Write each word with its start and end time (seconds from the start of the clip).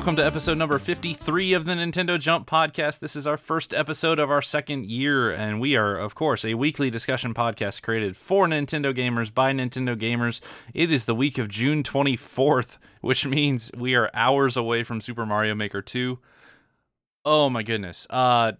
welcome 0.00 0.16
to 0.16 0.24
episode 0.24 0.56
number 0.56 0.78
53 0.78 1.52
of 1.52 1.66
the 1.66 1.74
Nintendo 1.74 2.18
Jump 2.18 2.48
podcast. 2.48 3.00
This 3.00 3.14
is 3.14 3.26
our 3.26 3.36
first 3.36 3.74
episode 3.74 4.18
of 4.18 4.30
our 4.30 4.40
second 4.40 4.86
year, 4.86 5.30
and 5.30 5.60
we 5.60 5.76
are, 5.76 5.94
of 5.94 6.14
course, 6.14 6.42
a 6.42 6.54
weekly 6.54 6.88
discussion 6.88 7.34
podcast 7.34 7.82
created 7.82 8.16
for 8.16 8.46
Nintendo 8.46 8.96
gamers 8.96 9.32
by 9.32 9.52
Nintendo 9.52 9.94
gamers. 9.94 10.40
It 10.72 10.90
is 10.90 11.04
the 11.04 11.14
week 11.14 11.36
of 11.36 11.48
June 11.48 11.82
24th, 11.82 12.78
which 13.02 13.26
means 13.26 13.70
we 13.76 13.94
are 13.94 14.10
hours 14.14 14.56
away 14.56 14.84
from 14.84 15.02
Super 15.02 15.26
Mario 15.26 15.54
Maker 15.54 15.82
2. 15.82 16.18
Oh 17.26 17.50
my 17.50 17.62
goodness. 17.62 18.06
Uh 18.08 18.52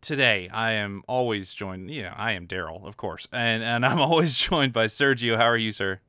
today 0.00 0.48
I 0.50 0.72
am 0.72 1.02
always 1.06 1.52
joined, 1.52 1.90
you 1.90 2.04
know, 2.04 2.14
I 2.16 2.32
am 2.32 2.46
Daryl, 2.46 2.86
of 2.86 2.96
course. 2.96 3.28
And 3.30 3.62
and 3.62 3.84
I'm 3.84 4.00
always 4.10 4.36
joined 4.36 4.72
by 4.72 4.86
Sergio. 4.86 5.36
How 5.36 5.48
are 5.48 5.58
you, 5.58 5.70
sir? 5.70 6.00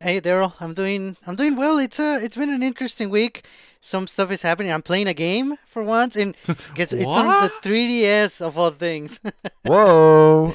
Hey 0.00 0.20
Daryl, 0.20 0.54
I'm 0.60 0.72
doing 0.72 1.16
I'm 1.26 1.34
doing 1.34 1.56
well. 1.56 1.78
It's 1.78 1.98
uh 1.98 2.20
it's 2.22 2.36
been 2.36 2.48
an 2.48 2.62
interesting 2.62 3.10
week. 3.10 3.44
Some 3.82 4.06
stuff 4.06 4.30
is 4.30 4.42
happening. 4.42 4.70
I'm 4.70 4.82
playing 4.82 5.06
a 5.08 5.14
game 5.14 5.56
for 5.66 5.82
once, 5.82 6.14
and 6.16 6.36
guess 6.74 6.92
it's 6.92 7.06
on 7.16 7.26
the 7.26 7.50
3DS 7.62 8.40
of 8.42 8.58
all 8.58 8.70
things. 8.70 9.20
Whoa. 9.64 10.54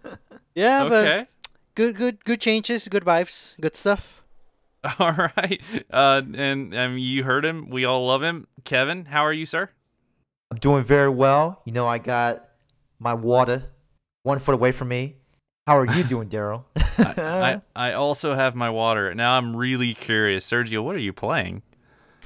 yeah, 0.54 0.84
but 0.88 1.04
Okay. 1.04 1.26
good 1.74 1.96
good 1.96 2.24
good 2.24 2.40
changes, 2.40 2.88
good 2.88 3.04
vibes, 3.04 3.54
good 3.60 3.76
stuff. 3.76 4.22
All 4.98 5.12
right. 5.12 5.60
Uh 5.92 6.22
and 6.34 6.74
um, 6.74 6.98
you 6.98 7.24
heard 7.24 7.44
him. 7.44 7.68
We 7.70 7.84
all 7.84 8.06
love 8.06 8.22
him. 8.22 8.46
Kevin, 8.64 9.04
how 9.06 9.20
are 9.22 9.32
you, 9.32 9.46
sir? 9.46 9.70
I'm 10.50 10.58
doing 10.58 10.82
very 10.82 11.08
well. 11.10 11.62
You 11.64 11.72
know, 11.72 11.86
I 11.86 11.98
got 11.98 12.48
my 12.98 13.14
water 13.14 13.64
one 14.22 14.38
foot 14.38 14.54
away 14.54 14.72
from 14.72 14.88
me. 14.88 15.16
How 15.66 15.78
are 15.78 15.86
you 15.86 16.02
doing, 16.04 16.28
Daryl? 16.28 16.64
I, 16.98 17.60
I 17.76 17.90
I 17.90 17.92
also 17.92 18.34
have 18.34 18.54
my 18.56 18.70
water. 18.70 19.14
Now 19.14 19.36
I'm 19.36 19.54
really 19.56 19.94
curious. 19.94 20.50
Sergio, 20.50 20.82
what 20.82 20.96
are 20.96 21.00
you 21.00 21.12
playing? 21.12 21.62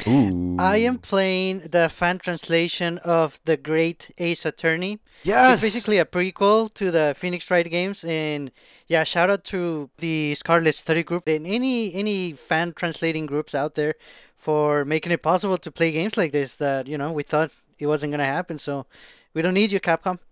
Ooh. 0.06 0.56
I 0.58 0.76
am 0.78 0.98
playing 0.98 1.60
the 1.60 1.88
fan 1.88 2.18
translation 2.18 2.98
of 2.98 3.40
The 3.44 3.56
Great 3.56 4.10
Ace 4.18 4.44
Attorney. 4.44 5.00
Yes. 5.22 5.54
It's 5.54 5.62
basically 5.62 5.98
a 5.98 6.04
prequel 6.04 6.72
to 6.74 6.90
the 6.90 7.14
Phoenix 7.16 7.50
Wright 7.50 7.68
games, 7.68 8.04
and 8.04 8.50
yeah, 8.86 9.04
shout 9.04 9.30
out 9.30 9.44
to 9.44 9.90
the 9.98 10.34
Scarlet 10.34 10.74
Study 10.74 11.02
Group 11.02 11.24
and 11.26 11.46
any 11.46 11.94
any 11.94 12.32
fan 12.32 12.72
translating 12.72 13.26
groups 13.26 13.54
out 13.54 13.74
there 13.74 13.94
for 14.36 14.84
making 14.84 15.12
it 15.12 15.22
possible 15.22 15.58
to 15.58 15.70
play 15.70 15.92
games 15.92 16.16
like 16.16 16.32
this. 16.32 16.56
That 16.56 16.86
you 16.86 16.98
know 16.98 17.12
we 17.12 17.22
thought 17.22 17.50
it 17.78 17.86
wasn't 17.86 18.12
gonna 18.12 18.24
happen, 18.24 18.58
so 18.58 18.86
we 19.34 19.42
don't 19.42 19.54
need 19.54 19.72
you, 19.72 19.80
Capcom. 19.80 20.18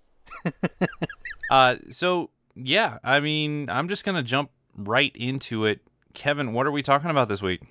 Uh 1.50 1.76
so 1.90 2.30
yeah, 2.54 2.98
I 3.02 3.20
mean, 3.20 3.68
I'm 3.68 3.88
just 3.88 4.04
going 4.04 4.16
to 4.16 4.22
jump 4.22 4.50
right 4.76 5.12
into 5.14 5.64
it. 5.64 5.80
Kevin, 6.14 6.52
what 6.52 6.66
are 6.66 6.70
we 6.70 6.82
talking 6.82 7.10
about 7.10 7.28
this 7.28 7.42
week? 7.42 7.62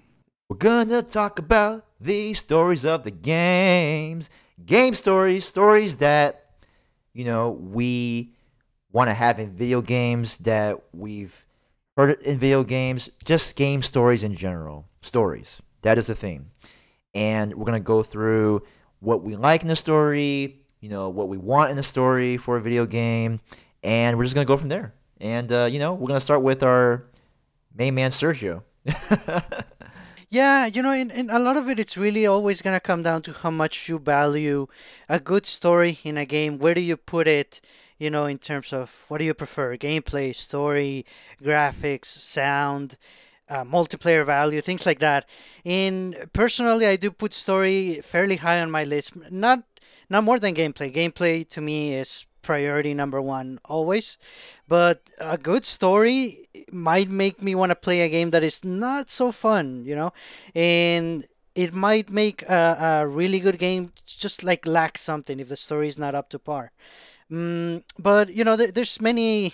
We're 0.49 0.58
gonna 0.58 1.02
talk 1.02 1.39
about 1.39 1.86
the 2.02 2.33
stories 2.33 2.83
of 2.83 3.03
the 3.03 3.11
games. 3.11 4.30
Game 4.66 4.94
stories, 4.94 5.45
stories 5.45 5.97
that, 5.97 6.52
you 7.13 7.23
know, 7.23 7.52
we 7.52 8.33
want 8.91 9.09
to 9.09 9.14
have 9.14 9.39
in 9.39 9.55
video 9.55 9.81
games 9.81 10.38
that 10.39 10.80
we've 10.94 11.45
heard 11.95 12.19
in 12.21 12.38
video 12.38 12.64
games, 12.64 13.09
just 13.23 13.55
game 13.55 13.81
stories 13.81 14.21
in 14.21 14.36
general. 14.36 14.86
Stories. 15.02 15.61
That 15.81 15.98
is 15.98 16.08
the 16.08 16.15
thing. 16.15 16.52
And 17.15 17.55
we're 17.55 17.65
gonna 17.65 17.80
go 17.80 18.04
through 18.04 18.64
what 18.99 19.23
we 19.23 19.37
like 19.37 19.61
in 19.61 19.70
the 19.70 19.77
story, 19.77 20.61
you 20.81 20.89
know, 20.89 21.08
what 21.08 21.30
we 21.30 21.37
want 21.37 21.71
in 21.71 21.77
the 21.77 21.83
story 21.83 22.36
for 22.36 22.58
a 22.58 22.61
video 22.61 22.86
game, 22.86 23.39
and 23.81 24.17
we're 24.17 24.23
just 24.25 24.36
gonna 24.36 24.45
go 24.45 24.58
from 24.58 24.70
there. 24.70 24.93
And 25.21 25.49
uh, 25.54 25.70
you 25.71 25.80
know, 25.80 25.93
we're 25.93 26.08
gonna 26.08 26.20
start 26.20 26.42
with 26.42 26.64
our 26.64 27.05
main 27.73 27.95
man 27.95 28.11
Sergio. 28.11 28.64
Yeah, 30.33 30.66
you 30.66 30.82
know, 30.82 30.89
and, 30.89 31.11
and 31.11 31.30
a 31.30 31.38
lot 31.38 31.58
of 31.58 31.70
it, 31.70 31.77
it's 31.80 31.95
really 31.95 32.26
always 32.26 32.64
going 32.64 32.76
to 32.76 32.80
come 32.80 33.04
down 33.04 33.21
to 33.21 33.33
how 33.33 33.52
much 33.52 33.88
you 33.88 33.99
value 33.99 34.66
a 35.08 35.20
good 35.20 35.45
story 35.45 35.99
in 36.04 36.17
a 36.17 36.26
game. 36.26 36.58
Where 36.58 36.73
do 36.73 36.82
you 36.82 36.98
put 36.98 37.27
it, 37.27 37.61
you 37.99 38.10
know, 38.10 38.26
in 38.26 38.39
terms 38.39 38.73
of 38.73 39.05
what 39.10 39.20
do 39.20 39.26
you 39.26 39.36
prefer? 39.36 39.77
Gameplay, 39.77 40.33
story, 40.33 41.05
graphics, 41.39 42.05
sound, 42.05 42.98
uh, 43.48 43.64
multiplayer 43.64 44.26
value, 44.26 44.60
things 44.60 44.88
like 44.88 44.98
that. 44.99 45.30
In 45.64 46.16
personally, 46.33 46.88
I 46.88 46.95
do 46.95 47.11
put 47.11 47.32
story 47.32 48.02
fairly 48.02 48.38
high 48.38 48.60
on 48.60 48.72
my 48.72 48.86
list. 48.86 49.16
Not 49.30 49.61
not 50.10 50.23
more 50.23 50.39
than 50.39 50.55
gameplay. 50.55 50.92
Gameplay 50.92 51.48
to 51.49 51.61
me 51.61 51.93
is 51.93 52.26
priority 52.43 52.93
number 52.93 53.21
one 53.21 53.59
always. 53.65 54.17
But 54.67 55.02
a 55.17 55.37
good 55.37 55.65
story 55.65 56.48
might 56.71 57.09
make 57.09 57.42
me 57.42 57.55
want 57.55 57.71
to 57.71 57.76
play 57.76 58.02
a 58.02 58.09
game 58.09 58.30
that 58.31 58.43
is 58.43 58.64
not 58.64 59.09
so 59.09 59.31
fun, 59.31 59.83
you 59.86 59.95
know, 59.95 60.14
and 60.54 61.26
it 61.55 61.73
might 61.73 62.09
make 62.09 62.43
a, 62.43 63.02
a 63.04 63.08
really 63.08 63.39
good 63.39 63.58
game 63.58 63.92
just 64.05 64.43
like 64.43 64.65
lack 64.67 64.98
something 64.98 65.39
if 65.39 65.49
the 65.49 65.55
story 65.55 65.87
is 65.87 65.98
not 65.99 66.15
up 66.15 66.30
to 66.30 66.39
par. 66.39 66.71
Mm, 67.31 67.83
but 67.98 68.33
you 68.36 68.43
know, 68.43 68.55
there, 68.55 68.71
there's 68.71 69.02
many. 69.02 69.54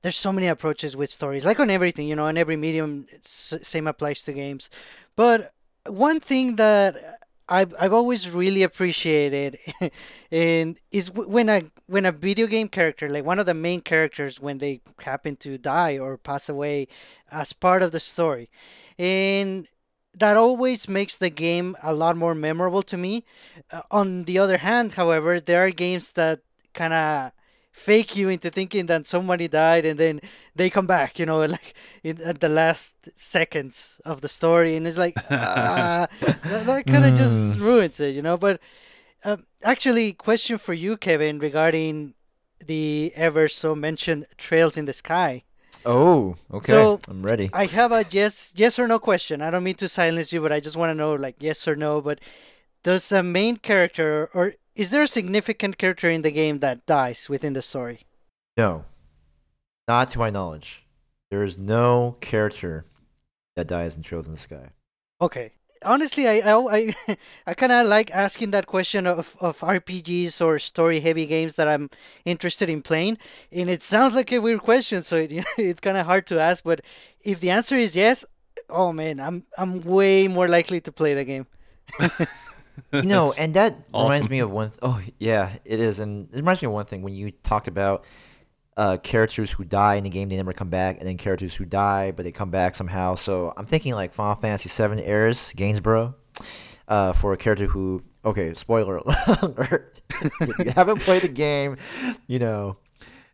There's 0.00 0.16
so 0.16 0.32
many 0.32 0.46
approaches 0.46 0.96
with 0.96 1.10
stories, 1.10 1.44
like 1.44 1.58
on 1.58 1.70
everything, 1.70 2.06
you 2.06 2.14
know, 2.14 2.26
on 2.26 2.38
every 2.38 2.56
medium. 2.56 3.06
Same 3.20 3.88
applies 3.88 4.22
to 4.24 4.32
games. 4.32 4.70
But 5.16 5.52
one 5.86 6.20
thing 6.20 6.54
that 6.54 7.17
I've 7.48 7.74
I've 7.78 7.92
always 7.92 8.30
really 8.30 8.62
appreciated, 8.62 9.58
and 10.30 10.78
is 10.90 11.10
when 11.12 11.48
a 11.48 11.62
when 11.86 12.04
a 12.04 12.12
video 12.12 12.46
game 12.46 12.68
character, 12.68 13.08
like 13.08 13.24
one 13.24 13.38
of 13.38 13.46
the 13.46 13.54
main 13.54 13.80
characters, 13.80 14.40
when 14.40 14.58
they 14.58 14.82
happen 15.00 15.36
to 15.36 15.56
die 15.58 15.98
or 15.98 16.18
pass 16.18 16.48
away, 16.48 16.88
as 17.30 17.52
part 17.52 17.82
of 17.82 17.92
the 17.92 18.00
story, 18.00 18.50
and 18.98 19.66
that 20.14 20.36
always 20.36 20.88
makes 20.88 21.16
the 21.16 21.30
game 21.30 21.76
a 21.82 21.94
lot 21.94 22.16
more 22.16 22.34
memorable 22.34 22.82
to 22.82 22.96
me. 22.96 23.24
Uh, 23.70 23.82
on 23.90 24.24
the 24.24 24.38
other 24.38 24.58
hand, 24.58 24.92
however, 24.92 25.40
there 25.40 25.64
are 25.64 25.70
games 25.70 26.12
that 26.12 26.40
kind 26.74 26.92
of 26.92 27.32
fake 27.70 28.16
you 28.16 28.28
into 28.28 28.50
thinking 28.50 28.86
that 28.86 29.06
somebody 29.06 29.46
died 29.48 29.84
and 29.86 29.98
then 29.98 30.20
they 30.54 30.68
come 30.68 30.86
back 30.86 31.18
you 31.18 31.26
know 31.26 31.44
like 31.56 31.74
in, 32.02 32.20
at 32.22 32.40
the 32.40 32.48
last 32.48 32.94
seconds 33.14 34.00
of 34.04 34.20
the 34.20 34.28
story 34.28 34.76
and 34.76 34.86
it's 34.86 34.98
like 34.98 35.16
ah, 35.30 36.06
that, 36.42 36.66
that 36.66 36.86
kind 36.86 37.04
of 37.04 37.14
just 37.14 37.58
ruins 37.58 38.00
it 38.00 38.14
you 38.14 38.22
know 38.22 38.36
but 38.36 38.60
um, 39.24 39.46
actually 39.62 40.12
question 40.12 40.58
for 40.58 40.74
you 40.74 40.96
kevin 40.96 41.38
regarding 41.38 42.14
the 42.64 43.12
ever 43.14 43.48
so 43.48 43.74
mentioned 43.74 44.26
trails 44.36 44.76
in 44.76 44.84
the 44.84 44.92
sky 44.92 45.44
Oh, 45.84 46.36
okay. 46.52 46.72
So, 46.72 47.00
I'm 47.08 47.22
ready. 47.22 47.50
I 47.52 47.66
have 47.66 47.92
a 47.92 48.04
yes 48.10 48.52
yes 48.56 48.78
or 48.78 48.88
no 48.88 48.98
question. 48.98 49.40
I 49.40 49.50
don't 49.50 49.64
mean 49.64 49.76
to 49.76 49.88
silence 49.88 50.32
you, 50.32 50.40
but 50.40 50.52
I 50.52 50.60
just 50.60 50.76
want 50.76 50.90
to 50.90 50.94
know 50.94 51.14
like 51.14 51.36
yes 51.40 51.66
or 51.68 51.76
no. 51.76 52.00
But 52.00 52.20
does 52.82 53.10
a 53.12 53.22
main 53.22 53.56
character 53.56 54.28
or 54.34 54.54
is 54.78 54.90
there 54.90 55.02
a 55.02 55.08
significant 55.08 55.76
character 55.76 56.08
in 56.08 56.22
the 56.22 56.30
game 56.30 56.60
that 56.60 56.86
dies 56.86 57.28
within 57.28 57.52
the 57.52 57.62
story? 57.62 58.06
No, 58.56 58.84
not 59.88 60.12
to 60.12 60.20
my 60.20 60.30
knowledge. 60.30 60.86
There 61.30 61.42
is 61.42 61.58
no 61.58 62.16
character 62.20 62.86
that 63.56 63.66
dies 63.66 63.96
in 63.96 64.02
Trails 64.02 64.26
in 64.26 64.32
the 64.32 64.38
Sky. 64.38 64.70
Okay. 65.20 65.52
Honestly, 65.84 66.28
I 66.28 66.38
I 66.38 66.94
I, 67.08 67.16
I 67.46 67.54
kind 67.54 67.72
of 67.72 67.86
like 67.86 68.10
asking 68.12 68.52
that 68.52 68.66
question 68.66 69.06
of, 69.06 69.36
of 69.40 69.58
RPGs 69.58 70.40
or 70.40 70.58
story 70.60 71.00
heavy 71.00 71.26
games 71.26 71.56
that 71.56 71.68
I'm 71.68 71.90
interested 72.24 72.70
in 72.70 72.82
playing, 72.82 73.18
and 73.50 73.68
it 73.68 73.82
sounds 73.82 74.14
like 74.14 74.32
a 74.32 74.38
weird 74.38 74.62
question, 74.62 75.02
so 75.02 75.16
it, 75.16 75.30
it's 75.58 75.80
kind 75.80 75.96
of 75.96 76.06
hard 76.06 76.26
to 76.28 76.40
ask. 76.40 76.62
But 76.62 76.82
if 77.20 77.40
the 77.40 77.50
answer 77.50 77.76
is 77.76 77.94
yes, 77.96 78.24
oh 78.70 78.92
man, 78.92 79.18
I'm 79.20 79.44
I'm 79.56 79.80
way 79.82 80.28
more 80.28 80.48
likely 80.48 80.80
to 80.82 80.92
play 80.92 81.14
the 81.14 81.24
game. 81.24 81.46
You 82.92 83.02
know, 83.02 83.32
and 83.38 83.54
that 83.54 83.76
reminds 83.92 84.28
me 84.30 84.38
of 84.40 84.50
one. 84.50 84.72
oh, 84.82 85.00
yeah, 85.18 85.52
it 85.64 85.80
is, 85.80 85.98
and 85.98 86.28
it 86.32 86.36
reminds 86.36 86.62
me 86.62 86.66
of 86.66 86.72
one 86.72 86.86
thing 86.86 87.02
when 87.02 87.14
you 87.14 87.30
talked 87.42 87.68
about 87.68 88.04
uh, 88.76 88.96
characters 88.98 89.50
who 89.50 89.64
die 89.64 89.96
in 89.96 90.04
the 90.04 90.10
game, 90.10 90.28
they 90.28 90.36
never 90.36 90.52
come 90.52 90.68
back, 90.70 90.98
and 90.98 91.08
then 91.08 91.16
characters 91.16 91.54
who 91.54 91.64
die 91.64 92.12
but 92.12 92.24
they 92.24 92.32
come 92.32 92.50
back 92.50 92.74
somehow. 92.76 93.14
So 93.14 93.52
I'm 93.56 93.66
thinking 93.66 93.94
like 93.94 94.12
Final 94.12 94.36
Fantasy 94.40 94.68
VII 94.68 95.02
Aeris 95.04 95.52
Gainsborough, 95.54 96.14
uh, 96.86 97.12
for 97.12 97.32
a 97.32 97.36
character 97.36 97.66
who. 97.66 98.02
Okay, 98.24 98.52
spoiler 98.54 98.96
alert. 99.42 100.00
if 100.20 100.58
you 100.58 100.70
haven't 100.72 101.00
played 101.00 101.22
the 101.22 101.28
game, 101.28 101.76
you 102.26 102.38
know. 102.38 102.76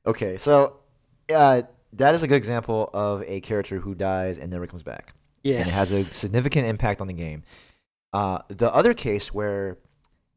Okay, 0.06 0.36
so 0.36 0.76
uh, 1.34 1.62
that 1.94 2.14
is 2.14 2.22
a 2.22 2.28
good 2.28 2.36
example 2.36 2.90
of 2.92 3.22
a 3.26 3.40
character 3.40 3.78
who 3.80 3.94
dies 3.94 4.38
and 4.38 4.52
never 4.52 4.66
comes 4.66 4.82
back 4.82 5.14
Yes. 5.42 5.60
and 5.62 5.68
it 5.70 5.72
has 5.74 5.92
a 5.92 6.04
significant 6.04 6.66
impact 6.66 7.00
on 7.00 7.06
the 7.06 7.12
game. 7.14 7.42
Uh, 8.14 8.38
the 8.46 8.72
other 8.72 8.94
case 8.94 9.34
where 9.34 9.76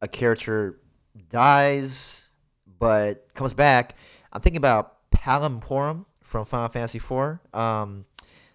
a 0.01 0.07
character 0.07 0.79
dies 1.29 2.27
but 2.79 3.31
comes 3.35 3.53
back, 3.53 3.95
I'm 4.33 4.41
thinking 4.41 4.57
about 4.57 5.11
Palom 5.11 5.45
and 5.45 5.61
Porom 5.61 6.05
from 6.23 6.43
Final 6.45 6.69
Fantasy 6.69 6.97
IV. 6.97 7.37
Um, 7.53 8.05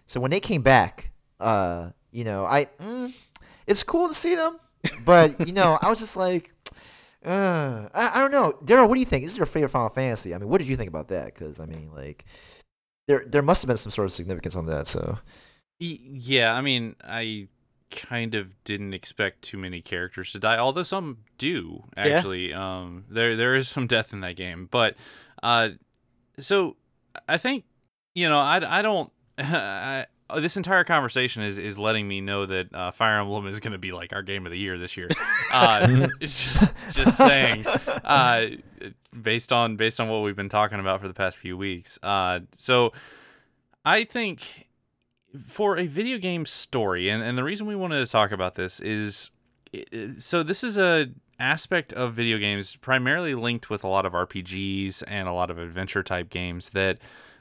so 0.07 0.19
when 0.19 0.29
they 0.29 0.41
came 0.41 0.61
back, 0.61 1.11
uh, 1.39 1.91
you 2.11 2.25
know, 2.25 2.45
I 2.45 2.65
mm, 2.81 3.13
it's 3.65 3.81
cool 3.81 4.09
to 4.09 4.13
see 4.13 4.35
them, 4.35 4.59
but 5.05 5.47
you 5.47 5.53
know, 5.53 5.79
I 5.81 5.89
was 5.89 5.99
just 5.99 6.17
like, 6.17 6.51
uh, 7.25 7.87
I, 7.93 8.11
I 8.15 8.19
don't 8.19 8.31
know, 8.31 8.57
Daryl. 8.65 8.89
What 8.89 8.95
do 8.95 8.99
you 8.99 9.05
think? 9.05 9.23
Is 9.23 9.37
your 9.37 9.45
favorite 9.45 9.69
Final 9.69 9.87
Fantasy. 9.87 10.35
I 10.35 10.37
mean, 10.37 10.49
what 10.49 10.57
did 10.57 10.67
you 10.67 10.75
think 10.75 10.89
about 10.89 11.07
that? 11.07 11.33
Because 11.33 11.61
I 11.61 11.65
mean, 11.65 11.91
like, 11.95 12.25
there 13.07 13.23
there 13.25 13.41
must 13.41 13.61
have 13.61 13.67
been 13.69 13.77
some 13.77 13.93
sort 13.93 14.05
of 14.05 14.11
significance 14.11 14.57
on 14.57 14.65
that. 14.65 14.87
So 14.87 15.17
Yeah, 15.79 16.53
I 16.53 16.61
mean, 16.61 16.97
I 17.03 17.47
kind 17.93 18.35
of 18.35 18.61
didn't 18.65 18.93
expect 18.93 19.41
too 19.43 19.57
many 19.57 19.81
characters 19.81 20.31
to 20.33 20.39
die, 20.39 20.57
although 20.57 20.83
some 20.83 21.19
do 21.37 21.85
Yeah. 21.95 22.03
actually. 22.17 22.53
Um, 22.53 23.05
there 23.09 23.35
there 23.37 23.55
is 23.55 23.69
some 23.69 23.87
death 23.87 24.11
in 24.11 24.19
that 24.21 24.35
game, 24.35 24.67
but 24.69 24.95
uh, 25.41 25.69
so 26.37 26.75
I 27.29 27.37
think 27.37 27.63
you 28.15 28.27
know 28.27 28.39
I 28.39 28.79
I 28.79 28.81
don't. 28.81 29.11
I, 29.37 30.05
this 30.35 30.57
entire 30.57 30.83
conversation 30.83 31.43
is, 31.43 31.59
is 31.59 31.77
letting 31.77 32.07
me 32.07 32.19
know 32.19 32.45
that 32.47 32.73
uh, 32.73 32.89
Fire 32.91 33.19
Emblem 33.19 33.45
is 33.45 33.59
going 33.59 33.73
to 33.73 33.77
be 33.77 33.91
like 33.91 34.13
our 34.13 34.23
game 34.23 34.45
of 34.47 34.51
the 34.51 34.57
year 34.57 34.77
this 34.77 34.97
year. 34.97 35.09
Uh, 35.51 36.07
it's 36.19 36.43
just 36.43 36.73
just 36.93 37.15
saying, 37.15 37.63
uh, 37.67 38.47
based 39.21 39.53
on 39.53 39.75
based 39.75 40.01
on 40.01 40.09
what 40.09 40.23
we've 40.23 40.35
been 40.35 40.49
talking 40.49 40.79
about 40.79 40.99
for 40.99 41.07
the 41.07 41.13
past 41.13 41.37
few 41.37 41.55
weeks. 41.55 41.99
Uh, 42.01 42.39
so 42.57 42.91
I 43.85 44.03
think 44.03 44.67
for 45.47 45.77
a 45.77 45.87
video 45.87 46.17
game 46.17 46.45
story, 46.45 47.09
and, 47.09 47.23
and 47.23 47.37
the 47.37 47.43
reason 47.43 47.65
we 47.65 47.75
wanted 47.75 48.03
to 48.03 48.11
talk 48.11 48.31
about 48.31 48.55
this 48.55 48.79
is 48.79 49.31
so 50.17 50.43
this 50.43 50.63
is 50.63 50.77
a 50.77 51.07
aspect 51.39 51.91
of 51.93 52.13
video 52.13 52.37
games 52.37 52.75
primarily 52.75 53.35
linked 53.35 53.69
with 53.69 53.83
a 53.83 53.87
lot 53.87 54.05
of 54.05 54.13
RPGs 54.13 55.03
and 55.07 55.27
a 55.27 55.33
lot 55.33 55.49
of 55.49 55.57
adventure 55.57 56.03
type 56.03 56.29
games 56.29 56.69
that 56.69 56.99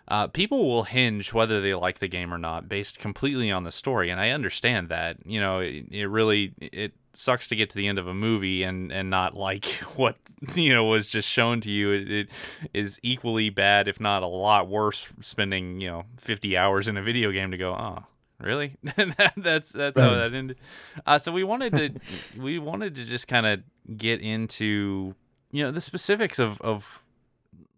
uh, 0.09 0.27
people 0.27 0.67
will 0.67 0.85
hinge 0.85 1.33
whether 1.33 1.61
they 1.61 1.75
like 1.75 1.99
the 1.99 2.09
game 2.09 2.33
or 2.33 2.39
not 2.39 2.69
based 2.69 2.99
completely 2.99 3.50
on 3.50 3.65
the 3.65 3.71
story 3.71 4.11
and 4.11 4.21
i 4.21 4.31
understand 4.31 4.89
that 4.89 5.17
you 5.25 5.41
know 5.41 5.61
it, 5.61 5.85
it 5.91 6.06
really 6.06 6.53
it 6.61 6.93
sucks 7.14 7.49
to 7.49 7.56
get 7.56 7.70
to 7.70 7.76
the 7.76 7.87
end 7.87 7.99
of 7.99 8.06
a 8.06 8.14
movie 8.14 8.62
and 8.62 8.91
and 8.91 9.11
not 9.11 9.37
like 9.37 9.67
what 9.97 10.17
you 10.55 10.73
know 10.73 10.85
was 10.85 11.06
just 11.06 11.29
shown 11.29 11.61
to 11.61 11.70
you. 11.70 11.91
It, 11.91 12.11
it 12.11 12.31
is 12.73 12.99
equally 13.03 13.50
bad 13.50 13.88
if 13.88 14.00
not 14.00 14.23
a 14.23 14.26
lot 14.26 14.69
worse 14.69 15.09
spending 15.20 15.81
you 15.81 15.88
know 15.88 16.05
50 16.19 16.56
hours 16.56 16.88
in 16.88 16.97
a 16.97 17.03
video 17.03 17.31
game 17.32 17.50
to 17.50 17.56
go 17.56 17.73
oh 17.73 18.05
really? 18.43 18.76
That, 18.97 19.32
that's 19.37 19.73
that's 19.73 19.99
how 19.99 20.14
that 20.14 20.35
ended. 20.35 20.59
Uh, 21.06 21.19
so 21.19 21.32
we 21.32 21.44
wanted 21.44 21.73
to 21.73 22.00
we 22.41 22.59
wanted 22.59 22.94
to 22.97 23.05
just 23.05 23.29
kind 23.29 23.47
of 23.47 23.62
get 23.97 24.20
into 24.20 25.15
you 25.50 25.65
know 25.65 25.70
the 25.70 25.81
specifics 25.81 26.38
of 26.38 26.61
of 26.61 27.03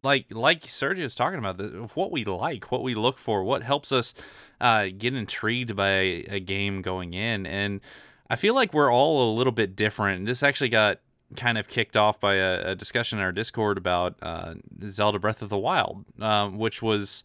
like 0.03 0.27
like 0.31 0.65
Sergio 0.65 1.03
was 1.03 1.15
talking 1.15 1.39
about 1.39 1.59
the, 1.59 1.83
of 1.83 1.97
what 1.97 2.11
we 2.11 2.25
like, 2.25 2.71
what 2.71 2.83
we 2.83 2.95
look 2.95 3.19
for, 3.19 3.43
what 3.43 3.63
helps 3.63 3.93
us 3.93 4.15
uh, 4.61 4.87
get 4.97 5.15
intrigued 5.15 5.77
by 5.77 5.89
a, 5.89 6.25
a 6.31 6.41
game 6.41 6.83
going 6.83 7.15
in, 7.15 7.47
and 7.47 7.81
I 8.29 8.37
feel 8.37 8.55
like 8.55 8.73
we're 8.73 8.93
all 8.93 9.33
a 9.33 9.37
little 9.37 9.53
bit 9.53 9.77
different. 9.77 10.27
This 10.27 10.43
actually 10.43 10.71
got 10.71 11.01
kind 11.37 11.59
of 11.59 11.69
kicked 11.69 11.97
off 11.97 12.21
by 12.21 12.35
a, 12.35 12.71
a 12.71 12.75
discussion 12.75 13.19
in 13.19 13.25
our 13.25 13.33
Discord 13.33 13.77
about 13.77 14.17
uh, 14.23 14.55
Zelda 14.87 15.19
Breath 15.19 15.43
of 15.43 15.49
the 15.49 15.59
Wild, 15.59 16.05
um, 16.21 16.59
which 16.59 16.83
was 16.83 17.25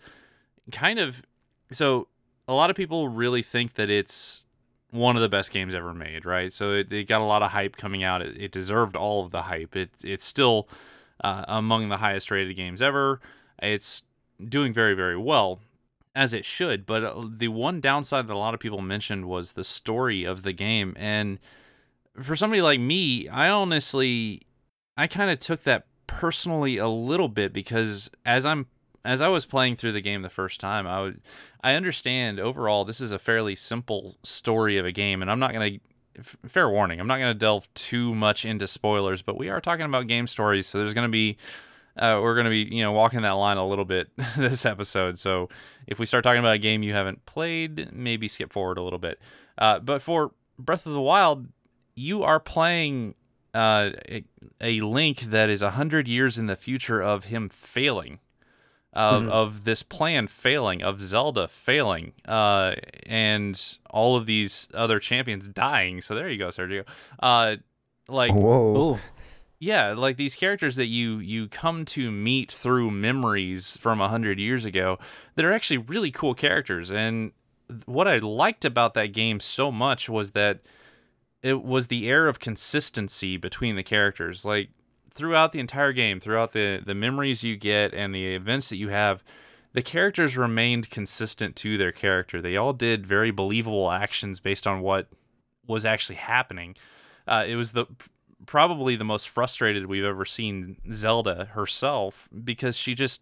kind 0.72 1.00
of 1.00 1.24
so. 1.72 2.08
A 2.48 2.54
lot 2.54 2.72
of 2.72 2.76
people 2.76 3.10
really 3.10 3.44
think 3.44 3.76
that 3.76 3.92
it's 3.92 4.46
one 4.90 5.16
of 5.16 5.22
the 5.22 5.30
best 5.30 5.52
games 5.52 5.76
ever 5.76 5.94
made, 5.94 6.26
right? 6.26 6.52
So 6.52 6.74
it, 6.74 6.92
it 6.92 7.08
got 7.08 7.22
a 7.22 7.26
lot 7.26 7.44
of 7.44 7.52
hype 7.52 7.78
coming 7.78 8.04
out. 8.04 8.24
It, 8.24 8.42
it 8.42 8.52
deserved 8.52 8.96
all 8.96 9.24
of 9.24 9.30
the 9.30 9.44
hype. 9.44 9.76
It 9.76 9.92
it's 10.04 10.26
still 10.26 10.68
uh, 11.24 11.46
among 11.48 11.90
the 11.90 11.98
highest 11.98 12.32
rated 12.32 12.56
games 12.56 12.82
ever. 12.82 13.22
It's 13.62 14.04
doing 14.44 14.74
very 14.74 14.96
very 14.96 15.18
well 15.18 15.60
as 16.20 16.34
it 16.34 16.44
should. 16.44 16.86
But 16.86 17.02
uh, 17.06 17.24
the 17.26 17.48
one 17.48 17.80
downside 17.80 18.28
that 18.28 18.34
a 18.34 18.38
lot 18.38 18.54
of 18.54 18.60
people 18.60 18.82
mentioned 18.82 19.26
was 19.26 19.54
the 19.54 19.64
story 19.64 20.26
of 20.26 20.44
the 20.44 20.52
game. 20.52 20.94
And 21.00 21.40
for 22.22 22.36
somebody 22.36 22.62
like 22.62 22.82
me, 22.82 23.30
I 23.30 23.48
honestly 23.48 24.42
I 24.98 25.08
kind 25.08 25.32
of 25.32 25.40
took 25.40 25.64
that 25.64 25.86
personally 26.08 26.76
a 26.78 26.90
little 26.90 27.30
bit 27.30 27.54
because 27.54 28.12
as 28.26 28.46
I'm 28.46 28.68
as 29.06 29.22
I 29.22 29.30
was 29.30 29.46
playing 29.46 29.78
through 29.78 29.94
the 29.94 30.02
game 30.02 30.22
the 30.22 30.30
first 30.30 30.60
time, 30.60 30.86
I 30.86 31.00
would 31.00 31.22
I 31.64 31.76
understand 31.76 32.38
overall 32.38 32.84
this 32.84 33.00
is 33.00 33.14
a 33.14 33.20
fairly 33.20 33.56
simple 33.56 34.18
story 34.22 34.78
of 34.78 34.86
a 34.86 34.92
game, 34.92 35.22
and 35.22 35.32
I'm 35.32 35.40
not 35.40 35.54
gonna. 35.54 35.72
Fair 36.46 36.70
warning, 36.70 37.00
I'm 37.00 37.08
not 37.08 37.20
gonna 37.20 37.34
delve 37.34 37.74
too 37.76 38.14
much 38.14 38.44
into 38.44 38.68
spoilers, 38.68 39.22
but 39.22 39.38
we 39.38 39.48
are 39.48 39.62
talking 39.62 39.86
about 39.86 40.08
game 40.08 40.28
stories, 40.28 40.68
so 40.68 40.80
there's 40.80 40.94
gonna 40.94 41.08
be. 41.08 41.38
Uh, 42.00 42.20
we're 42.22 42.36
gonna 42.36 42.50
be, 42.50 42.68
you 42.72 42.82
know, 42.82 42.92
walking 42.92 43.22
that 43.22 43.32
line 43.32 43.58
a 43.58 43.68
little 43.68 43.86
bit 43.86 44.10
this 44.38 44.66
episode. 44.66 45.20
So 45.20 45.50
if 45.86 46.00
we 46.00 46.06
start 46.06 46.24
talking 46.24 46.40
about 46.40 46.56
a 46.56 46.60
game 46.60 46.82
you 46.82 46.94
haven't 46.94 47.26
played, 47.26 47.92
maybe 47.94 48.28
skip 48.28 48.52
forward 48.54 48.78
a 48.78 48.82
little 48.82 49.00
bit. 49.00 49.20
Uh, 49.58 49.80
but 49.80 50.02
for 50.02 50.32
Breath 50.58 50.86
of 50.86 50.94
the 50.94 51.02
Wild, 51.02 51.48
you 51.96 52.24
are 52.24 52.40
playing 52.40 53.16
uh, 53.54 53.92
a, 54.08 54.24
a 54.62 54.80
Link 54.82 55.22
that 55.22 55.50
is 55.50 55.62
a 55.62 55.72
hundred 55.72 56.08
years 56.08 56.38
in 56.38 56.48
the 56.48 56.56
future 56.56 57.02
of 57.02 57.26
him 57.26 57.50
failing, 57.50 58.20
of, 58.94 59.28
of 59.28 59.64
this 59.66 59.84
plan 59.84 60.28
failing, 60.28 60.82
of 60.82 61.02
Zelda 61.02 61.48
failing, 61.48 62.14
uh, 62.26 62.76
and 63.06 63.78
all 63.90 64.16
of 64.16 64.26
these 64.26 64.70
other 64.74 65.00
champions 65.00 65.48
dying. 65.48 66.02
So 66.02 66.16
there 66.16 66.30
you 66.30 66.38
go, 66.38 66.48
Sergio. 66.48 66.86
Uh, 67.20 67.58
like 68.08 68.34
Whoa. 68.34 68.94
Ooh. 68.94 69.00
Yeah 69.60 69.94
like 69.94 70.18
these 70.18 70.36
characters 70.36 70.76
that 70.76 70.88
you 70.88 71.20
you 71.20 71.48
come 71.48 71.86
to 71.86 72.12
meet 72.12 72.52
through 72.52 72.90
memories 72.92 73.78
from 73.78 74.02
a 74.02 74.10
hundred 74.10 74.40
years 74.40 74.66
ago 74.66 74.98
that 75.36 75.46
are 75.46 75.54
actually 75.54 75.78
really 75.78 76.12
cool 76.12 76.34
characters 76.34 76.92
and 76.92 77.32
what 77.86 78.08
i 78.08 78.18
liked 78.18 78.66
about 78.66 78.94
that 78.94 79.08
game 79.08 79.40
so 79.40 79.72
much 79.72 80.10
was 80.10 80.32
that 80.32 80.60
it 81.42 81.64
was 81.64 81.88
the 81.88 82.10
air 82.10 82.28
of 82.28 82.40
consistency 82.40 83.38
between 83.38 83.76
the 83.76 83.84
characters 83.84 84.44
like 84.44 84.70
throughout 85.12 85.52
the 85.52 85.60
entire 85.60 85.94
game 85.94 86.20
throughout 86.20 86.54
the 86.54 86.82
the 86.86 86.96
memories 86.96 87.44
you 87.44 87.56
get 87.56 87.94
and 87.94 88.14
the 88.16 88.34
events 88.36 88.70
that 88.70 88.78
you 88.78 88.90
have 88.90 89.24
the 89.74 89.82
characters 89.82 90.36
remained 90.36 90.90
consistent 90.90 91.56
to 91.58 91.78
their 91.78 91.92
character. 91.92 92.42
They 92.42 92.58
all 92.58 92.74
did 92.74 93.06
very 93.06 93.32
believable 93.32 93.92
actions 93.92 94.40
based 94.40 94.66
on 94.66 94.82
what 94.82 95.08
was 95.68 95.86
actually 95.86 96.16
happening. 96.16 96.76
Uh, 97.28 97.46
it 97.48 97.56
was 97.56 97.74
the 97.74 97.86
probably 98.46 98.96
the 98.96 99.04
most 99.06 99.30
frustrated 99.30 99.86
we've 99.86 100.04
ever 100.04 100.26
seen 100.26 100.78
Zelda 100.92 101.46
herself 101.54 102.30
because 102.44 102.78
she 102.78 102.96
just 102.96 103.22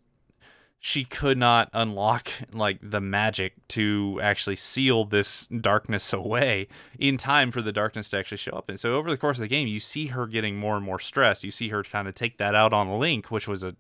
she 0.80 1.04
could 1.04 1.38
not 1.38 1.70
unlock 1.74 2.30
like 2.54 2.78
the 2.82 3.02
magic 3.02 3.54
to 3.68 4.20
actually 4.22 4.56
seal 4.56 5.06
this 5.06 5.48
darkness 5.48 6.14
away 6.14 6.68
in 7.00 7.18
time 7.18 7.52
for 7.52 7.62
the 7.62 7.72
darkness 7.72 8.10
to 8.12 8.18
actually 8.18 8.38
show 8.38 8.54
up. 8.54 8.70
And 8.70 8.80
so 8.80 8.96
over 8.96 9.10
the 9.10 9.18
course 9.18 9.38
of 9.38 9.42
the 9.42 9.48
game, 9.48 9.68
you 9.68 9.80
see 9.80 10.08
her 10.08 10.28
getting 10.28 10.58
more 10.58 10.76
and 10.76 10.86
more 10.86 11.00
stressed. 11.00 11.44
You 11.44 11.52
see 11.52 11.70
her 11.70 11.84
kind 11.84 12.08
of 12.08 12.16
take 12.16 12.38
that 12.38 12.56
out 12.56 12.74
on 12.74 13.00
Link, 13.00 13.32
which 13.32 13.48
was 13.48 13.64
a 13.64 13.76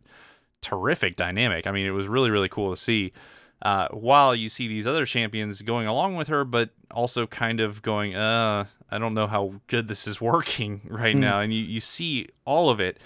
terrific 0.61 1.15
dynamic. 1.15 1.67
I 1.67 1.71
mean, 1.71 1.85
it 1.85 1.91
was 1.91 2.07
really 2.07 2.31
really 2.31 2.49
cool 2.49 2.71
to 2.71 2.77
see. 2.77 3.13
Uh, 3.59 3.87
while 3.87 4.35
you 4.35 4.49
see 4.49 4.67
these 4.67 4.85
other 4.85 5.03
champions 5.03 5.63
going 5.63 5.87
along 5.87 6.15
with 6.15 6.27
her, 6.27 6.43
but 6.43 6.69
also 6.91 7.25
kind 7.25 7.59
of 7.59 7.81
going, 7.81 8.15
uh, 8.15 8.65
I 8.89 8.97
don't 8.97 9.13
know 9.13 9.27
how 9.27 9.61
good 9.67 9.87
this 9.87 10.07
is 10.07 10.21
working 10.21 10.81
right 10.85 11.15
hmm. 11.15 11.21
now. 11.21 11.39
And 11.41 11.53
you, 11.53 11.61
you 11.61 11.79
see 11.79 12.27
all 12.45 12.69
of 12.69 12.79
it. 12.79 12.99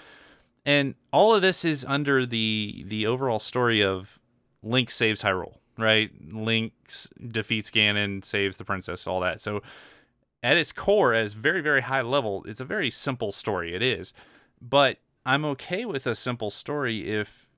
And 0.64 0.94
all 1.12 1.34
of 1.34 1.42
this 1.42 1.64
is 1.64 1.84
under 1.86 2.24
the 2.24 2.84
the 2.86 3.04
overall 3.04 3.40
story 3.40 3.82
of 3.82 4.20
Link 4.62 4.92
saves 4.92 5.22
Hyrule, 5.22 5.56
right? 5.76 6.10
Link 6.30 6.72
defeats 7.30 7.68
Ganon, 7.68 8.24
saves 8.24 8.58
the 8.58 8.64
princess, 8.64 9.06
all 9.06 9.18
that. 9.20 9.40
So 9.40 9.60
at 10.40 10.56
its 10.56 10.70
core, 10.70 11.14
at 11.14 11.24
its 11.24 11.34
very, 11.34 11.60
very 11.60 11.82
high 11.82 12.02
level, 12.02 12.44
it's 12.46 12.60
a 12.60 12.64
very 12.64 12.90
simple 12.90 13.32
story. 13.32 13.74
It 13.74 13.82
is. 13.82 14.14
But 14.60 14.98
I'm 15.26 15.44
okay 15.46 15.84
with 15.84 16.06
a 16.06 16.14
simple 16.14 16.50
story 16.50 17.10
if 17.10 17.48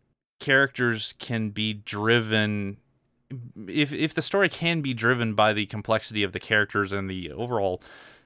characters 0.41 1.15
can 1.19 1.51
be 1.51 1.73
driven 1.73 2.79
if 3.67 3.93
if 3.93 4.15
the 4.15 4.23
story 4.23 4.49
can 4.49 4.81
be 4.81 4.95
driven 4.95 5.35
by 5.35 5.53
the 5.53 5.67
complexity 5.67 6.23
of 6.23 6.33
the 6.33 6.41
characters 6.41 6.93
and 6.93 7.09
the 7.09 7.33
overall 7.33 7.83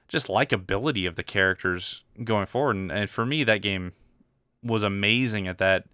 just 0.09 0.27
likability 0.27 1.07
of 1.07 1.15
the 1.15 1.23
characters 1.23 2.03
going 2.25 2.45
forward. 2.45 2.75
And, 2.75 2.91
and 2.91 3.09
for 3.09 3.25
me 3.25 3.45
that 3.45 3.61
game 3.61 3.93
was 4.61 4.83
amazing 4.83 5.47
at 5.47 5.57
that. 5.59 5.85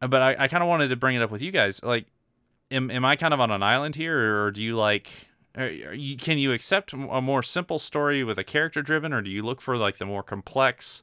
But 0.00 0.22
i, 0.22 0.44
I 0.44 0.48
kind 0.48 0.62
of 0.62 0.68
wanted 0.68 0.88
to 0.88 0.96
bring 0.96 1.16
it 1.16 1.22
up 1.22 1.32
with 1.32 1.42
you 1.42 1.50
guys. 1.50 1.82
Like 1.82 2.06
am, 2.70 2.90
am 2.90 3.04
i 3.04 3.16
kind 3.16 3.34
of 3.34 3.40
on 3.40 3.50
an 3.50 3.62
island 3.62 3.96
here 3.96 4.42
or 4.42 4.50
do 4.50 4.62
you 4.62 4.76
like 4.76 5.28
you, 5.58 6.16
can 6.16 6.36
you 6.36 6.52
accept 6.52 6.92
a 6.92 7.22
more 7.22 7.42
simple 7.42 7.78
story 7.78 8.22
with 8.22 8.38
a 8.38 8.44
character 8.44 8.82
driven 8.82 9.12
or 9.12 9.22
do 9.22 9.30
you 9.30 9.42
look 9.42 9.60
for 9.60 9.76
like 9.76 9.96
the 9.96 10.04
more 10.04 10.22
complex 10.22 11.02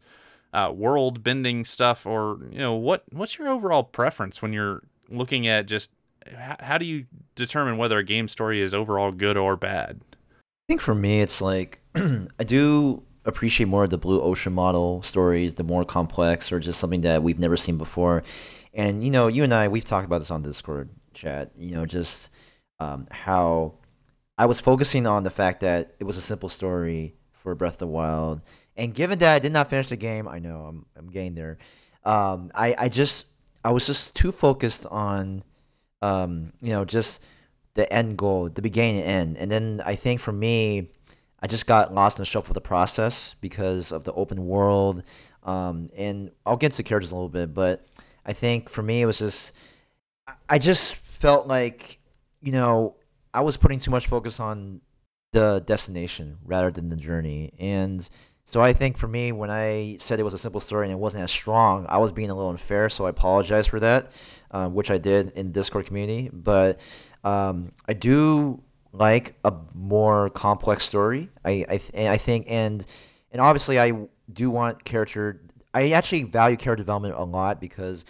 uh, 0.53 0.71
world 0.73 1.23
bending 1.23 1.65
stuff? 1.65 2.05
Or 2.05 2.39
you 2.51 2.59
know 2.59 2.75
what 2.75 3.03
what's 3.11 3.37
your 3.37 3.49
overall 3.49 3.83
preference 3.83 4.41
when 4.41 4.53
you're 4.53 4.83
looking 5.09 5.47
at 5.47 5.65
just 5.65 5.89
h- 6.25 6.59
how 6.59 6.77
do 6.77 6.85
you 6.85 7.05
determine 7.35 7.77
whether 7.77 7.97
a 7.97 8.03
game 8.03 8.27
story 8.27 8.61
is 8.61 8.73
overall 8.73 9.11
good 9.11 9.37
or 9.37 9.55
bad? 9.55 10.01
I 10.13 10.69
think 10.69 10.81
for 10.81 10.95
me, 10.95 11.21
it's 11.21 11.41
like 11.41 11.81
I 11.95 12.43
do 12.43 13.03
appreciate 13.25 13.67
more 13.67 13.85
of 13.85 13.89
the 13.89 13.97
blue 13.97 14.21
ocean 14.21 14.53
model 14.53 15.01
stories, 15.01 15.55
the 15.55 15.63
more 15.63 15.85
complex 15.85 16.51
or 16.51 16.59
just 16.59 16.79
something 16.79 17.01
that 17.01 17.23
we've 17.23 17.39
never 17.39 17.57
seen 17.57 17.77
before. 17.77 18.23
And 18.73 19.03
you 19.03 19.11
know, 19.11 19.27
you 19.27 19.43
and 19.43 19.53
I, 19.53 19.67
we've 19.67 19.85
talked 19.85 20.05
about 20.05 20.19
this 20.19 20.31
on 20.31 20.41
Discord 20.41 20.89
chat. 21.13 21.51
You 21.55 21.75
know, 21.75 21.85
just 21.85 22.29
um, 22.79 23.07
how 23.11 23.75
I 24.37 24.45
was 24.45 24.59
focusing 24.59 25.05
on 25.05 25.23
the 25.23 25.29
fact 25.29 25.61
that 25.61 25.93
it 25.99 26.05
was 26.05 26.17
a 26.17 26.21
simple 26.21 26.49
story 26.49 27.15
for 27.31 27.53
Breath 27.55 27.73
of 27.73 27.79
the 27.79 27.87
Wild, 27.87 28.41
and 28.75 28.93
given 28.93 29.19
that 29.19 29.35
I 29.35 29.39
did 29.39 29.51
not 29.51 29.69
finish 29.69 29.89
the 29.89 29.97
game, 29.97 30.27
I 30.27 30.39
know 30.39 30.65
I'm 30.65 30.85
I'm 30.97 31.09
getting 31.09 31.35
there. 31.35 31.57
Um, 32.03 32.51
I 32.55 32.75
I 32.77 32.89
just 32.89 33.25
I 33.63 33.71
was 33.71 33.85
just 33.85 34.15
too 34.15 34.31
focused 34.31 34.85
on, 34.87 35.43
um, 36.01 36.53
you 36.61 36.71
know, 36.71 36.83
just 36.83 37.21
the 37.75 37.91
end 37.91 38.17
goal, 38.17 38.49
the 38.49 38.61
beginning 38.61 39.01
and 39.01 39.07
end. 39.07 39.37
And 39.37 39.51
then 39.51 39.81
I 39.85 39.95
think 39.95 40.19
for 40.19 40.31
me, 40.31 40.89
I 41.43 41.47
just 41.47 41.67
got 41.67 41.93
lost 41.93 42.17
in 42.17 42.21
the 42.21 42.25
shuffle 42.25 42.51
of 42.51 42.55
the 42.55 42.61
process 42.61 43.35
because 43.41 43.91
of 43.91 44.05
the 44.05 44.13
open 44.13 44.47
world. 44.47 45.03
Um, 45.43 45.89
and 45.93 46.31
I'll 46.45 46.55
get 46.55 46.71
to 46.71 46.83
characters 46.83 47.11
a 47.11 47.15
little 47.15 47.27
bit, 47.27 47.53
but 47.53 47.85
I 48.25 48.31
think 48.31 48.69
for 48.69 48.81
me 48.81 49.01
it 49.01 49.05
was 49.05 49.19
just 49.19 49.51
I 50.47 50.57
just 50.57 50.95
felt 50.95 51.45
like 51.47 51.99
you 52.41 52.53
know 52.53 52.95
I 53.33 53.41
was 53.41 53.57
putting 53.57 53.79
too 53.79 53.91
much 53.91 54.07
focus 54.07 54.39
on 54.39 54.79
the 55.33 55.61
destination 55.65 56.37
rather 56.45 56.71
than 56.71 56.87
the 56.87 56.95
journey, 56.95 57.51
and 57.59 58.07
so 58.45 58.61
I 58.61 58.71
think 58.71 58.97
for 58.97 59.09
me 59.09 59.33
when 59.33 59.49
I 59.49 59.97
said 59.99 60.21
it 60.21 60.23
was 60.23 60.33
a 60.33 60.37
simple 60.37 60.61
story 60.61 60.85
and 60.87 60.93
it 60.93 60.99
wasn't 60.99 61.23
as 61.23 61.31
strong, 61.31 61.85
I 61.89 61.97
was 61.97 62.13
being 62.13 62.29
a 62.29 62.35
little 62.35 62.51
unfair. 62.51 62.87
So 62.89 63.05
I 63.05 63.09
apologize 63.09 63.67
for 63.67 63.81
that, 63.81 64.11
uh, 64.51 64.69
which 64.69 64.89
I 64.89 64.97
did 64.97 65.31
in 65.31 65.47
the 65.47 65.53
Discord 65.53 65.87
community. 65.87 66.29
But 66.31 66.79
um, 67.25 67.73
I 67.85 67.91
do 67.91 68.61
like 68.93 69.35
a 69.43 69.53
more 69.73 70.29
complex 70.29 70.83
story. 70.85 71.29
I 71.43 71.65
I, 71.67 71.77
th- 71.77 72.07
I 72.07 72.17
think 72.17 72.45
and 72.47 72.85
and 73.31 73.41
obviously 73.41 73.79
I 73.79 74.07
do 74.31 74.49
want 74.49 74.85
character. 74.85 75.41
I 75.73 75.91
actually 75.91 76.23
value 76.23 76.55
character 76.55 76.83
development 76.83 77.15
a 77.17 77.23
lot 77.23 77.59
because 77.59 78.05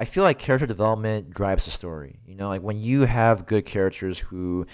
I 0.00 0.04
feel 0.04 0.24
like 0.24 0.38
character 0.38 0.66
development 0.66 1.30
drives 1.30 1.64
the 1.64 1.70
story. 1.70 2.18
You 2.26 2.34
know, 2.34 2.48
like 2.48 2.62
when 2.62 2.80
you 2.80 3.02
have 3.02 3.46
good 3.46 3.64
characters 3.64 4.18
who 4.18 4.66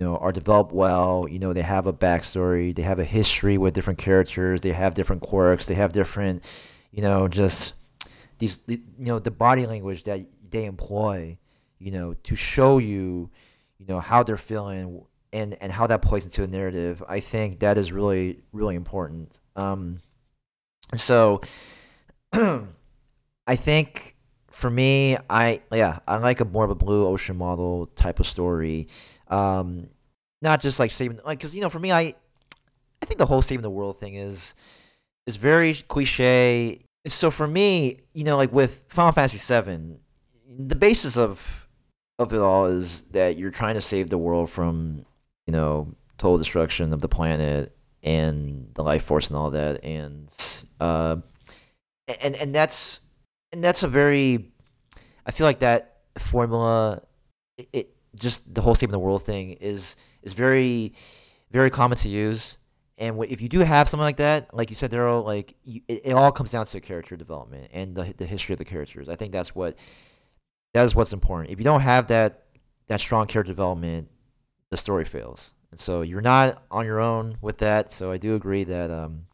you 0.00 0.06
know 0.06 0.16
are 0.16 0.32
developed 0.32 0.72
well 0.72 1.26
you 1.28 1.38
know 1.38 1.52
they 1.52 1.62
have 1.62 1.86
a 1.86 1.92
backstory 1.92 2.74
they 2.74 2.82
have 2.82 2.98
a 2.98 3.04
history 3.04 3.58
with 3.58 3.74
different 3.74 3.98
characters 3.98 4.62
they 4.62 4.72
have 4.72 4.94
different 4.94 5.20
quirks 5.20 5.66
they 5.66 5.74
have 5.74 5.92
different 5.92 6.42
you 6.90 7.02
know 7.02 7.28
just 7.28 7.74
these 8.38 8.60
you 8.66 8.80
know 8.98 9.18
the 9.18 9.30
body 9.30 9.66
language 9.66 10.04
that 10.04 10.26
they 10.50 10.64
employ 10.64 11.36
you 11.78 11.90
know 11.90 12.14
to 12.22 12.34
show 12.34 12.78
you 12.78 13.30
you 13.80 13.86
know 13.86 13.98
how 13.98 14.22
they're 14.22 14.36
feeling 14.36 15.02
and 15.32 15.56
and 15.60 15.72
how 15.72 15.86
that 15.86 16.02
plays 16.02 16.24
into 16.24 16.42
a 16.42 16.46
narrative 16.46 17.02
i 17.08 17.18
think 17.18 17.60
that 17.60 17.78
is 17.78 17.90
really 17.90 18.40
really 18.52 18.76
important. 18.76 19.38
Um 19.56 20.00
so 20.94 21.40
i 22.32 23.56
think 23.56 24.16
for 24.50 24.68
me 24.68 25.16
i 25.28 25.60
yeah 25.72 26.00
i 26.06 26.16
like 26.18 26.40
a 26.40 26.44
more 26.44 26.64
of 26.64 26.70
a 26.70 26.74
blue 26.74 27.06
ocean 27.06 27.36
model 27.36 27.86
type 27.96 28.20
of 28.20 28.26
story. 28.26 28.88
Um 29.28 29.88
not 30.42 30.60
just 30.60 30.78
like 30.78 30.90
saving 30.90 31.20
like 31.24 31.38
because 31.38 31.54
you 31.54 31.62
know 31.62 31.70
for 31.70 31.78
me 31.78 31.92
i 31.92 32.14
i 33.02 33.06
think 33.06 33.18
the 33.18 33.26
whole 33.26 33.42
saving 33.42 33.62
the 33.62 33.70
world 33.70 33.98
thing 33.98 34.14
is 34.14 34.54
is 35.26 35.36
very 35.36 35.74
cliche. 35.74 36.80
So 37.06 37.30
for 37.30 37.46
me 37.46 38.00
you 38.12 38.24
know 38.24 38.36
like 38.36 38.52
with 38.52 38.84
final 38.88 39.12
fantasy 39.12 39.38
7 39.38 39.98
the 40.58 40.74
basis 40.74 41.16
of 41.16 41.68
of 42.20 42.34
it 42.34 42.38
all 42.38 42.66
is 42.66 43.02
that 43.12 43.38
you're 43.38 43.50
trying 43.50 43.74
to 43.74 43.80
save 43.80 44.10
the 44.10 44.18
world 44.18 44.50
from, 44.50 45.06
you 45.46 45.52
know, 45.52 45.94
total 46.18 46.36
destruction 46.36 46.92
of 46.92 47.00
the 47.00 47.08
planet 47.08 47.74
and 48.02 48.70
the 48.74 48.82
life 48.82 49.04
force 49.04 49.28
and 49.28 49.36
all 49.36 49.50
that, 49.50 49.82
and 49.82 50.28
uh, 50.80 51.16
and 52.22 52.36
and 52.36 52.54
that's 52.54 53.00
and 53.52 53.64
that's 53.64 53.82
a 53.82 53.88
very, 53.88 54.52
I 55.26 55.30
feel 55.32 55.46
like 55.46 55.60
that 55.60 55.98
formula, 56.18 57.02
it, 57.56 57.68
it 57.72 57.96
just 58.14 58.54
the 58.54 58.60
whole 58.60 58.74
saving 58.74 58.92
the 58.92 58.98
world 58.98 59.24
thing 59.24 59.52
is 59.52 59.96
is 60.22 60.34
very, 60.34 60.94
very 61.50 61.70
common 61.70 61.96
to 61.98 62.08
use. 62.08 62.58
And 62.98 63.24
if 63.24 63.40
you 63.40 63.48
do 63.48 63.60
have 63.60 63.88
something 63.88 64.04
like 64.04 64.18
that, 64.18 64.54
like 64.54 64.68
you 64.68 64.76
said, 64.76 64.90
Daryl, 64.90 65.24
like 65.24 65.54
you, 65.64 65.80
it, 65.88 66.02
it 66.04 66.12
all 66.12 66.30
comes 66.30 66.50
down 66.50 66.66
to 66.66 66.80
character 66.80 67.16
development 67.16 67.70
and 67.72 67.94
the 67.94 68.12
the 68.16 68.26
history 68.26 68.52
of 68.52 68.58
the 68.58 68.64
characters. 68.66 69.08
I 69.08 69.16
think 69.16 69.32
that's 69.32 69.54
what 69.54 69.76
that 70.72 70.84
is 70.84 70.94
what's 70.94 71.12
important. 71.12 71.50
If 71.50 71.58
you 71.58 71.64
don't 71.64 71.80
have 71.80 72.08
that 72.08 72.44
that 72.86 73.00
strong 73.00 73.26
character 73.26 73.52
development, 73.52 74.08
the 74.70 74.76
story 74.76 75.04
fails. 75.04 75.50
And 75.70 75.78
so 75.78 76.02
you're 76.02 76.20
not 76.20 76.64
on 76.70 76.84
your 76.84 77.00
own 77.00 77.36
with 77.40 77.58
that. 77.58 77.92
So 77.92 78.10
I 78.10 78.16
do 78.16 78.34
agree 78.34 78.64
that 78.64 78.90
um, 78.90 79.26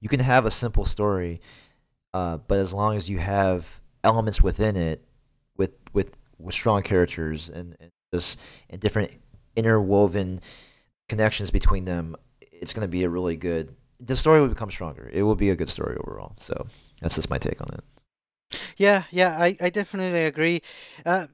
you 0.00 0.08
can 0.08 0.20
have 0.20 0.46
a 0.46 0.50
simple 0.50 0.84
story, 0.84 1.40
uh, 2.14 2.38
but 2.38 2.58
as 2.58 2.72
long 2.72 2.96
as 2.96 3.10
you 3.10 3.18
have 3.18 3.80
elements 4.02 4.42
within 4.42 4.76
it 4.76 5.04
with 5.56 5.72
with 5.92 6.16
with 6.38 6.54
strong 6.54 6.82
characters 6.82 7.48
and, 7.48 7.76
and 7.80 7.90
just 8.12 8.38
and 8.70 8.80
different 8.80 9.10
interwoven 9.56 10.40
connections 11.08 11.50
between 11.50 11.84
them, 11.84 12.16
it's 12.40 12.72
going 12.72 12.86
to 12.86 12.88
be 12.88 13.04
a 13.04 13.08
really 13.08 13.36
good. 13.36 13.74
The 13.98 14.16
story 14.16 14.40
will 14.40 14.48
become 14.48 14.70
stronger. 14.70 15.10
It 15.12 15.22
will 15.22 15.36
be 15.36 15.50
a 15.50 15.56
good 15.56 15.68
story 15.68 15.96
overall. 15.96 16.34
So 16.36 16.66
that's 17.00 17.14
just 17.14 17.30
my 17.30 17.38
take 17.38 17.60
on 17.60 17.68
it. 17.74 17.84
Yeah, 18.76 19.04
yeah, 19.10 19.36
I, 19.38 19.56
I 19.60 19.70
definitely 19.70 20.24
agree. 20.24 20.62
Uh, 21.04 21.26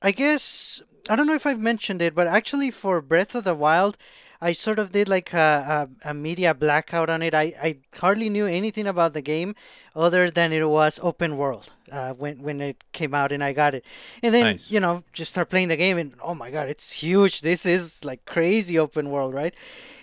I 0.00 0.12
guess 0.12 0.80
I 1.08 1.16
don't 1.16 1.26
know 1.26 1.34
if 1.34 1.46
I've 1.46 1.60
mentioned 1.60 2.02
it, 2.02 2.14
but 2.14 2.26
actually 2.26 2.70
for 2.70 3.00
Breath 3.00 3.34
of 3.34 3.44
the 3.44 3.54
Wild, 3.54 3.96
I 4.40 4.52
sort 4.52 4.78
of 4.78 4.92
did 4.92 5.08
like 5.08 5.32
a, 5.34 5.88
a, 6.04 6.10
a, 6.10 6.14
media 6.14 6.54
blackout 6.54 7.10
on 7.10 7.22
it. 7.22 7.34
I, 7.34 7.54
I 7.60 7.78
hardly 7.96 8.28
knew 8.28 8.46
anything 8.46 8.86
about 8.86 9.12
the 9.12 9.22
game 9.22 9.56
other 9.96 10.30
than 10.30 10.52
it 10.52 10.68
was 10.68 11.00
open 11.02 11.36
world 11.36 11.72
uh, 11.90 12.12
when 12.12 12.42
when 12.42 12.60
it 12.60 12.84
came 12.92 13.14
out 13.14 13.32
and 13.32 13.42
I 13.42 13.52
got 13.52 13.74
it. 13.74 13.84
And 14.22 14.32
then 14.32 14.44
nice. 14.44 14.70
you 14.70 14.78
know 14.78 15.02
just 15.12 15.30
start 15.30 15.50
playing 15.50 15.68
the 15.68 15.76
game 15.76 15.98
and 15.98 16.14
oh 16.22 16.34
my 16.34 16.50
god, 16.50 16.68
it's 16.68 16.92
huge. 16.92 17.40
This 17.40 17.66
is 17.66 18.04
like 18.04 18.24
crazy 18.26 18.78
open 18.78 19.10
world, 19.10 19.34
right? 19.34 19.54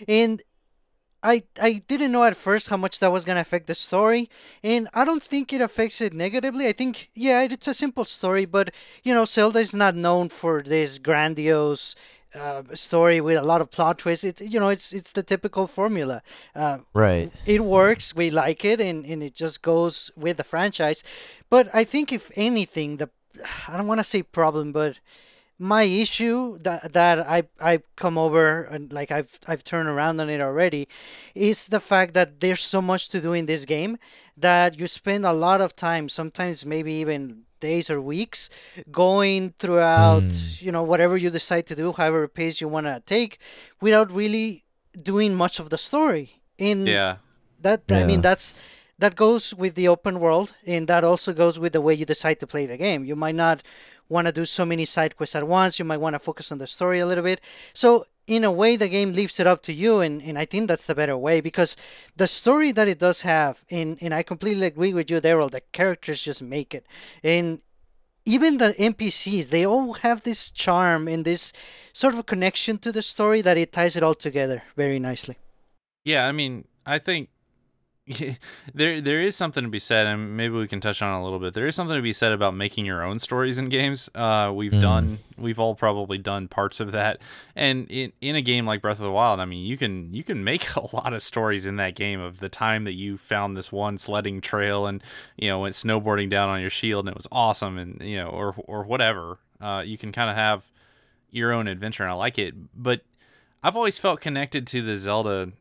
And 0.08 0.42
I 1.34 1.44
I 1.60 1.82
didn't 1.88 2.12
know 2.12 2.24
at 2.24 2.38
first 2.38 2.70
how 2.70 2.77
much 2.77 3.00
that 3.00 3.12
was 3.12 3.25
gonna 3.25 3.41
affect 3.41 3.67
the 3.67 3.75
story, 3.75 4.29
and 4.63 4.88
I 4.94 5.03
don't 5.05 5.24
think 5.24 5.51
it 5.51 5.62
affects 5.62 6.00
it 6.01 6.13
negatively. 6.13 6.67
I 6.67 6.74
think 6.74 7.10
yeah, 7.15 7.44
it's 7.44 7.67
a 7.67 7.74
simple 7.74 8.05
story, 8.05 8.46
but 8.46 8.72
you 9.03 9.13
know, 9.13 9.25
Zelda 9.25 9.60
is 9.60 9.74
not 9.74 9.96
known 9.96 10.29
for 10.29 10.62
this 10.62 11.00
grandiose 11.00 11.96
uh, 12.36 12.63
story 12.74 13.22
with 13.22 13.38
a 13.38 13.41
lot 13.41 13.62
of 13.62 13.72
plot 13.72 13.98
twists. 14.00 14.24
It 14.24 14.41
you 14.41 14.60
know, 14.60 14.70
it's 14.70 14.94
it's 14.94 15.13
the 15.13 15.24
typical 15.24 15.67
formula. 15.67 16.22
Uh, 16.55 16.79
right. 16.94 17.32
It 17.46 17.63
works. 17.63 18.15
We 18.15 18.29
like 18.29 18.63
it, 18.63 18.79
and 18.79 19.05
and 19.05 19.24
it 19.24 19.34
just 19.34 19.62
goes 19.62 20.12
with 20.15 20.38
the 20.38 20.44
franchise. 20.44 21.03
But 21.50 21.70
I 21.74 21.84
think 21.84 22.12
if 22.12 22.32
anything, 22.36 22.98
the 22.98 23.10
I 23.67 23.77
don't 23.77 23.88
want 23.88 24.00
to 24.00 24.03
say 24.03 24.22
problem, 24.24 24.72
but 24.72 25.00
my 25.57 25.83
issue 25.83 26.57
that 26.59 26.91
that 26.93 27.19
I 27.19 27.43
I 27.62 27.79
come 27.95 28.17
over 28.17 28.63
and 28.63 28.91
like 28.91 29.12
I've 29.12 29.39
I've 29.47 29.63
turned 29.63 29.88
around 29.88 30.19
on 30.19 30.29
it 30.29 30.41
already 30.41 30.88
is 31.33 31.67
the 31.67 31.79
fact 31.79 32.13
that 32.13 32.41
there's 32.41 32.62
so 32.62 32.81
much 32.81 33.09
to 33.09 33.21
do 33.21 33.33
in 33.33 33.45
this 33.45 33.63
game 33.65 33.97
that 34.38 34.77
you 34.77 34.88
spend 34.88 35.25
a 35.25 35.31
lot 35.31 35.62
of 35.62 35.75
time, 35.75 36.09
sometimes 36.09 36.65
maybe 36.65 36.93
even 36.93 37.43
days 37.62 37.89
or 37.89 38.01
weeks, 38.01 38.50
going 38.91 39.53
throughout 39.59 40.24
mm. 40.24 40.62
you 40.62 40.71
know 40.71 40.83
whatever 40.83 41.15
you 41.15 41.29
decide 41.29 41.65
to 41.67 41.75
do, 41.75 41.93
however 41.93 42.27
pace 42.27 42.59
you 42.59 42.67
want 42.67 42.85
to 42.88 43.01
take, 43.05 43.39
without 43.79 44.12
really 44.12 44.65
doing 45.01 45.33
much 45.33 45.59
of 45.59 45.69
the 45.69 45.77
story. 45.77 46.41
In 46.57 46.85
yeah, 46.85 47.17
that 47.62 47.83
yeah. 47.88 48.00
I 48.00 48.03
mean 48.03 48.21
that's 48.21 48.53
that 48.98 49.16
goes 49.16 49.54
with 49.54 49.75
the 49.75 49.88
open 49.88 50.20
world 50.20 50.54
and 50.66 50.88
that 50.88 51.04
also 51.04 51.34
goes 51.34 51.60
with 51.60 51.74
the 51.74 51.82
way 51.82 51.94
you 51.94 52.06
decide 52.06 52.40
to 52.40 52.48
play 52.48 52.66
the 52.66 52.78
game. 52.78 53.04
You 53.04 53.16
might 53.16 53.36
not 53.36 53.64
want 54.08 54.28
to 54.28 54.34
do 54.34 54.46
so 54.46 54.66
many 54.66 54.86
side 54.86 55.18
quests 55.18 55.36
at 55.36 55.48
once. 55.48 55.80
You 55.80 55.86
might 55.86 55.98
want 55.98 56.14
to 56.14 56.20
focus 56.20 56.52
on 56.52 56.60
the 56.60 56.68
story 56.68 57.00
a 57.00 57.06
little 57.06 57.24
bit. 57.24 57.42
So 57.74 58.06
in 58.28 58.44
a 58.44 58.52
way 58.52 58.75
the 58.75 58.88
game 58.88 59.14
leaves 59.14 59.40
it 59.40 59.48
up 59.48 59.62
to 59.64 59.74
you 59.74 60.00
and, 60.00 60.22
and 60.22 60.38
I 60.38 60.46
think 60.46 60.68
that's 60.68 60.86
the 60.86 60.96
better 60.96 61.18
way 61.18 61.42
because 61.42 61.75
the 62.16 62.28
story 62.28 62.72
that 62.72 62.88
it 62.88 63.00
does 63.00 63.22
have 63.22 63.64
and, 63.70 63.98
and 64.02 64.14
I 64.14 64.24
completely 64.24 64.66
agree 64.66 64.94
with 64.94 65.12
you 65.12 65.22
Daryl 65.22 65.52
the 65.52 65.62
characters 65.62 66.24
just 66.24 66.42
make 66.42 66.74
it 66.74 66.86
and 67.24 67.62
even 68.25 68.58
the 68.58 68.74
NPCs 68.74 69.50
they 69.50 69.66
all 69.66 69.94
have 69.94 70.24
this 70.24 70.50
charm 70.50 71.08
and 71.08 71.24
this 71.24 71.54
sort 71.94 72.16
of 72.16 72.25
connection 72.25 72.80
to 72.80 72.92
the 72.92 73.04
story 73.04 73.42
that 73.42 73.58
it 73.58 73.72
ties 73.72 73.96
it 73.96 74.02
all 74.02 74.16
together 74.16 74.64
very 74.75 74.98
nicely 74.98 75.38
yeah 76.04 76.28
I 76.28 76.32
mean 76.32 76.66
I 76.86 76.98
think 76.98 77.30
there 78.74 79.01
there 79.01 79.19
is 79.19 79.35
something 79.35 79.63
to 79.63 79.69
be 79.69 79.79
said, 79.79 80.05
and 80.05 80.38
maybe 80.38 80.53
we 80.53 80.67
can 80.67 80.79
touch 80.79 81.01
on 81.01 81.15
it 81.15 81.21
a 81.21 81.24
little 81.24 81.39
bit. 81.39 81.55
There 81.55 81.65
is 81.65 81.75
something 81.75 81.95
to 81.95 82.03
be 82.03 82.13
said 82.13 82.31
about 82.31 82.55
making 82.55 82.85
your 82.85 83.01
own 83.01 83.17
stories 83.17 83.57
in 83.57 83.67
games. 83.67 84.12
Uh, 84.13 84.51
we've 84.53 84.71
mm. 84.71 84.81
done, 84.81 85.19
we've 85.38 85.57
all 85.57 85.74
probably 85.74 86.19
done 86.19 86.47
parts 86.47 86.79
of 86.79 86.91
that, 86.91 87.19
and 87.55 87.89
in 87.89 88.13
in 88.21 88.35
a 88.35 88.43
game 88.43 88.67
like 88.67 88.83
Breath 88.83 89.00
of 89.00 89.05
the 89.05 89.12
Wild, 89.12 89.39
I 89.39 89.45
mean, 89.45 89.65
you 89.65 89.75
can 89.75 90.13
you 90.13 90.24
can 90.24 90.43
make 90.43 90.75
a 90.75 90.95
lot 90.95 91.13
of 91.13 91.24
stories 91.24 91.65
in 91.65 91.77
that 91.77 91.95
game 91.95 92.19
of 92.19 92.39
the 92.41 92.50
time 92.50 92.83
that 92.83 92.93
you 92.93 93.17
found 93.17 93.57
this 93.57 93.71
one 93.71 93.97
sledding 93.97 94.39
trail, 94.39 94.85
and 94.85 95.01
you 95.35 95.50
know 95.50 95.59
went 95.62 95.74
snowboarding 95.74 96.29
down 96.29 96.50
on 96.50 96.62
your 96.62 96.69
shield, 96.69 97.07
and 97.07 97.13
it 97.13 97.17
was 97.17 97.27
awesome, 97.31 97.79
and 97.79 98.00
you 98.01 98.17
know, 98.17 98.27
or 98.27 98.53
or 98.65 98.83
whatever. 98.83 99.39
Uh, 99.59 99.81
you 99.83 99.97
can 99.97 100.12
kind 100.12 100.29
of 100.29 100.35
have 100.35 100.69
your 101.31 101.51
own 101.51 101.67
adventure, 101.67 102.03
and 102.03 102.12
I 102.12 102.15
like 102.15 102.38
it, 102.38 102.53
but 102.75 103.01
I've 103.63 103.75
always 103.75 103.97
felt 103.97 104.21
connected 104.21 104.67
to 104.67 104.83
the 104.83 104.95
Zelda 104.95 105.53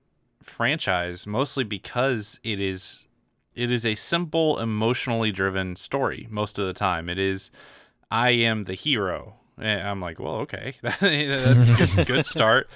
franchise 0.44 1.26
mostly 1.26 1.64
because 1.64 2.40
it 2.42 2.60
is 2.60 3.06
it 3.54 3.70
is 3.70 3.86
a 3.86 3.94
simple 3.94 4.58
emotionally 4.58 5.30
driven 5.30 5.76
story 5.76 6.26
most 6.30 6.58
of 6.58 6.66
the 6.66 6.72
time. 6.72 7.08
It 7.08 7.18
is 7.18 7.50
i 8.10 8.30
am 8.30 8.64
the 8.64 8.74
hero. 8.74 9.36
And 9.56 9.86
i'm 9.86 10.00
like 10.00 10.18
well 10.18 10.36
okay. 10.36 10.74
Good, 12.06 12.26
start. 12.26 12.68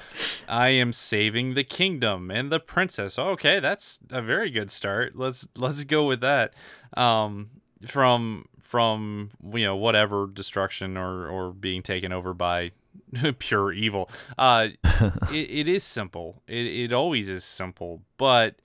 I 0.48 0.68
am 0.68 0.92
saving 0.92 1.54
the 1.54 1.64
kingdom 1.64 2.30
and 2.30 2.50
the 2.52 2.60
princess. 2.60 3.18
Okay 3.18 3.60
that's 3.60 3.98
a 4.10 4.22
very 4.22 4.50
good 4.50 4.70
start. 4.70 5.16
Let's 5.16 5.48
let's 5.56 5.84
go 5.84 6.06
with 6.06 6.20
that. 6.20 6.54
Um 6.96 7.50
from 7.86 8.46
from 8.62 9.30
you 9.54 9.64
know 9.64 9.76
whatever 9.76 10.26
destruction 10.26 10.96
or 10.96 11.26
or 11.26 11.52
being 11.52 11.82
taken 11.82 12.12
over 12.12 12.34
by 12.34 12.72
pure 13.38 13.72
evil. 13.72 14.08
Uh, 14.36 14.68
it, 15.32 15.50
it 15.50 15.68
is 15.68 15.84
simple. 15.84 16.42
It 16.46 16.66
it 16.66 16.92
always 16.92 17.28
is 17.28 17.44
simple, 17.44 18.02
but 18.16 18.56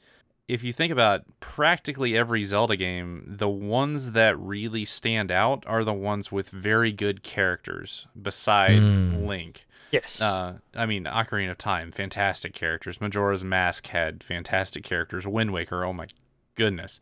if 0.48 0.63
you 0.63 0.74
think 0.74 0.92
about 0.92 1.24
practically 1.40 2.18
every 2.18 2.44
Zelda 2.44 2.75
game, 2.75 3.24
the 3.25 3.48
ones 3.50 4.12
that 4.12 4.38
really 4.38 4.84
stand 4.86 5.32
out 5.32 5.63
are 5.66 5.84
the 5.86 5.94
ones 5.94 6.32
with 6.32 6.50
very 6.50 6.92
good 6.92 7.24
characters 7.24 8.08
beside 8.22 8.80
Mm. 8.82 9.25
Link. 9.25 9.66
Yes. 9.92 10.20
Uh, 10.22 10.56
I 10.75 10.86
mean, 10.86 11.06
Ocarina 11.06 11.52
of 11.52 11.58
Time, 11.58 11.92
fantastic 11.92 12.54
characters. 12.54 13.00
Majora's 13.00 13.44
Mask 13.44 13.88
had 13.88 14.24
fantastic 14.24 14.84
characters. 14.84 15.25
Wind 15.28 15.54
Waker, 15.54 15.86
oh 15.86 15.94
my 15.94 16.08
goodness. 16.56 17.00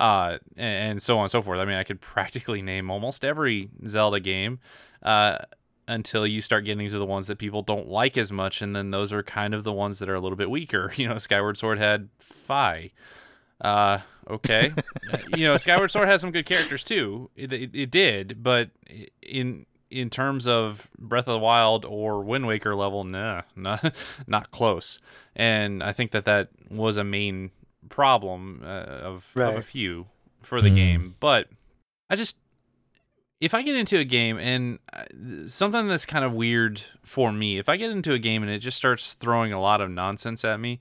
Uh, 0.00 0.38
and, 0.56 0.90
and 0.90 1.02
so 1.02 1.18
on 1.18 1.24
and 1.24 1.30
so 1.30 1.40
forth. 1.40 1.60
I 1.60 1.64
mean, 1.64 1.76
I 1.76 1.84
could 1.84 2.00
practically 2.00 2.60
name 2.60 2.90
almost 2.90 3.24
every 3.24 3.70
Zelda 3.86 4.18
game 4.20 4.58
uh, 5.02 5.38
until 5.88 6.26
you 6.26 6.40
start 6.40 6.64
getting 6.64 6.88
to 6.88 6.98
the 6.98 7.04
ones 7.06 7.26
that 7.26 7.38
people 7.38 7.62
don't 7.62 7.88
like 7.88 8.16
as 8.16 8.30
much. 8.32 8.62
And 8.62 8.74
then 8.76 8.90
those 8.90 9.12
are 9.12 9.22
kind 9.22 9.52
of 9.54 9.64
the 9.64 9.72
ones 9.72 9.98
that 9.98 10.08
are 10.08 10.14
a 10.14 10.20
little 10.20 10.36
bit 10.36 10.50
weaker. 10.50 10.92
You 10.96 11.08
know, 11.08 11.18
Skyward 11.18 11.58
Sword 11.58 11.78
had 11.78 12.08
Fi. 12.18 12.90
Uh, 13.60 13.98
okay. 14.28 14.72
You 15.36 15.46
know, 15.48 15.56
Skyward 15.56 15.90
Sword 15.90 16.08
has 16.08 16.20
some 16.20 16.30
good 16.30 16.46
characters 16.46 16.84
too. 16.84 17.30
It, 17.36 17.52
it, 17.52 17.70
it 17.74 17.90
did, 17.90 18.42
but 18.42 18.70
in 19.22 19.66
in 19.90 20.08
terms 20.08 20.48
of 20.48 20.88
Breath 20.98 21.28
of 21.28 21.34
the 21.34 21.38
Wild 21.38 21.84
or 21.84 22.22
Wind 22.22 22.46
Waker 22.46 22.74
level, 22.74 23.04
nah, 23.04 23.42
not 23.56 23.94
not 24.26 24.50
close. 24.50 24.98
And 25.36 25.82
I 25.82 25.92
think 25.92 26.12
that 26.12 26.24
that 26.24 26.48
was 26.70 26.96
a 26.96 27.04
main 27.04 27.50
problem 27.88 28.62
uh, 28.64 28.66
of 28.66 29.32
of 29.36 29.56
a 29.56 29.62
few 29.62 30.06
for 30.42 30.60
the 30.62 30.70
Mm. 30.70 30.74
game. 30.76 31.14
But 31.20 31.48
I 32.08 32.16
just 32.16 32.36
if 33.42 33.54
I 33.54 33.62
get 33.62 33.74
into 33.74 33.98
a 33.98 34.04
game 34.04 34.38
and 34.38 34.78
uh, 34.92 35.02
something 35.48 35.88
that's 35.88 36.06
kind 36.06 36.24
of 36.24 36.32
weird 36.32 36.80
for 37.02 37.32
me, 37.32 37.58
if 37.58 37.68
I 37.68 37.76
get 37.76 37.90
into 37.90 38.12
a 38.12 38.18
game 38.20 38.44
and 38.44 38.52
it 38.52 38.60
just 38.60 38.76
starts 38.76 39.14
throwing 39.14 39.52
a 39.52 39.60
lot 39.60 39.80
of 39.80 39.90
nonsense 39.90 40.44
at 40.44 40.60
me, 40.60 40.78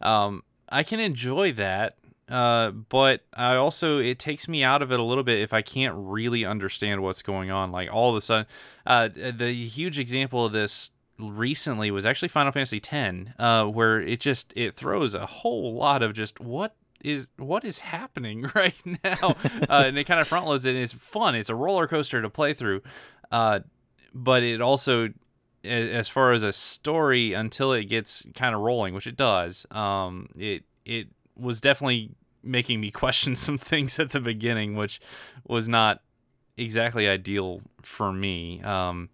um, 0.00 0.44
I 0.68 0.84
can 0.84 1.00
enjoy 1.00 1.52
that. 1.54 1.94
Uh, 2.28 2.70
but 2.70 3.22
I 3.34 3.56
also 3.56 3.98
it 3.98 4.20
takes 4.20 4.46
me 4.46 4.62
out 4.62 4.80
of 4.80 4.92
it 4.92 5.00
a 5.00 5.02
little 5.02 5.24
bit 5.24 5.40
if 5.40 5.52
I 5.52 5.60
can't 5.60 5.92
really 5.96 6.44
understand 6.44 7.02
what's 7.02 7.20
going 7.20 7.50
on. 7.50 7.72
Like 7.72 7.92
all 7.92 8.10
of 8.10 8.16
a 8.16 8.20
sudden, 8.20 8.46
uh, 8.86 9.08
the 9.08 9.52
huge 9.52 9.98
example 9.98 10.46
of 10.46 10.52
this 10.52 10.92
recently 11.18 11.90
was 11.90 12.06
actually 12.06 12.28
Final 12.28 12.52
Fantasy 12.52 12.80
X, 12.80 13.30
uh, 13.40 13.64
where 13.64 14.00
it 14.00 14.20
just 14.20 14.52
it 14.56 14.74
throws 14.74 15.14
a 15.14 15.26
whole 15.26 15.74
lot 15.74 16.00
of 16.00 16.12
just 16.12 16.38
what 16.38 16.76
is 17.04 17.28
what 17.36 17.64
is 17.64 17.78
happening 17.80 18.50
right 18.54 18.74
now, 19.04 19.36
uh, 19.68 19.84
and 19.86 19.96
it 19.98 20.04
kind 20.04 20.20
of 20.20 20.26
front 20.26 20.46
loads 20.46 20.64
it. 20.64 20.70
And 20.70 20.78
it's 20.78 20.92
fun. 20.94 21.34
It's 21.36 21.50
a 21.50 21.54
roller 21.54 21.86
coaster 21.86 22.20
to 22.22 22.28
play 22.30 22.54
through, 22.54 22.82
uh, 23.30 23.60
but 24.12 24.42
it 24.42 24.60
also, 24.60 25.10
as 25.62 26.08
far 26.08 26.32
as 26.32 26.42
a 26.42 26.52
story, 26.52 27.32
until 27.34 27.72
it 27.72 27.84
gets 27.84 28.24
kind 28.34 28.54
of 28.54 28.60
rolling, 28.62 28.94
which 28.94 29.06
it 29.06 29.16
does, 29.16 29.66
um, 29.70 30.28
it 30.36 30.64
it 30.84 31.08
was 31.36 31.60
definitely 31.60 32.10
making 32.42 32.80
me 32.80 32.90
question 33.02 33.36
some 33.36 33.58
things 33.58 33.98
at 33.98 34.10
the 34.10 34.20
beginning, 34.20 34.74
which 34.74 35.00
was 35.46 35.68
not 35.68 36.02
exactly 36.56 37.06
ideal 37.08 37.60
for 37.82 38.12
me. 38.12 38.62
Um, 38.62 39.10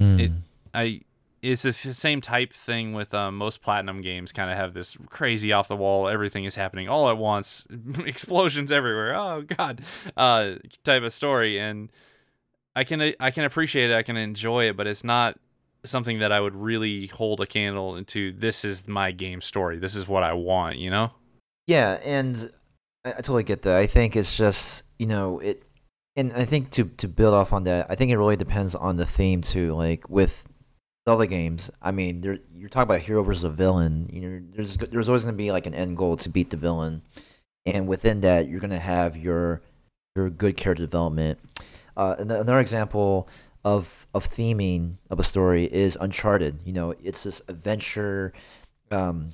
Mm. 0.00 0.20
it 0.20 0.32
I 0.74 1.00
it's 1.44 1.62
the 1.62 1.72
same 1.72 2.22
type 2.22 2.54
thing 2.54 2.94
with 2.94 3.12
um, 3.12 3.36
most 3.36 3.60
platinum 3.60 4.00
games. 4.00 4.32
Kind 4.32 4.50
of 4.50 4.56
have 4.56 4.72
this 4.72 4.96
crazy 5.10 5.52
off 5.52 5.68
the 5.68 5.76
wall, 5.76 6.08
everything 6.08 6.44
is 6.44 6.54
happening 6.54 6.88
all 6.88 7.10
at 7.10 7.18
once, 7.18 7.66
explosions 8.06 8.72
everywhere. 8.72 9.14
Oh 9.14 9.42
god, 9.42 9.82
uh, 10.16 10.54
type 10.84 11.02
of 11.02 11.12
story, 11.12 11.58
and 11.58 11.92
I 12.74 12.84
can 12.84 13.12
I 13.20 13.30
can 13.30 13.44
appreciate 13.44 13.90
it, 13.90 13.94
I 13.94 14.02
can 14.02 14.16
enjoy 14.16 14.68
it, 14.68 14.76
but 14.76 14.86
it's 14.86 15.04
not 15.04 15.38
something 15.84 16.18
that 16.18 16.32
I 16.32 16.40
would 16.40 16.56
really 16.56 17.08
hold 17.08 17.42
a 17.42 17.46
candle 17.46 17.94
into. 17.94 18.32
This 18.32 18.64
is 18.64 18.88
my 18.88 19.12
game 19.12 19.42
story. 19.42 19.78
This 19.78 19.94
is 19.94 20.08
what 20.08 20.22
I 20.22 20.32
want. 20.32 20.78
You 20.78 20.88
know. 20.88 21.12
Yeah, 21.66 22.00
and 22.02 22.50
I, 23.04 23.10
I 23.10 23.16
totally 23.16 23.44
get 23.44 23.62
that. 23.62 23.76
I 23.76 23.86
think 23.86 24.16
it's 24.16 24.34
just 24.34 24.82
you 24.98 25.06
know 25.06 25.40
it, 25.40 25.62
and 26.16 26.32
I 26.32 26.46
think 26.46 26.70
to 26.72 26.84
to 26.84 27.06
build 27.06 27.34
off 27.34 27.52
on 27.52 27.64
that, 27.64 27.86
I 27.90 27.96
think 27.96 28.10
it 28.10 28.16
really 28.16 28.36
depends 28.36 28.74
on 28.74 28.96
the 28.96 29.06
theme 29.06 29.42
too. 29.42 29.74
Like 29.74 30.08
with 30.08 30.46
Zelda 31.08 31.26
games, 31.26 31.70
I 31.82 31.92
mean, 31.92 32.22
you're 32.22 32.68
talking 32.68 32.84
about 32.84 33.02
hero 33.02 33.22
versus 33.22 33.44
a 33.44 33.50
villain. 33.50 34.08
You 34.12 34.20
know, 34.20 34.42
there's 34.54 34.76
there's 34.78 35.08
always 35.08 35.22
going 35.22 35.34
to 35.34 35.38
be 35.38 35.52
like 35.52 35.66
an 35.66 35.74
end 35.74 35.96
goal 35.96 36.16
to 36.16 36.28
beat 36.28 36.50
the 36.50 36.56
villain, 36.56 37.02
and 37.66 37.86
within 37.86 38.20
that, 38.22 38.48
you're 38.48 38.60
going 38.60 38.70
to 38.70 38.78
have 38.78 39.16
your 39.16 39.60
your 40.16 40.30
good 40.30 40.56
character 40.56 40.82
development. 40.82 41.38
Uh, 41.96 42.16
another 42.18 42.58
example 42.58 43.28
of 43.64 44.06
of 44.14 44.28
theming 44.28 44.96
of 45.10 45.20
a 45.20 45.22
story 45.22 45.64
is 45.72 45.96
Uncharted. 46.00 46.62
You 46.64 46.72
know, 46.72 46.94
it's 47.02 47.24
this 47.24 47.42
adventure. 47.48 48.32
Um, 48.90 49.32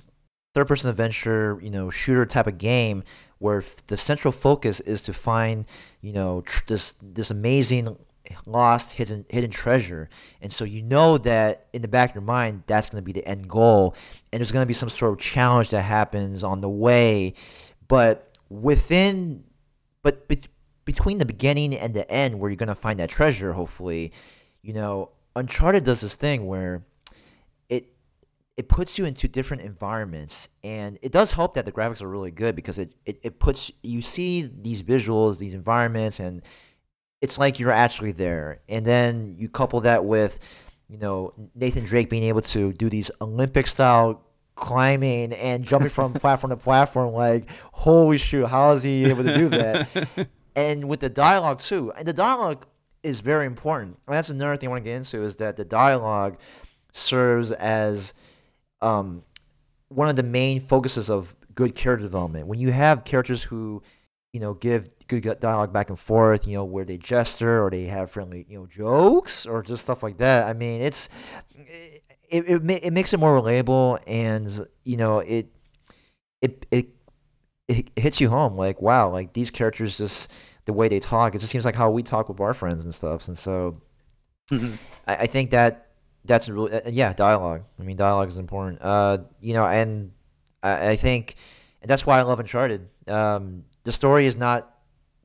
third 0.54 0.66
person 0.66 0.90
adventure, 0.90 1.58
you 1.62 1.70
know, 1.70 1.90
shooter 1.90 2.26
type 2.26 2.48
of 2.48 2.58
game 2.58 3.04
where 3.38 3.62
the 3.86 3.96
central 3.96 4.32
focus 4.32 4.80
is 4.80 5.00
to 5.02 5.12
find, 5.12 5.66
you 6.00 6.12
know, 6.12 6.42
tr- 6.42 6.64
this 6.66 6.96
this 7.00 7.30
amazing 7.30 7.96
lost 8.46 8.92
hidden 8.92 9.26
hidden 9.28 9.50
treasure. 9.50 10.08
And 10.40 10.52
so 10.52 10.64
you 10.64 10.82
know 10.82 11.18
that 11.18 11.66
in 11.72 11.82
the 11.82 11.88
back 11.88 12.10
of 12.10 12.14
your 12.16 12.22
mind 12.22 12.64
that's 12.66 12.90
going 12.90 13.02
to 13.02 13.04
be 13.04 13.12
the 13.12 13.26
end 13.26 13.48
goal. 13.48 13.94
And 14.32 14.40
there's 14.40 14.52
going 14.52 14.62
to 14.62 14.68
be 14.68 14.74
some 14.74 14.88
sort 14.88 15.12
of 15.12 15.18
challenge 15.18 15.70
that 15.70 15.82
happens 15.82 16.44
on 16.44 16.60
the 16.60 16.68
way, 16.68 17.34
but 17.88 18.38
within 18.48 19.44
but 20.02 20.28
bet 20.28 20.48
between 20.84 21.18
the 21.18 21.26
beginning 21.26 21.74
and 21.74 21.94
the 21.94 22.10
end 22.10 22.40
where 22.40 22.50
you're 22.50 22.56
going 22.56 22.68
to 22.68 22.74
find 22.74 22.98
that 22.98 23.08
treasure 23.08 23.52
hopefully, 23.52 24.12
you 24.62 24.72
know, 24.72 25.10
Uncharted 25.36 25.84
does 25.84 26.00
this 26.00 26.16
thing 26.16 26.46
where 26.46 26.82
it 27.68 27.92
it 28.56 28.68
puts 28.68 28.98
you 28.98 29.04
into 29.04 29.28
different 29.28 29.62
environments. 29.62 30.48
And 30.64 30.98
it 31.02 31.12
does 31.12 31.32
help 31.32 31.54
that 31.54 31.64
the 31.64 31.72
graphics 31.72 32.02
are 32.02 32.08
really 32.08 32.30
good 32.30 32.56
because 32.56 32.78
it, 32.78 32.94
it, 33.06 33.20
it 33.22 33.38
puts 33.38 33.70
you 33.82 34.02
see 34.02 34.42
these 34.42 34.82
visuals 34.82 35.38
these 35.38 35.54
environments 35.54 36.18
and 36.18 36.42
it's 37.20 37.38
like 37.38 37.58
you're 37.58 37.70
actually 37.70 38.12
there. 38.12 38.60
And 38.68 38.84
then 38.84 39.36
you 39.38 39.48
couple 39.48 39.80
that 39.82 40.04
with 40.04 40.38
you 40.88 40.98
know 40.98 41.32
nathan 41.54 41.84
drake 41.84 42.10
being 42.10 42.24
able 42.24 42.40
to 42.40 42.72
do 42.72 42.90
these 42.90 43.12
olympic 43.20 43.68
style 43.68 44.24
climbing 44.56 45.32
and 45.32 45.64
jumping 45.64 45.88
from 45.88 46.12
platform 46.14 46.50
to 46.50 46.56
platform 46.56 47.12
like 47.12 47.48
holy 47.72 48.18
shoot 48.18 48.44
how 48.46 48.72
is 48.72 48.82
he 48.82 49.04
able 49.04 49.22
to 49.24 49.36
do 49.36 49.48
that? 49.48 49.88
And 50.56 50.88
with 50.88 50.98
the 50.98 51.08
dialogue 51.08 51.60
too 51.60 51.92
and 51.96 52.06
the 52.06 52.12
dialogue 52.12 52.66
is 53.02 53.20
very 53.20 53.46
important. 53.46 53.98
And 54.06 54.16
that's 54.16 54.28
another 54.28 54.56
thing 54.56 54.68
i 54.68 54.70
want 54.70 54.84
to 54.84 54.90
get 54.90 54.96
into 54.96 55.22
is 55.22 55.36
that 55.36 55.56
the 55.56 55.64
dialogue 55.64 56.38
serves 56.92 57.52
as 57.52 58.12
um, 58.82 59.22
one 59.88 60.08
of 60.08 60.16
the 60.16 60.22
main 60.22 60.60
focuses 60.60 61.08
of 61.08 61.34
good 61.54 61.74
character 61.74 62.04
development. 62.04 62.46
When 62.46 62.58
you 62.58 62.72
have 62.72 63.04
characters 63.04 63.42
who, 63.42 63.82
you 64.32 64.40
know, 64.40 64.54
give 64.54 64.90
good 65.18 65.40
dialogue 65.40 65.72
back 65.72 65.88
and 65.90 65.98
forth, 65.98 66.46
you 66.46 66.54
know, 66.54 66.64
where 66.64 66.84
they 66.84 66.98
gesture 66.98 67.64
or 67.64 67.70
they 67.70 67.86
have 67.86 68.12
friendly, 68.12 68.46
you 68.48 68.56
know, 68.60 68.66
jokes 68.66 69.44
or 69.46 69.62
just 69.64 69.82
stuff 69.82 70.04
like 70.04 70.18
that. 70.18 70.46
I 70.46 70.52
mean, 70.52 70.82
it's 70.82 71.08
it 71.56 72.02
it, 72.48 72.70
it 72.84 72.92
makes 72.92 73.12
it 73.12 73.18
more 73.18 73.40
relatable 73.40 73.98
and 74.06 74.66
you 74.84 74.96
know 74.96 75.18
it 75.18 75.48
it 76.40 76.64
it 76.70 76.88
it 77.66 77.90
hits 77.96 78.20
you 78.20 78.28
home 78.28 78.56
like 78.56 78.80
wow 78.80 79.08
like 79.10 79.32
these 79.32 79.50
characters 79.50 79.98
just 79.98 80.30
the 80.64 80.72
way 80.72 80.88
they 80.88 81.00
talk 81.00 81.34
it 81.34 81.38
just 81.38 81.50
seems 81.50 81.64
like 81.64 81.74
how 81.74 81.90
we 81.90 82.02
talk 82.02 82.28
with 82.28 82.40
our 82.40 82.54
friends 82.54 82.84
and 82.84 82.94
stuff 82.94 83.26
and 83.26 83.36
so 83.36 83.80
Mhm. 84.52 84.78
I, 85.06 85.16
I 85.16 85.26
think 85.26 85.50
that 85.50 85.88
that's 86.24 86.48
really 86.48 86.72
uh, 86.72 86.88
yeah 86.90 87.12
dialogue. 87.12 87.62
I 87.78 87.82
mean 87.82 87.96
dialogue 87.96 88.28
is 88.28 88.36
important. 88.36 88.80
Uh, 88.82 89.18
you 89.40 89.54
know, 89.54 89.64
and 89.64 90.12
I, 90.62 90.90
I 90.90 90.96
think 90.96 91.34
and 91.82 91.88
that's 91.90 92.04
why 92.04 92.18
I 92.18 92.22
love 92.22 92.40
Uncharted. 92.40 92.88
Um, 93.06 93.64
the 93.84 93.92
story 93.92 94.26
is 94.26 94.36
not 94.36 94.69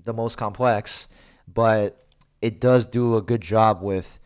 the 0.05 0.13
most 0.13 0.37
complex, 0.37 1.07
but 1.51 2.07
it 2.41 2.59
does 2.59 2.85
do 2.85 3.17
a 3.17 3.21
good 3.21 3.41
job 3.41 3.81
with 3.81 4.19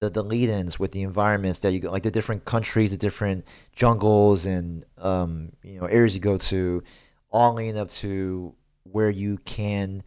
the, 0.00 0.10
the 0.10 0.24
lead-ins 0.24 0.80
with 0.80 0.90
the 0.90 1.02
environments 1.02 1.60
that 1.60 1.72
you 1.72 1.78
go, 1.78 1.90
like 1.90 2.02
the 2.02 2.10
different 2.10 2.44
countries, 2.44 2.90
the 2.90 2.96
different 2.96 3.44
jungles 3.76 4.44
and 4.44 4.84
um, 4.98 5.52
you 5.62 5.78
know 5.78 5.86
areas 5.86 6.14
you 6.14 6.20
go 6.20 6.36
to, 6.36 6.82
all 7.30 7.54
leading 7.54 7.78
up 7.78 7.88
to 7.88 8.52
where 8.82 9.10
you 9.10 9.38
can 9.44 10.02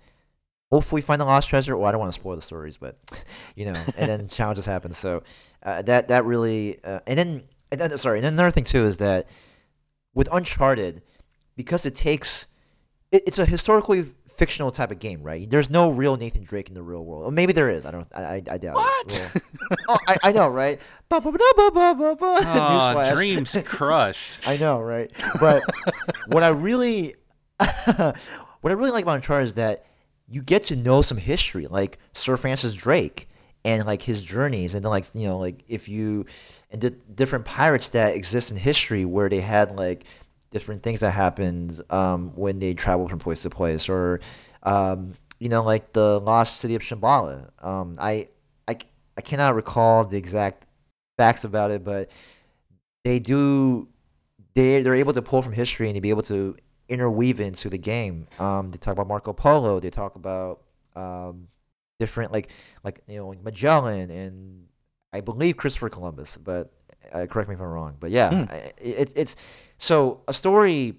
hopefully 0.69 1.01
find 1.01 1.21
the 1.21 1.25
lost 1.25 1.47
treasure. 1.47 1.77
Well, 1.77 1.87
I 1.87 1.91
don't 1.91 2.01
want 2.01 2.13
to 2.13 2.19
spoil 2.19 2.35
the 2.35 2.41
stories, 2.41 2.75
but 2.75 2.97
you 3.55 3.71
know, 3.71 3.81
and 3.97 4.09
then 4.09 4.27
challenges 4.37 4.65
happen. 4.65 4.93
So 4.93 5.23
uh, 5.63 5.81
that 5.83 6.09
that 6.09 6.25
really, 6.25 6.83
uh, 6.83 6.99
and 7.07 7.17
then 7.17 7.43
and 7.71 7.79
then 7.79 7.97
sorry, 7.97 8.17
and 8.17 8.25
then 8.25 8.33
another 8.33 8.51
thing 8.51 8.65
too 8.65 8.85
is 8.85 8.97
that 8.97 9.29
with 10.13 10.27
Uncharted, 10.29 11.03
because 11.55 11.85
it 11.85 11.95
takes, 11.95 12.47
it, 13.11 13.23
it's 13.27 13.39
a 13.39 13.45
historically 13.45 14.05
fictional 14.37 14.71
type 14.71 14.91
of 14.91 14.99
game, 14.99 15.23
right? 15.23 15.49
There's 15.49 15.69
no 15.69 15.91
real 15.91 16.17
Nathan 16.17 16.43
Drake 16.43 16.67
in 16.69 16.75
the 16.75 16.81
real 16.81 17.03
world. 17.03 17.25
Or 17.25 17.31
maybe 17.31 17.53
there 17.53 17.69
is. 17.69 17.85
I 17.85 17.91
don't. 17.91 18.07
I, 18.13 18.23
I, 18.23 18.43
I 18.51 18.57
doubt 18.57 18.75
What? 18.75 19.31
it. 19.35 19.41
Well, 19.69 19.79
oh, 19.89 19.97
I, 20.07 20.17
I 20.23 20.31
know, 20.31 20.49
right? 20.49 20.79
Ba, 21.09 21.21
ba, 21.21 21.31
ba, 21.31 21.37
ba, 21.37 21.71
ba, 21.71 21.95
ba, 21.95 22.15
ba. 22.15 22.39
Oh, 22.45 23.13
dreams 23.15 23.55
crushed. 23.65 24.47
I 24.47 24.57
know, 24.57 24.79
right? 24.79 25.11
But 25.39 25.63
what 26.27 26.43
I 26.43 26.49
really, 26.49 27.15
what 27.57 28.15
I 28.63 28.71
really 28.73 28.91
like 28.91 29.03
about 29.03 29.15
Uncharted 29.17 29.47
is 29.47 29.53
that 29.55 29.85
you 30.27 30.41
get 30.41 30.63
to 30.65 30.75
know 30.75 31.01
some 31.01 31.17
history, 31.17 31.67
like 31.67 31.99
Sir 32.13 32.37
Francis 32.37 32.73
Drake, 32.73 33.29
and 33.65 33.85
like 33.85 34.03
his 34.03 34.23
journeys 34.23 34.75
and 34.75 34.85
then 34.85 34.91
like 34.91 35.05
you 35.13 35.27
know 35.27 35.39
like 35.39 35.63
if 35.67 35.89
you 35.89 36.25
and 36.69 36.81
the 36.81 36.91
different 36.91 37.45
pirates 37.45 37.87
that 37.89 38.15
exist 38.15 38.51
in 38.51 38.57
history 38.57 39.03
where 39.05 39.27
they 39.27 39.41
had 39.41 39.75
like 39.75 40.05
different 40.51 40.83
things 40.83 41.01
that 41.01 41.11
happened 41.11 41.81
um, 41.89 42.31
when 42.35 42.59
they 42.59 42.73
traveled 42.73 43.09
from 43.09 43.19
place 43.19 43.41
to 43.43 43.49
place 43.49 43.89
or 43.89 44.19
um, 44.63 45.13
you 45.39 45.49
know 45.49 45.63
like 45.63 45.93
the 45.93 46.19
lost 46.21 46.59
city 46.61 46.75
of 46.75 46.81
Shambhala. 46.81 47.49
Um, 47.63 47.97
I, 47.99 48.29
I 48.67 48.77
I 49.17 49.21
cannot 49.21 49.55
recall 49.55 50.05
the 50.05 50.17
exact 50.17 50.67
facts 51.17 51.43
about 51.43 51.71
it, 51.71 51.83
but 51.83 52.09
they 53.03 53.19
do 53.19 53.87
they 54.53 54.81
they're 54.81 54.95
able 54.95 55.13
to 55.13 55.21
pull 55.21 55.41
from 55.41 55.53
history 55.53 55.87
and 55.87 55.95
to 55.95 56.01
be 56.01 56.09
able 56.09 56.23
to 56.23 56.55
interweave 56.89 57.39
into 57.39 57.69
the 57.69 57.77
game. 57.77 58.27
Um, 58.39 58.71
they 58.71 58.77
talk 58.77 58.93
about 58.93 59.07
Marco 59.07 59.33
Polo. 59.33 59.79
They 59.79 59.89
talk 59.89 60.15
about 60.15 60.61
um, 60.95 61.47
different 61.99 62.31
like 62.31 62.49
like 62.83 63.01
you 63.07 63.17
know 63.17 63.27
like 63.29 63.43
Magellan 63.43 64.09
and 64.09 64.67
I 65.13 65.21
believe 65.21 65.57
Christopher 65.57 65.89
Columbus, 65.89 66.37
but 66.37 66.71
uh, 67.11 67.25
correct 67.29 67.49
me 67.49 67.55
if 67.55 67.61
I'm 67.61 67.67
wrong. 67.67 67.95
But 67.99 68.11
yeah, 68.11 68.31
Mm. 68.31 68.51
I- 68.51 68.73
it, 68.77 69.13
it's 69.15 69.35
so 69.77 70.21
a 70.27 70.33
story 70.33 70.95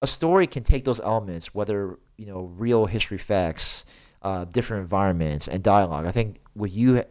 a 0.00 0.06
story 0.06 0.46
can 0.46 0.62
take 0.62 0.84
those 0.84 1.00
elements, 1.00 1.54
whether 1.54 1.98
you 2.16 2.26
know 2.26 2.52
real 2.56 2.86
history 2.86 3.18
facts, 3.18 3.84
uh, 4.22 4.44
different 4.44 4.82
environments, 4.82 5.48
and 5.48 5.62
dialogue. 5.62 6.06
I 6.06 6.12
think 6.12 6.40
what 6.54 6.70
you 6.70 7.04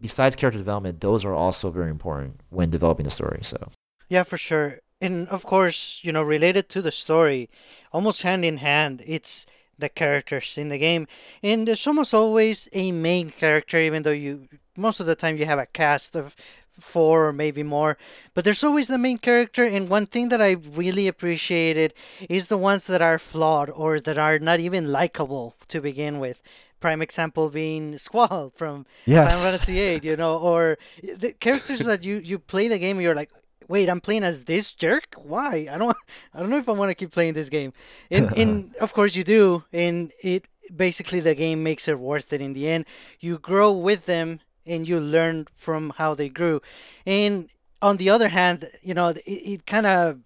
besides 0.00 0.36
character 0.36 0.58
development, 0.58 1.00
those 1.00 1.24
are 1.24 1.34
also 1.34 1.70
very 1.70 1.90
important 1.90 2.40
when 2.50 2.70
developing 2.70 3.04
the 3.04 3.10
story. 3.10 3.40
So 3.42 3.70
Yeah, 4.08 4.22
for 4.22 4.38
sure. 4.38 4.78
And 5.00 5.28
of 5.28 5.44
course, 5.44 6.00
you 6.02 6.12
know, 6.12 6.22
related 6.22 6.68
to 6.70 6.82
the 6.82 6.90
story, 6.90 7.48
almost 7.92 8.22
hand 8.22 8.44
in 8.44 8.58
hand, 8.58 9.02
it's 9.06 9.46
the 9.78 9.88
characters 9.88 10.58
in 10.58 10.68
the 10.68 10.78
game. 10.78 11.06
And 11.42 11.68
there's 11.68 11.86
almost 11.86 12.12
always 12.12 12.68
a 12.72 12.90
main 12.90 13.30
character, 13.30 13.78
even 13.78 14.02
though 14.02 14.10
you, 14.10 14.48
most 14.76 14.98
of 14.98 15.06
the 15.06 15.14
time, 15.14 15.36
you 15.36 15.46
have 15.46 15.60
a 15.60 15.66
cast 15.66 16.16
of 16.16 16.34
four 16.78 17.28
or 17.28 17.32
maybe 17.32 17.62
more. 17.62 17.96
But 18.34 18.44
there's 18.44 18.64
always 18.64 18.88
the 18.88 18.98
main 18.98 19.18
character. 19.18 19.64
And 19.64 19.88
one 19.88 20.06
thing 20.06 20.28
that 20.30 20.40
I 20.40 20.52
really 20.52 21.08
appreciated 21.08 21.94
is 22.28 22.48
the 22.48 22.58
ones 22.58 22.86
that 22.86 23.02
are 23.02 23.18
flawed 23.18 23.70
or 23.70 24.00
that 24.00 24.18
are 24.18 24.38
not 24.38 24.60
even 24.60 24.90
likable 24.92 25.54
to 25.68 25.80
begin 25.80 26.18
with. 26.18 26.42
Prime 26.80 27.02
example 27.02 27.50
being 27.50 27.98
Squall 27.98 28.52
from 28.54 28.86
Final 29.28 29.30
Fantasy 29.30 29.72
VIII, 29.98 30.08
you 30.08 30.16
know, 30.16 30.38
or 30.38 30.78
the 31.02 31.32
characters 31.32 31.80
that 31.80 32.04
you 32.04 32.18
you 32.18 32.38
play 32.38 32.68
the 32.68 32.78
game 32.78 32.98
and 32.98 33.02
you're 33.02 33.16
like, 33.16 33.32
wait, 33.68 33.88
I'm 33.88 34.00
playing 34.00 34.24
as 34.24 34.44
this 34.44 34.72
jerk? 34.72 35.14
Why? 35.16 35.66
I 35.70 35.78
don't 35.78 35.96
I 36.34 36.40
don't 36.40 36.50
know 36.50 36.58
if 36.58 36.68
I 36.68 36.72
want 36.72 36.90
to 36.90 36.94
keep 36.94 37.12
playing 37.12 37.34
this 37.34 37.48
game. 37.48 37.72
And 38.10 38.32
and 38.36 38.74
of 38.80 38.92
course 38.94 39.14
you 39.14 39.24
do, 39.24 39.64
and 39.72 40.12
it 40.22 40.46
basically 40.74 41.20
the 41.20 41.34
game 41.34 41.62
makes 41.62 41.88
it 41.88 41.98
worth 41.98 42.32
it 42.32 42.40
in 42.40 42.52
the 42.52 42.68
end. 42.68 42.86
You 43.20 43.38
grow 43.38 43.72
with 43.72 44.06
them 44.06 44.40
and 44.68 44.88
you 44.88 45.00
learn 45.00 45.46
from 45.54 45.92
how 45.96 46.14
they 46.14 46.28
grew. 46.28 46.60
And 47.06 47.48
on 47.80 47.96
the 47.96 48.10
other 48.10 48.28
hand, 48.28 48.68
you 48.82 48.94
know, 48.94 49.08
it, 49.08 49.22
it 49.26 49.66
kind 49.66 49.86
of 49.86 50.20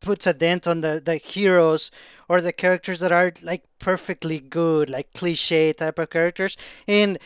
puts 0.00 0.26
a 0.26 0.34
dent 0.34 0.66
on 0.66 0.82
the, 0.82 1.00
the 1.04 1.16
heroes 1.16 1.90
or 2.28 2.40
the 2.40 2.52
characters 2.52 3.00
that 3.00 3.12
are 3.12 3.32
like 3.42 3.64
perfectly 3.78 4.38
good, 4.38 4.90
like 4.90 5.12
cliche 5.12 5.72
type 5.72 5.98
of 5.98 6.10
characters. 6.10 6.56
And 6.86 7.18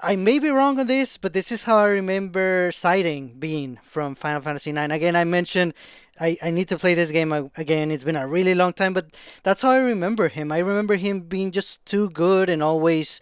I 0.00 0.16
may 0.16 0.38
be 0.38 0.50
wrong 0.50 0.78
on 0.78 0.86
this, 0.86 1.16
but 1.16 1.32
this 1.32 1.50
is 1.50 1.64
how 1.64 1.76
I 1.78 1.88
remember 1.88 2.70
Zidane 2.70 3.40
being 3.40 3.78
from 3.82 4.14
Final 4.14 4.42
Fantasy 4.42 4.70
IX. 4.70 4.92
Again, 4.92 5.16
I 5.16 5.24
mentioned 5.24 5.74
I, 6.20 6.36
I 6.42 6.50
need 6.50 6.68
to 6.68 6.78
play 6.78 6.94
this 6.94 7.10
game 7.10 7.32
again. 7.56 7.90
It's 7.90 8.04
been 8.04 8.16
a 8.16 8.28
really 8.28 8.54
long 8.54 8.72
time, 8.72 8.92
but 8.92 9.06
that's 9.42 9.62
how 9.62 9.70
I 9.70 9.78
remember 9.78 10.28
him. 10.28 10.52
I 10.52 10.58
remember 10.58 10.96
him 10.96 11.20
being 11.20 11.50
just 11.50 11.84
too 11.86 12.10
good 12.10 12.48
and 12.48 12.62
always 12.62 13.20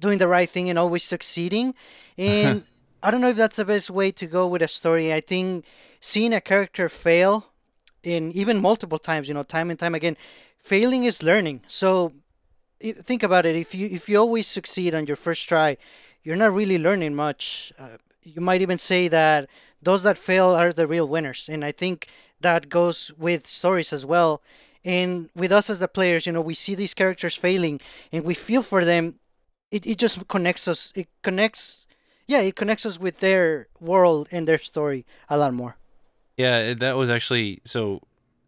doing 0.00 0.18
the 0.18 0.28
right 0.28 0.50
thing 0.50 0.68
and 0.70 0.78
always 0.78 1.04
succeeding. 1.04 1.74
And 2.18 2.64
I 3.02 3.10
don't 3.10 3.22
know 3.22 3.30
if 3.30 3.36
that's 3.36 3.56
the 3.56 3.64
best 3.64 3.88
way 3.88 4.12
to 4.12 4.26
go 4.26 4.46
with 4.46 4.60
a 4.62 4.68
story. 4.68 5.12
I 5.12 5.20
think 5.20 5.64
seeing 6.00 6.34
a 6.34 6.40
character 6.40 6.88
fail 6.88 7.46
in 8.02 8.32
even 8.32 8.60
multiple 8.60 8.98
times, 8.98 9.28
you 9.28 9.34
know, 9.34 9.42
time 9.42 9.70
and 9.70 9.78
time 9.78 9.94
again, 9.94 10.16
failing 10.58 11.04
is 11.04 11.22
learning. 11.22 11.62
So 11.66 12.12
think 12.80 13.22
about 13.22 13.46
it. 13.46 13.56
If 13.56 13.74
you 13.74 13.86
if 13.86 14.08
you 14.08 14.18
always 14.18 14.46
succeed 14.46 14.94
on 14.94 15.06
your 15.06 15.16
first 15.16 15.48
try, 15.48 15.76
you're 16.22 16.36
not 16.36 16.52
really 16.52 16.78
learning 16.78 17.14
much. 17.14 17.72
Uh, 17.78 17.96
you 18.22 18.40
might 18.40 18.62
even 18.62 18.78
say 18.78 19.08
that 19.08 19.48
those 19.82 20.02
that 20.02 20.18
fail 20.18 20.50
are 20.50 20.72
the 20.72 20.86
real 20.86 21.08
winners. 21.08 21.48
And 21.50 21.64
I 21.64 21.72
think 21.72 22.08
that 22.40 22.68
goes 22.68 23.12
with 23.18 23.46
stories 23.46 23.92
as 23.92 24.04
well. 24.04 24.42
And 24.84 25.28
with 25.34 25.52
us 25.52 25.68
as 25.68 25.80
the 25.80 25.88
players, 25.88 26.26
you 26.26 26.32
know, 26.32 26.40
we 26.40 26.54
see 26.54 26.74
these 26.74 26.94
characters 26.94 27.34
failing 27.34 27.80
and 28.12 28.24
we 28.24 28.34
feel 28.34 28.62
for 28.62 28.84
them. 28.84 29.14
It, 29.70 29.86
it 29.86 29.98
just 29.98 30.26
connects 30.28 30.66
us. 30.68 30.92
It 30.96 31.08
connects, 31.22 31.86
yeah, 32.26 32.40
it 32.40 32.56
connects 32.56 32.84
us 32.84 32.98
with 32.98 33.20
their 33.20 33.68
world 33.80 34.28
and 34.30 34.46
their 34.46 34.58
story 34.58 35.06
a 35.28 35.36
lot 35.38 35.54
more. 35.54 35.76
Yeah, 36.36 36.74
that 36.74 36.96
was 36.96 37.10
actually 37.10 37.60
so. 37.64 38.00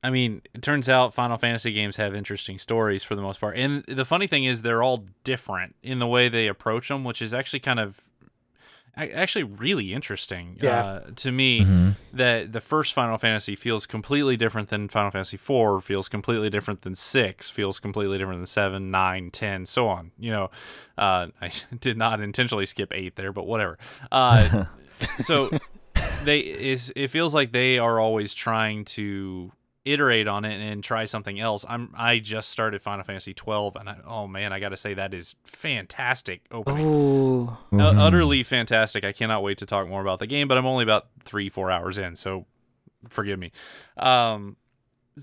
I 0.04 0.10
mean, 0.10 0.42
it 0.52 0.62
turns 0.62 0.88
out 0.88 1.14
Final 1.14 1.38
Fantasy 1.38 1.72
games 1.72 1.96
have 1.96 2.12
interesting 2.12 2.58
stories 2.58 3.04
for 3.04 3.14
the 3.14 3.22
most 3.22 3.40
part, 3.40 3.56
and 3.56 3.84
the 3.86 4.04
funny 4.04 4.26
thing 4.26 4.44
is 4.44 4.62
they're 4.62 4.82
all 4.82 5.04
different 5.22 5.76
in 5.82 6.00
the 6.00 6.08
way 6.08 6.28
they 6.28 6.48
approach 6.48 6.88
them, 6.88 7.04
which 7.04 7.22
is 7.22 7.32
actually 7.32 7.60
kind 7.60 7.78
of 7.78 8.00
actually 8.96 9.44
really 9.44 9.92
interesting 9.94 10.58
Yeah. 10.60 10.84
uh, 10.84 11.00
to 11.16 11.32
me. 11.32 11.94
That 12.12 12.52
the 12.52 12.60
first 12.60 12.92
Final 12.92 13.16
Fantasy 13.16 13.54
feels 13.56 13.86
completely 13.86 14.36
different 14.36 14.68
than 14.68 14.88
Final 14.88 15.10
Fantasy 15.10 15.36
four, 15.38 15.80
feels 15.80 16.08
completely 16.08 16.50
different 16.50 16.82
than 16.82 16.94
six, 16.94 17.48
feels 17.48 17.80
completely 17.80 18.18
different 18.18 18.40
than 18.40 18.46
seven, 18.46 18.90
nine, 18.90 19.30
ten, 19.30 19.64
so 19.64 19.88
on. 19.88 20.10
You 20.18 20.30
know, 20.32 20.50
uh, 20.98 21.28
I 21.40 21.52
did 21.80 21.96
not 21.96 22.20
intentionally 22.20 22.66
skip 22.66 22.92
eight 22.94 23.16
there, 23.16 23.32
but 23.32 23.46
whatever. 23.46 23.78
Uh, 24.10 24.66
so 25.20 25.50
they 26.24 26.40
is 26.40 26.92
it 26.94 27.08
feels 27.08 27.34
like 27.34 27.52
they 27.52 27.78
are 27.78 27.98
always 27.98 28.34
trying 28.34 28.84
to 28.84 29.52
iterate 29.84 30.28
on 30.28 30.44
it 30.44 30.60
and 30.60 30.84
try 30.84 31.04
something 31.04 31.40
else. 31.40 31.64
I'm 31.68 31.92
I 31.96 32.18
just 32.18 32.50
started 32.50 32.82
Final 32.82 33.04
Fantasy 33.04 33.34
12 33.34 33.76
and 33.76 33.88
I, 33.88 33.96
oh 34.06 34.26
man, 34.28 34.52
I 34.52 34.60
got 34.60 34.68
to 34.68 34.76
say 34.76 34.94
that 34.94 35.12
is 35.12 35.34
fantastic 35.44 36.42
opening. 36.50 36.86
Ooh. 36.86 37.56
U- 37.72 37.80
utterly 37.80 38.42
fantastic. 38.42 39.04
I 39.04 39.12
cannot 39.12 39.42
wait 39.42 39.58
to 39.58 39.66
talk 39.66 39.88
more 39.88 40.00
about 40.00 40.20
the 40.20 40.26
game, 40.26 40.46
but 40.46 40.56
I'm 40.56 40.66
only 40.66 40.84
about 40.84 41.06
3-4 41.24 41.72
hours 41.72 41.98
in, 41.98 42.16
so 42.16 42.46
forgive 43.08 43.38
me. 43.38 43.50
Um 43.96 44.56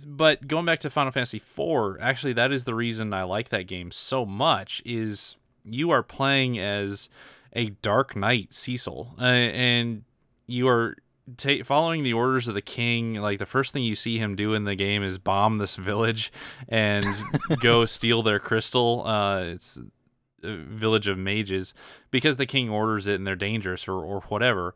but 0.05 0.47
going 0.47 0.65
back 0.65 0.79
to 0.79 0.89
Final 0.89 1.11
Fantasy 1.11 1.39
4, 1.39 1.97
actually 2.01 2.33
that 2.33 2.51
is 2.51 2.65
the 2.65 2.75
reason 2.75 3.13
I 3.13 3.23
like 3.23 3.49
that 3.49 3.67
game 3.67 3.91
so 3.91 4.25
much 4.25 4.81
is 4.85 5.37
you 5.63 5.89
are 5.89 6.03
playing 6.03 6.59
as 6.59 7.09
a 7.53 7.69
Dark 7.81 8.15
Knight 8.15 8.53
Cecil, 8.53 9.15
uh, 9.19 9.23
and 9.23 10.03
you 10.45 10.67
are 10.67 10.97
ta- 11.37 11.63
following 11.63 12.03
the 12.03 12.13
orders 12.13 12.47
of 12.47 12.53
the 12.53 12.61
king. 12.61 13.15
Like 13.15 13.39
the 13.39 13.45
first 13.45 13.73
thing 13.73 13.83
you 13.83 13.95
see 13.95 14.17
him 14.17 14.35
do 14.35 14.53
in 14.53 14.63
the 14.65 14.75
game 14.75 15.03
is 15.03 15.17
bomb 15.17 15.57
this 15.57 15.75
village 15.75 16.31
and 16.67 17.05
go 17.61 17.85
steal 17.85 18.21
their 18.21 18.39
crystal. 18.39 19.05
Uh, 19.05 19.41
it's 19.41 19.79
a 20.43 20.55
village 20.55 21.07
of 21.07 21.17
mages 21.17 21.73
because 22.11 22.37
the 22.37 22.45
king 22.45 22.69
orders 22.69 23.07
it 23.07 23.15
and 23.15 23.27
they're 23.27 23.35
dangerous 23.35 23.87
or, 23.87 23.95
or 23.95 24.21
whatever. 24.21 24.73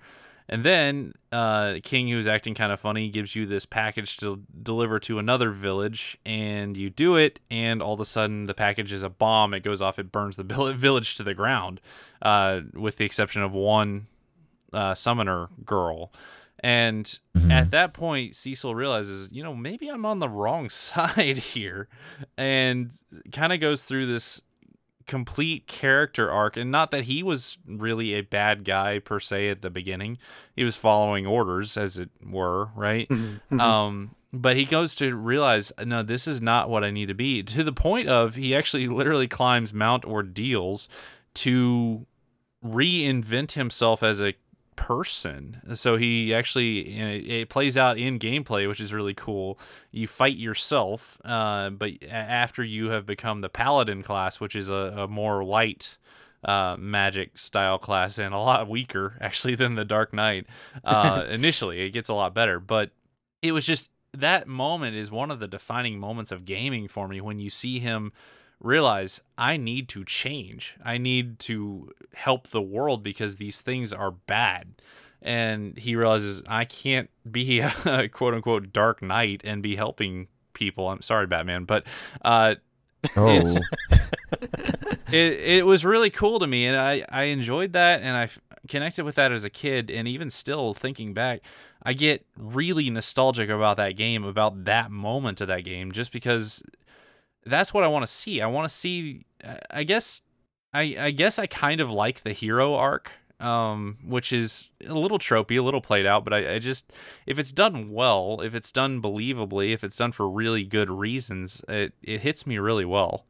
And 0.50 0.64
then 0.64 1.14
uh, 1.32 1.76
King, 1.84 2.10
who's 2.10 2.28
acting 2.28 2.54
kind 2.54 2.72
of 2.72 2.80
funny, 2.80 3.10
gives 3.10 3.36
you 3.36 3.46
this 3.46 3.66
package 3.66 4.18
to 4.18 4.44
deliver 4.62 5.00
to 5.00 5.20
another 5.20 5.52
village, 5.52 6.18
and 6.26 6.76
you 6.76 6.90
do 6.90 7.16
it, 7.16 7.40
and 7.50 7.82
all 7.82 7.94
of 7.94 8.00
a 8.00 8.06
sudden 8.06 8.46
the 8.46 8.54
package 8.54 8.92
is 8.92 9.04
a 9.04 9.10
bomb. 9.10 9.54
It 9.54 9.62
goes 9.62 9.82
off, 9.82 9.98
it 9.98 10.12
burns 10.12 10.36
the 10.36 10.44
village 10.76 11.16
to 11.16 11.24
the 11.24 11.34
ground, 11.34 11.80
uh, 12.22 12.62
with 12.74 12.98
the 12.98 13.06
exception 13.06 13.42
of 13.42 13.54
one 13.54 14.08
uh, 14.74 14.96
summoner 14.96 15.50
girl. 15.66 16.12
And 16.64 17.06
mm-hmm. 17.36 17.52
at 17.52 17.72
that 17.72 17.94
point, 17.94 18.36
Cecil 18.36 18.74
realizes, 18.74 19.28
you 19.32 19.44
know, 19.44 19.54
maybe 19.54 19.90
I'm 19.90 20.06
on 20.06 20.20
the 20.20 20.30
wrong 20.30 20.70
side 20.70 21.38
here, 21.38 21.90
and 22.38 22.92
kind 23.32 23.52
of 23.52 23.60
goes 23.60 23.84
through 23.84 24.06
this 24.06 24.42
complete 25.06 25.68
character 25.68 26.32
arc. 26.32 26.58
And 26.58 26.72
not 26.72 26.92
that 26.92 27.04
he 27.04 27.22
was 27.22 27.58
really 27.68 28.14
a 28.14 28.22
bad 28.22 28.64
guy 28.64 29.00
per 29.00 29.20
se 29.20 29.50
at 29.50 29.62
the 29.62 29.70
beginning. 29.70 30.18
He 30.56 30.64
was 30.64 30.76
following 30.76 31.28
orders 31.28 31.78
as 31.78 31.98
it 31.98 32.10
were 32.26 32.70
right? 32.76 33.08
Mm-hmm. 33.10 33.56
Mm-hmm. 33.56 33.60
Um 33.60 34.16
but 34.36 34.58
he 34.58 34.66
goes 34.66 34.96
to 34.96 35.14
realize 35.14 35.72
no 35.84 36.02
this 36.02 36.28
is 36.28 36.42
not 36.42 36.70
what 36.70 36.84
i 36.84 36.90
need 36.90 37.08
to 37.08 37.14
be. 37.14 37.44
To 37.44 37.64
the 37.64 37.74
point 37.74 38.08
of 38.08 38.36
he 38.36 38.56
actually 38.56 38.88
literally 38.88 39.28
climbs 39.28 39.74
mount 39.74 40.06
ordeals 40.06 40.90
to 41.36 42.06
reinvent 42.64 43.52
himself 43.52 44.02
as 44.02 44.22
a 44.22 44.34
person. 44.76 45.62
So 45.74 45.98
he 45.98 46.34
actually 46.34 46.98
it 47.00 47.32
it 47.32 47.50
plays 47.50 47.78
out 47.78 47.98
in 47.98 48.20
gameplay 48.20 48.68
which 48.68 48.80
is 48.80 48.94
really 48.94 49.14
cool. 49.14 49.60
You 49.92 50.08
fight 50.08 50.38
yourself 50.38 51.20
uh, 51.24 51.70
but 51.70 51.92
after 52.10 52.64
you 52.64 52.90
have 52.90 53.06
become 53.06 53.40
the 53.40 53.50
paladin 53.50 54.04
class 54.04 54.40
which 54.40 54.56
is 54.56 54.70
a, 54.70 54.94
a 54.98 55.08
more 55.08 55.44
light 55.44 55.98
uh, 56.44 56.76
magic 56.78 57.38
style 57.38 57.78
class 57.78 58.18
and 58.18 58.34
a 58.34 58.40
lot 58.40 58.68
weaker 58.68 59.18
actually 59.22 59.56
than 59.56 59.76
the 59.76 59.86
dark 59.86 60.14
knight 60.14 60.46
uh, 60.84 61.26
initially. 61.30 61.82
It 61.82 61.92
gets 61.92 62.10
a 62.10 62.14
lot 62.14 62.34
better 62.34 62.60
but 62.60 62.92
it 63.42 63.52
was 63.52 63.66
just 63.66 63.90
that 64.14 64.48
moment 64.48 64.96
is 64.96 65.10
one 65.10 65.32
of 65.32 65.40
the 65.40 65.48
defining 65.48 66.00
moments 66.00 66.32
of 66.32 66.46
gaming 66.46 66.88
for 66.88 67.08
me 67.08 67.20
when 67.20 67.40
you 67.40 67.50
see 67.50 67.80
him 67.80 68.12
realize 68.60 69.22
I 69.38 69.58
need 69.58 69.90
to 69.90 70.04
change. 70.06 70.76
I 70.84 70.98
need 70.98 71.40
to 71.40 71.92
help 72.14 72.48
the 72.48 72.62
world 72.62 73.04
because 73.04 73.36
these 73.38 73.62
things 73.62 73.92
are 73.94 74.12
bad. 74.12 74.76
And 75.22 75.78
he 75.78 75.96
realizes 75.96 76.44
I 76.48 76.66
can't 76.66 77.10
be 77.30 77.60
a 77.86 78.08
quote 78.10 78.34
unquote 78.34 78.74
dark 78.74 79.02
knight 79.02 79.42
and 79.44 79.62
be 79.64 79.76
helping 79.76 80.28
people. 80.54 80.90
I'm 80.90 81.02
sorry, 81.02 81.28
Batman, 81.28 81.66
but 81.66 81.86
uh, 82.24 82.56
Oh, 83.18 83.28
It's- 83.30 83.60
it 85.12 85.40
it 85.40 85.66
was 85.66 85.84
really 85.86 86.10
cool 86.10 86.40
to 86.40 86.48
me, 86.48 86.66
and 86.66 86.78
I 86.78 87.06
I 87.10 87.24
enjoyed 87.24 87.74
that, 87.74 88.02
and 88.02 88.16
I 88.18 88.24
f- 88.24 88.40
connected 88.68 89.04
with 89.04 89.16
that 89.16 89.32
as 89.32 89.44
a 89.44 89.50
kid, 89.50 89.92
and 89.92 90.08
even 90.08 90.30
still 90.30 90.74
thinking 90.74 91.14
back, 91.14 91.42
I 91.84 91.94
get 91.94 92.26
really 92.38 92.90
nostalgic 92.90 93.50
about 93.50 93.78
that 93.78 93.92
game, 93.98 94.24
about 94.24 94.64
that 94.66 94.90
moment 94.90 95.42
of 95.42 95.48
that 95.50 95.62
game, 95.66 95.92
just 95.92 96.12
because 96.12 96.64
that's 97.46 97.74
what 97.74 97.84
I 97.84 97.88
want 97.88 98.06
to 98.06 98.12
see. 98.12 98.42
I 98.42 98.48
want 98.48 98.70
to 98.70 98.76
see. 98.76 99.26
I- 99.70 99.84
guess 99.84 100.22
I 100.74 100.96
I 101.00 101.12
guess 101.12 101.38
I 101.38 101.48
kind 101.48 101.82
of 101.82 101.90
like 101.92 102.24
the 102.24 102.34
hero 102.34 102.76
arc. 102.76 103.12
Um, 103.40 103.98
which 104.06 104.32
is 104.32 104.70
a 104.88 104.94
little 104.94 105.20
tropey, 105.20 105.60
a 105.60 105.62
little 105.62 105.82
played 105.82 106.06
out, 106.06 106.24
but 106.24 106.34
I, 106.34 106.54
I 106.54 106.60
just, 106.60 106.94
if 107.26 107.38
it's 107.38 107.52
done 107.52 107.92
well, 107.92 108.40
if 108.42 108.56
it's 108.56 108.72
done 108.72 109.02
believably, 109.02 109.74
if 109.74 109.84
it's 109.84 109.98
done 109.98 110.14
for 110.14 110.30
really 110.30 110.64
good 110.64 110.90
reasons, 110.90 111.62
it, 111.68 111.92
it 112.02 112.22
hits 112.22 112.48
me 112.48 112.58
really 112.58 112.86
well 112.86 113.26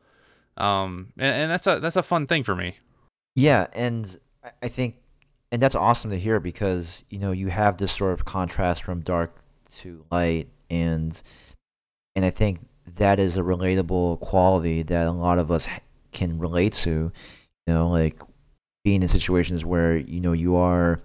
um 0.55 1.11
and, 1.17 1.35
and 1.35 1.51
that's 1.51 1.65
a 1.65 1.79
that's 1.79 1.95
a 1.95 2.03
fun 2.03 2.27
thing 2.27 2.43
for 2.43 2.55
me 2.55 2.75
yeah, 3.35 3.67
and 3.73 4.15
I 4.61 4.67
think, 4.67 4.97
and 5.51 5.61
that's 5.61 5.75
awesome 5.75 6.11
to 6.11 6.19
hear 6.19 6.39
because 6.39 7.03
you 7.09 7.17
know 7.19 7.31
you 7.31 7.47
have 7.47 7.77
this 7.77 7.91
sort 7.91 8.13
of 8.13 8.25
contrast 8.25 8.83
from 8.83 9.01
dark 9.01 9.35
to 9.77 10.05
light, 10.11 10.49
and 10.69 11.21
and 12.15 12.25
I 12.25 12.29
think 12.29 12.59
that 12.95 13.19
is 13.19 13.37
a 13.37 13.41
relatable 13.41 14.19
quality 14.19 14.83
that 14.83 15.07
a 15.07 15.11
lot 15.11 15.39
of 15.39 15.51
us 15.51 15.67
can 16.11 16.39
relate 16.39 16.73
to. 16.73 17.11
You 17.67 17.73
know, 17.73 17.89
like 17.89 18.21
being 18.83 19.01
in 19.01 19.07
situations 19.07 19.63
where 19.63 19.97
you 19.97 20.19
know 20.19 20.33
you 20.33 20.55
are 20.55 21.01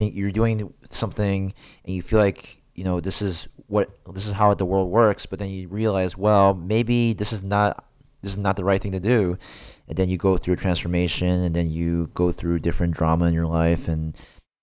you're 0.00 0.30
doing 0.30 0.72
something 0.90 1.52
and 1.84 1.94
you 1.94 2.02
feel 2.02 2.18
like 2.18 2.62
you 2.74 2.84
know 2.84 3.00
this 3.00 3.20
is 3.20 3.48
what 3.66 3.90
this 4.12 4.26
is 4.26 4.32
how 4.32 4.52
the 4.54 4.64
world 4.64 4.90
works, 4.90 5.26
but 5.26 5.38
then 5.38 5.50
you 5.50 5.68
realize, 5.68 6.16
well, 6.16 6.54
maybe 6.54 7.12
this 7.12 7.32
is 7.32 7.42
not 7.42 7.84
this 8.22 8.32
is 8.32 8.38
not 8.38 8.56
the 8.56 8.64
right 8.64 8.80
thing 8.80 8.92
to 8.92 9.00
do, 9.00 9.38
and 9.86 9.96
then 9.96 10.08
you 10.08 10.16
go 10.16 10.36
through 10.36 10.54
a 10.54 10.56
transformation, 10.58 11.28
and 11.28 11.54
then 11.54 11.70
you 11.70 12.10
go 12.14 12.32
through 12.32 12.58
different 12.60 12.94
drama 12.94 13.26
in 13.26 13.34
your 13.34 13.46
life 13.46 13.88
and 13.88 14.16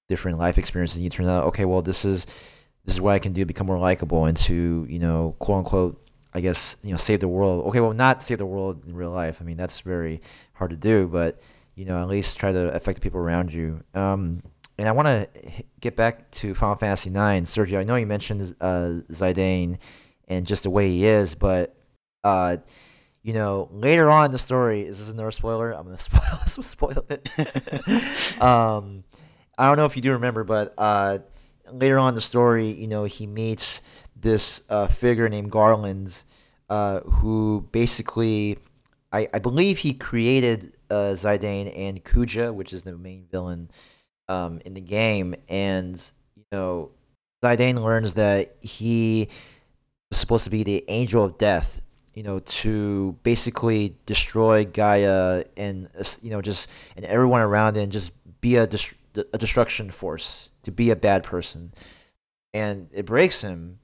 different 0.07 0.37
life 0.37 0.57
experiences. 0.57 0.97
And 0.97 1.03
you 1.03 1.09
turn 1.09 1.27
out, 1.27 1.45
okay, 1.45 1.65
well, 1.65 1.81
this 1.81 2.05
is 2.05 2.25
this 2.85 2.95
is 2.95 3.01
what 3.01 3.13
I 3.13 3.19
can 3.19 3.33
do 3.33 3.41
to 3.41 3.45
become 3.45 3.67
more 3.67 3.79
likable 3.79 4.25
and 4.25 4.37
to 4.37 4.85
you 4.89 4.99
know, 4.99 5.35
quote 5.39 5.59
unquote, 5.59 6.01
I 6.33 6.41
guess 6.41 6.75
you 6.83 6.91
know, 6.91 6.97
save 6.97 7.19
the 7.19 7.27
world. 7.27 7.65
Okay, 7.67 7.79
well, 7.79 7.93
not 7.93 8.23
save 8.23 8.37
the 8.37 8.45
world 8.45 8.83
in 8.85 8.95
real 8.95 9.11
life. 9.11 9.39
I 9.41 9.43
mean, 9.43 9.57
that's 9.57 9.81
very 9.81 10.21
hard 10.53 10.71
to 10.71 10.77
do, 10.77 11.07
but 11.07 11.41
you 11.75 11.85
know, 11.85 11.97
at 11.97 12.07
least 12.07 12.37
try 12.37 12.51
to 12.51 12.73
affect 12.73 12.95
the 12.95 13.01
people 13.01 13.19
around 13.19 13.53
you. 13.53 13.83
Um, 13.93 14.41
and 14.77 14.87
I 14.87 14.91
want 14.91 15.07
to 15.07 15.29
get 15.79 15.95
back 15.95 16.31
to 16.31 16.53
Final 16.53 16.75
Fantasy 16.75 17.09
IX. 17.09 17.49
Sergio, 17.49 17.79
I 17.79 17.83
know 17.83 17.95
you 17.95 18.05
mentioned 18.05 18.55
uh, 18.59 19.01
Zidane 19.11 19.77
and 20.27 20.45
just 20.45 20.63
the 20.63 20.69
way 20.69 20.89
he 20.89 21.05
is, 21.05 21.35
but 21.35 21.75
uh, 22.23 22.57
you 23.23 23.33
know, 23.33 23.69
later 23.71 24.09
on 24.09 24.25
in 24.25 24.31
the 24.31 24.37
story, 24.37 24.81
is 24.81 24.99
this 24.99 25.09
another 25.09 25.31
spoiler? 25.31 25.71
I'm 25.71 25.85
gonna 25.85 25.97
spoil 25.99 26.63
spoil 26.63 27.05
it. 27.09 27.29
um, 28.41 29.03
I 29.57 29.67
don't 29.67 29.77
know 29.77 29.85
if 29.85 29.95
you 29.95 30.01
do 30.01 30.11
remember, 30.11 30.43
but 30.43 30.73
uh, 30.77 31.19
later 31.71 31.99
on 31.99 32.10
in 32.10 32.15
the 32.15 32.21
story, 32.21 32.67
you 32.67 32.88
know, 32.88 33.04
he 33.04 33.28
meets 33.28 33.82
this 34.15 34.62
uh, 34.69 34.88
figure 34.88 35.30
named 35.30 35.51
Garland, 35.51 36.23
uh, 36.69 37.01
who 37.01 37.67
basically, 37.71 38.58
I, 39.12 39.28
I 39.34 39.39
believe 39.39 39.80
he 39.80 39.93
created 39.93 40.73
uh, 40.89 41.15
Zidane 41.15 41.71
and 41.78 42.04
Kuja, 42.04 42.54
which 42.54 42.73
is 42.73 42.84
the 42.84 42.97
main 42.97 43.25
villain 43.32 43.69
um, 44.28 44.60
in 44.65 44.73
the 44.73 44.82
game, 44.82 45.36
and 45.49 46.01
you 46.36 46.43
know, 46.51 46.91
Zidane 47.43 47.82
learns 47.82 48.15
that 48.15 48.56
he 48.62 49.30
was 50.10 50.19
supposed 50.19 50.43
to 50.45 50.49
be 50.49 50.63
the 50.63 50.84
angel 50.88 51.23
of 51.23 51.38
death 51.38 51.82
you 52.15 52.23
know, 52.23 52.39
to 52.39 53.17
basically 53.23 53.97
destroy 54.06 54.65
Gaia 54.65 55.43
and 55.58 55.89
you 56.21 56.32
know 56.32 56.41
just 56.41 56.69
and 56.95 57.06
everyone 57.06 57.41
around 57.41 57.78
it, 57.78 57.82
and 57.82 57.91
just 57.91 58.12
be 58.41 58.56
a 58.56 58.65
dest- 58.65 58.93
a 59.34 59.38
destruction 59.38 59.91
force, 59.91 60.49
to 60.65 60.71
be 60.71 60.91
a 60.91 60.95
bad 60.95 61.23
person, 61.23 61.73
and 62.54 62.89
it 62.91 63.06
breaks 63.06 63.41
him. 63.41 63.80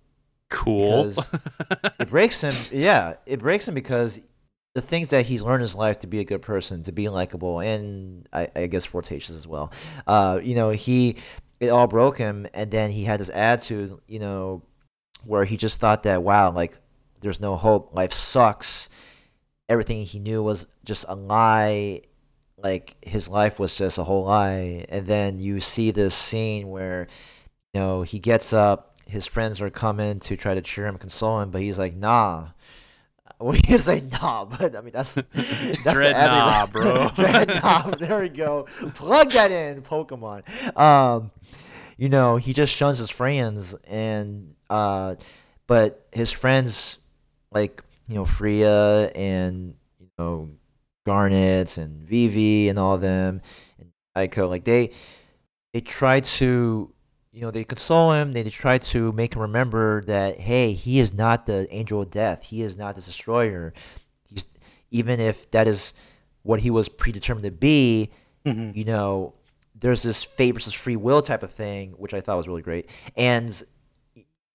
cool 0.49 1.13
It 1.99 2.09
breaks 2.09 2.41
him. 2.41 2.53
Yeah, 2.77 3.15
it 3.25 3.39
breaks 3.39 3.67
him 3.67 3.73
because 3.73 4.19
the 4.73 4.81
things 4.81 5.09
that 5.09 5.25
he's 5.25 5.41
learned 5.41 5.61
in 5.61 5.61
his 5.61 5.75
life 5.75 5.99
to 5.99 6.07
be 6.07 6.19
a 6.19 6.23
good 6.23 6.41
person, 6.41 6.83
to 6.83 6.91
be 6.91 7.09
likable, 7.09 7.59
and 7.59 8.27
I, 8.31 8.49
I 8.55 8.67
guess 8.67 8.85
flirtatious 8.85 9.35
as 9.35 9.47
well. 9.47 9.71
Uh, 10.07 10.39
you 10.41 10.55
know, 10.55 10.69
he 10.69 11.17
it 11.59 11.69
all 11.69 11.87
broke 11.87 12.17
him, 12.17 12.47
and 12.53 12.71
then 12.71 12.91
he 12.91 13.03
had 13.03 13.19
this 13.19 13.29
attitude, 13.29 13.97
you 14.07 14.19
know, 14.19 14.63
where 15.25 15.45
he 15.45 15.57
just 15.57 15.79
thought 15.79 16.03
that 16.03 16.23
wow, 16.23 16.51
like 16.51 16.79
there's 17.21 17.39
no 17.39 17.55
hope, 17.55 17.93
life 17.93 18.13
sucks. 18.13 18.89
Everything 19.69 20.03
he 20.05 20.19
knew 20.19 20.41
was 20.43 20.67
just 20.83 21.05
a 21.07 21.15
lie. 21.15 22.01
Like 22.63 22.95
his 23.01 23.27
life 23.27 23.59
was 23.59 23.75
just 23.75 23.97
a 23.97 24.03
whole 24.03 24.25
lie. 24.25 24.85
And 24.89 25.07
then 25.07 25.39
you 25.39 25.59
see 25.59 25.91
this 25.91 26.15
scene 26.15 26.69
where, 26.69 27.07
you 27.73 27.79
know, 27.79 28.01
he 28.03 28.19
gets 28.19 28.53
up, 28.53 28.99
his 29.05 29.27
friends 29.27 29.61
are 29.61 29.69
coming 29.69 30.19
to 30.21 30.37
try 30.37 30.53
to 30.53 30.61
cheer 30.61 30.87
him, 30.87 30.97
console 30.97 31.41
him, 31.41 31.51
but 31.51 31.61
he's 31.61 31.79
like, 31.79 31.95
nah. 31.95 32.49
Well, 33.39 33.57
he's 33.65 33.87
like, 33.87 34.03
nah, 34.11 34.45
but 34.59 34.75
I 34.75 34.81
mean, 34.81 34.91
that's, 34.93 35.15
that's 35.33 35.81
Dread 35.81 36.15
nah, 36.15 36.67
bro. 36.67 37.09
Dread 37.15 37.47
nah, 37.47 37.89
there 37.89 38.21
we 38.21 38.29
go. 38.29 38.67
Plug 38.93 39.31
that 39.31 39.49
in, 39.49 39.81
Pokemon. 39.81 40.43
Um, 40.77 41.31
you 41.97 42.07
know, 42.07 42.35
he 42.35 42.53
just 42.53 42.71
shuns 42.71 42.99
his 42.99 43.09
friends, 43.09 43.73
and 43.87 44.53
uh, 44.69 45.15
but 45.65 46.05
his 46.11 46.31
friends, 46.31 46.99
like 47.51 47.83
you 48.07 48.15
know, 48.15 48.25
Freya 48.25 49.11
and 49.15 49.75
you 49.99 50.07
know, 50.17 50.49
Garnet 51.05 51.77
and 51.77 52.03
Vivi 52.03 52.69
and 52.69 52.77
all 52.77 52.95
of 52.95 53.01
them, 53.01 53.41
and 53.79 53.91
Eiko, 54.15 54.47
like 54.49 54.63
they, 54.63 54.91
they 55.73 55.81
try 55.81 56.19
to, 56.19 56.93
you 57.31 57.41
know, 57.41 57.51
they 57.51 57.63
console 57.63 58.11
him. 58.13 58.33
They, 58.33 58.43
they 58.43 58.49
try 58.49 58.77
to 58.77 59.11
make 59.13 59.33
him 59.35 59.41
remember 59.41 60.03
that 60.05 60.39
hey, 60.39 60.73
he 60.73 60.99
is 60.99 61.13
not 61.13 61.45
the 61.45 61.67
angel 61.73 62.01
of 62.01 62.11
death. 62.11 62.43
He 62.43 62.61
is 62.61 62.75
not 62.75 62.95
the 62.95 63.01
destroyer. 63.01 63.73
He's 64.25 64.45
even 64.91 65.19
if 65.19 65.49
that 65.51 65.67
is 65.67 65.93
what 66.43 66.59
he 66.59 66.69
was 66.69 66.89
predetermined 66.89 67.45
to 67.45 67.51
be 67.51 68.11
Mhm. 68.45 68.75
you 68.75 68.85
know, 68.85 69.33
there's 69.75 70.01
this 70.03 70.23
fate 70.23 70.51
versus 70.51 70.73
free 70.73 70.95
will 70.95 71.21
type 71.21 71.43
of 71.43 71.51
thing, 71.51 71.91
which 71.91 72.13
I 72.13 72.21
thought 72.21 72.37
was 72.37 72.47
really 72.47 72.63
great. 72.63 72.89
And 73.15 73.61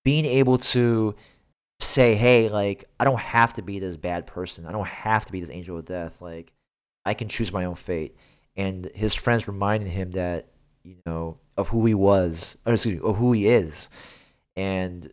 being 0.04 0.24
able 0.24 0.58
to 0.58 1.14
say, 1.80 2.14
hey, 2.14 2.48
like, 2.48 2.84
I 2.98 3.04
don't 3.04 3.20
have 3.20 3.54
to 3.54 3.62
be 3.62 3.78
this 3.78 3.96
bad 3.96 4.26
person. 4.26 4.66
I 4.66 4.72
don't 4.72 4.86
have 4.86 5.26
to 5.26 5.32
be 5.32 5.40
this 5.40 5.50
angel 5.50 5.78
of 5.78 5.84
death. 5.84 6.20
Like, 6.20 6.52
I 7.04 7.14
can 7.14 7.28
choose 7.28 7.52
my 7.52 7.64
own 7.64 7.74
fate. 7.74 8.16
And 8.56 8.86
his 8.94 9.14
friends 9.14 9.48
reminding 9.48 9.90
him 9.90 10.12
that, 10.12 10.48
you 10.82 10.96
know, 11.04 11.38
of 11.56 11.68
who 11.68 11.84
he 11.86 11.94
was, 11.94 12.56
or 12.64 12.74
excuse 12.74 13.00
me, 13.00 13.08
of 13.08 13.16
who 13.16 13.32
he 13.32 13.48
is. 13.48 13.88
And, 14.56 15.10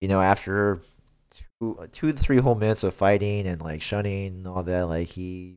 you 0.00 0.08
know, 0.08 0.20
after 0.20 0.80
two, 1.60 1.88
two 1.92 2.12
to 2.12 2.18
three 2.18 2.38
whole 2.38 2.54
minutes 2.54 2.82
of 2.82 2.94
fighting 2.94 3.46
and, 3.46 3.60
like, 3.60 3.82
shunning 3.82 4.26
and 4.28 4.46
all 4.46 4.62
that, 4.62 4.82
like, 4.82 5.08
he 5.08 5.56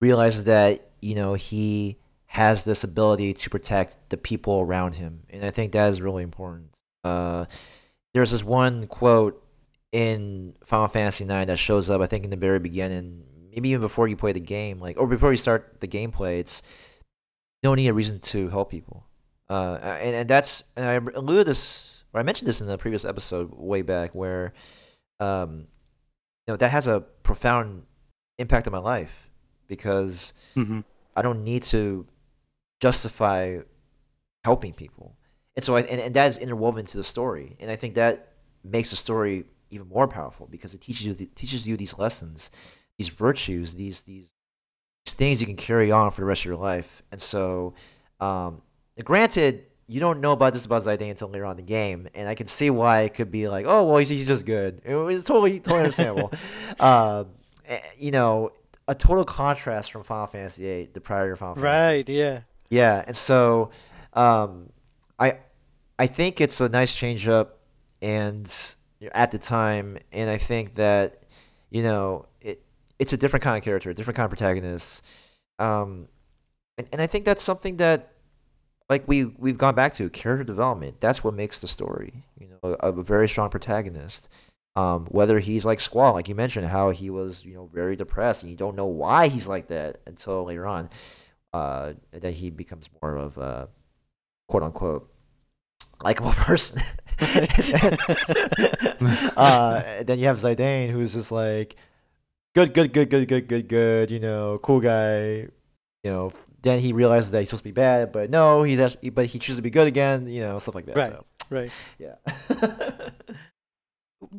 realizes 0.00 0.44
that, 0.44 0.90
you 1.00 1.14
know, 1.14 1.34
he 1.34 1.98
has 2.32 2.64
this 2.64 2.84
ability 2.84 3.32
to 3.32 3.48
protect 3.48 3.96
the 4.10 4.16
people 4.16 4.60
around 4.60 4.94
him, 4.94 5.22
and 5.30 5.44
I 5.44 5.50
think 5.50 5.72
that 5.72 5.88
is 5.88 6.02
really 6.02 6.22
important. 6.22 6.74
Uh, 7.02 7.46
there's 8.12 8.32
this 8.32 8.44
one 8.44 8.86
quote 8.86 9.42
in 9.92 10.54
Final 10.64 10.88
Fantasy 10.88 11.24
IX 11.24 11.46
that 11.46 11.58
shows 11.58 11.88
up, 11.90 12.00
I 12.00 12.06
think, 12.06 12.24
in 12.24 12.30
the 12.30 12.36
very 12.36 12.58
beginning, 12.58 13.24
maybe 13.54 13.70
even 13.70 13.80
before 13.80 14.06
you 14.08 14.16
play 14.16 14.32
the 14.32 14.40
game, 14.40 14.80
like 14.80 14.98
or 14.98 15.06
before 15.06 15.30
you 15.30 15.36
start 15.38 15.80
the 15.80 15.88
gameplay. 15.88 16.38
It's 16.40 16.62
you 17.62 17.68
don't 17.68 17.76
need 17.76 17.88
a 17.88 17.94
reason 17.94 18.20
to 18.20 18.48
help 18.50 18.70
people, 18.70 19.04
uh, 19.48 19.78
and 19.82 20.14
and 20.14 20.28
that's 20.28 20.62
and 20.76 20.84
I 20.86 20.94
alluded 21.18 21.46
this, 21.46 22.02
or 22.12 22.20
I 22.20 22.22
mentioned 22.22 22.48
this 22.48 22.60
in 22.60 22.66
the 22.66 22.78
previous 22.78 23.04
episode 23.04 23.50
way 23.56 23.82
back, 23.82 24.14
where 24.14 24.52
um, 25.20 25.66
you 26.46 26.52
know 26.52 26.56
that 26.56 26.70
has 26.70 26.86
a 26.86 27.00
profound 27.22 27.84
impact 28.38 28.66
on 28.66 28.72
my 28.72 28.78
life 28.78 29.10
because 29.66 30.32
Mhm. 30.56 30.84
I 31.16 31.22
don't 31.22 31.42
need 31.44 31.62
to 31.64 32.06
justify 32.80 33.58
helping 34.44 34.72
people. 34.72 35.16
And 35.56 35.64
so 35.64 35.74
I, 35.76 35.80
and, 35.80 36.00
and 36.00 36.14
that 36.14 36.28
is 36.28 36.36
interwoven 36.38 36.84
to 36.86 36.96
the 36.96 37.04
story. 37.04 37.56
And 37.58 37.70
I 37.70 37.76
think 37.76 37.94
that 37.94 38.34
makes 38.62 38.90
the 38.90 38.96
story 38.96 39.44
even 39.70 39.88
more 39.88 40.08
powerful 40.08 40.46
because 40.50 40.74
it 40.74 40.80
teaches 40.80 41.06
you 41.06 41.14
teaches 41.14 41.66
you 41.66 41.76
these 41.76 41.98
lessons, 41.98 42.50
these 42.96 43.08
virtues, 43.08 43.74
these 43.74 44.02
these 44.02 44.30
things 45.06 45.40
you 45.40 45.46
can 45.46 45.56
carry 45.56 45.90
on 45.90 46.10
for 46.10 46.20
the 46.20 46.26
rest 46.26 46.42
of 46.42 46.46
your 46.46 46.56
life. 46.56 47.02
And 47.10 47.20
so 47.20 47.74
um 48.20 48.62
granted 49.04 49.64
you 49.88 50.00
don't 50.00 50.20
know 50.20 50.32
about 50.32 50.52
this 50.52 50.66
about 50.66 50.84
Zidane 50.84 51.10
until 51.10 51.28
later 51.28 51.46
on 51.46 51.52
in 51.52 51.56
the 51.56 51.62
game, 51.62 52.08
and 52.14 52.28
I 52.28 52.34
can 52.34 52.46
see 52.46 52.68
why 52.68 53.02
it 53.02 53.14
could 53.14 53.30
be 53.30 53.48
like, 53.48 53.64
oh 53.66 53.84
well, 53.84 53.96
he's, 53.96 54.10
he's 54.10 54.26
just 54.26 54.44
good. 54.44 54.82
It 54.84 54.94
was 54.94 55.24
totally 55.24 55.60
totally 55.60 55.80
understandable. 55.80 56.30
uh, 56.78 57.24
eh, 57.66 57.80
you 57.96 58.10
know, 58.10 58.50
a 58.86 58.94
total 58.94 59.24
contrast 59.24 59.90
from 59.90 60.02
Final 60.02 60.26
Fantasy 60.26 60.62
VIII, 60.62 60.90
the 60.92 61.00
prior 61.00 61.34
Final 61.36 61.54
Fantasy. 61.54 61.66
Right. 61.66 62.08
Yeah. 62.08 62.40
Yeah, 62.70 63.02
and 63.06 63.16
so 63.16 63.70
um, 64.12 64.70
I 65.18 65.38
I 65.98 66.06
think 66.06 66.40
it's 66.40 66.60
a 66.60 66.68
nice 66.68 66.94
change 66.94 67.26
up, 67.26 67.60
and 68.02 68.46
at 69.12 69.30
the 69.30 69.38
time, 69.38 69.98
and 70.12 70.28
I 70.30 70.38
think 70.38 70.74
that 70.76 71.24
you 71.70 71.82
know 71.82 72.26
it 72.40 72.62
it's 72.98 73.12
a 73.12 73.16
different 73.16 73.42
kind 73.42 73.56
of 73.56 73.64
character, 73.64 73.90
a 73.90 73.94
different 73.94 74.16
kind 74.16 74.24
of 74.24 74.30
protagonist, 74.30 75.02
um, 75.58 76.08
and, 76.76 76.88
and 76.92 77.02
I 77.02 77.06
think 77.06 77.24
that's 77.24 77.42
something 77.42 77.76
that 77.78 78.12
like 78.88 79.06
we 79.06 79.24
we've 79.24 79.58
gone 79.58 79.74
back 79.74 79.94
to 79.94 80.08
character 80.10 80.44
development. 80.44 81.00
That's 81.00 81.22
what 81.22 81.34
makes 81.34 81.60
the 81.60 81.68
story, 81.68 82.24
you 82.38 82.48
know, 82.48 82.76
a, 82.80 82.88
a 82.88 83.02
very 83.02 83.28
strong 83.28 83.50
protagonist. 83.50 84.28
Um, 84.76 85.06
whether 85.06 85.40
he's 85.40 85.64
like 85.64 85.80
Squall, 85.80 86.12
like 86.12 86.28
you 86.28 86.36
mentioned, 86.36 86.68
how 86.68 86.90
he 86.90 87.10
was, 87.10 87.44
you 87.44 87.54
know, 87.54 87.68
very 87.72 87.96
depressed, 87.96 88.42
and 88.42 88.50
you 88.50 88.56
don't 88.56 88.76
know 88.76 88.86
why 88.86 89.26
he's 89.26 89.48
like 89.48 89.68
that 89.68 89.98
until 90.06 90.44
later 90.44 90.66
on 90.66 90.88
uh, 91.52 91.94
that 92.12 92.34
he 92.34 92.50
becomes 92.50 92.88
more 93.02 93.16
of 93.16 93.38
a 93.38 93.68
quote 94.48 94.62
unquote 94.62 95.10
likable 96.02 96.32
person. 96.36 96.80
uh, 99.36 100.02
then 100.04 100.18
you 100.18 100.26
have 100.26 100.38
Zidane, 100.38 100.90
who's 100.90 101.14
just 101.14 101.32
like 101.32 101.76
good, 102.54 102.72
good, 102.74 102.92
good, 102.92 103.10
good, 103.10 103.26
good, 103.28 103.48
good, 103.48 103.68
good. 103.68 104.10
You 104.10 104.20
know, 104.20 104.58
cool 104.62 104.80
guy. 104.80 105.48
You 106.04 106.10
know, 106.12 106.32
then 106.62 106.78
he 106.78 106.92
realizes 106.92 107.32
that 107.32 107.40
he's 107.40 107.48
supposed 107.48 107.64
to 107.64 107.68
be 107.68 107.72
bad, 107.72 108.12
but 108.12 108.30
no, 108.30 108.62
he's 108.62 108.78
actually, 108.78 109.10
but 109.10 109.26
he 109.26 109.38
chooses 109.38 109.56
to 109.56 109.62
be 109.62 109.70
good 109.70 109.86
again. 109.88 110.26
You 110.28 110.42
know, 110.42 110.58
stuff 110.58 110.74
like 110.74 110.86
that. 110.86 110.96
Right. 110.96 111.10
So, 111.10 111.24
Right. 111.50 111.70
yeah. 111.98 112.16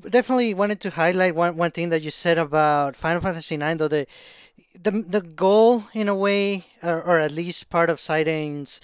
definitely 0.10 0.54
wanted 0.54 0.80
to 0.82 0.92
highlight 0.92 1.36
one, 1.36 1.58
one 1.58 1.72
thing 1.72 1.90
that 1.90 2.02
you 2.02 2.12
said 2.12 2.38
about 2.38 2.96
Final 2.96 3.22
Fantasy 3.22 3.56
IX, 3.56 3.78
though 3.78 3.88
the 3.88 4.08
the 4.80 4.92
the 4.92 5.22
goal 5.22 5.86
in 5.94 6.08
a 6.08 6.16
way, 6.16 6.66
or, 6.84 7.02
or 7.02 7.20
at 7.20 7.32
least 7.32 7.70
part 7.70 7.90
of 7.90 7.98
Zidane's 7.98 8.80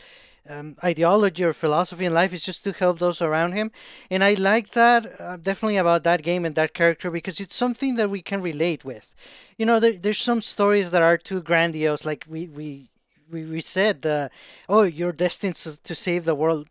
um, 0.49 0.75
ideology 0.83 1.43
or 1.43 1.53
philosophy 1.53 2.05
in 2.05 2.13
life 2.13 2.33
is 2.33 2.45
just 2.45 2.63
to 2.63 2.71
help 2.71 2.99
those 2.99 3.21
around 3.21 3.53
him, 3.53 3.71
and 4.09 4.23
I 4.23 4.33
like 4.33 4.71
that 4.71 5.19
uh, 5.19 5.37
definitely 5.37 5.77
about 5.77 6.03
that 6.03 6.23
game 6.23 6.45
and 6.45 6.55
that 6.55 6.73
character 6.73 7.09
because 7.11 7.39
it's 7.39 7.55
something 7.55 7.95
that 7.95 8.09
we 8.09 8.21
can 8.21 8.41
relate 8.41 8.85
with. 8.85 9.13
You 9.57 9.65
know, 9.65 9.79
there, 9.79 9.93
there's 9.93 10.19
some 10.19 10.41
stories 10.41 10.91
that 10.91 11.01
are 11.01 11.17
too 11.17 11.41
grandiose, 11.41 12.05
like 12.05 12.25
we 12.27 12.47
we 12.47 12.89
we, 13.31 13.43
we 13.45 13.59
said, 13.59 14.05
uh, 14.05 14.29
oh, 14.69 14.83
you're 14.83 15.11
destined 15.11 15.55
to, 15.55 15.81
to 15.81 15.95
save 15.95 16.25
the 16.25 16.35
world. 16.35 16.67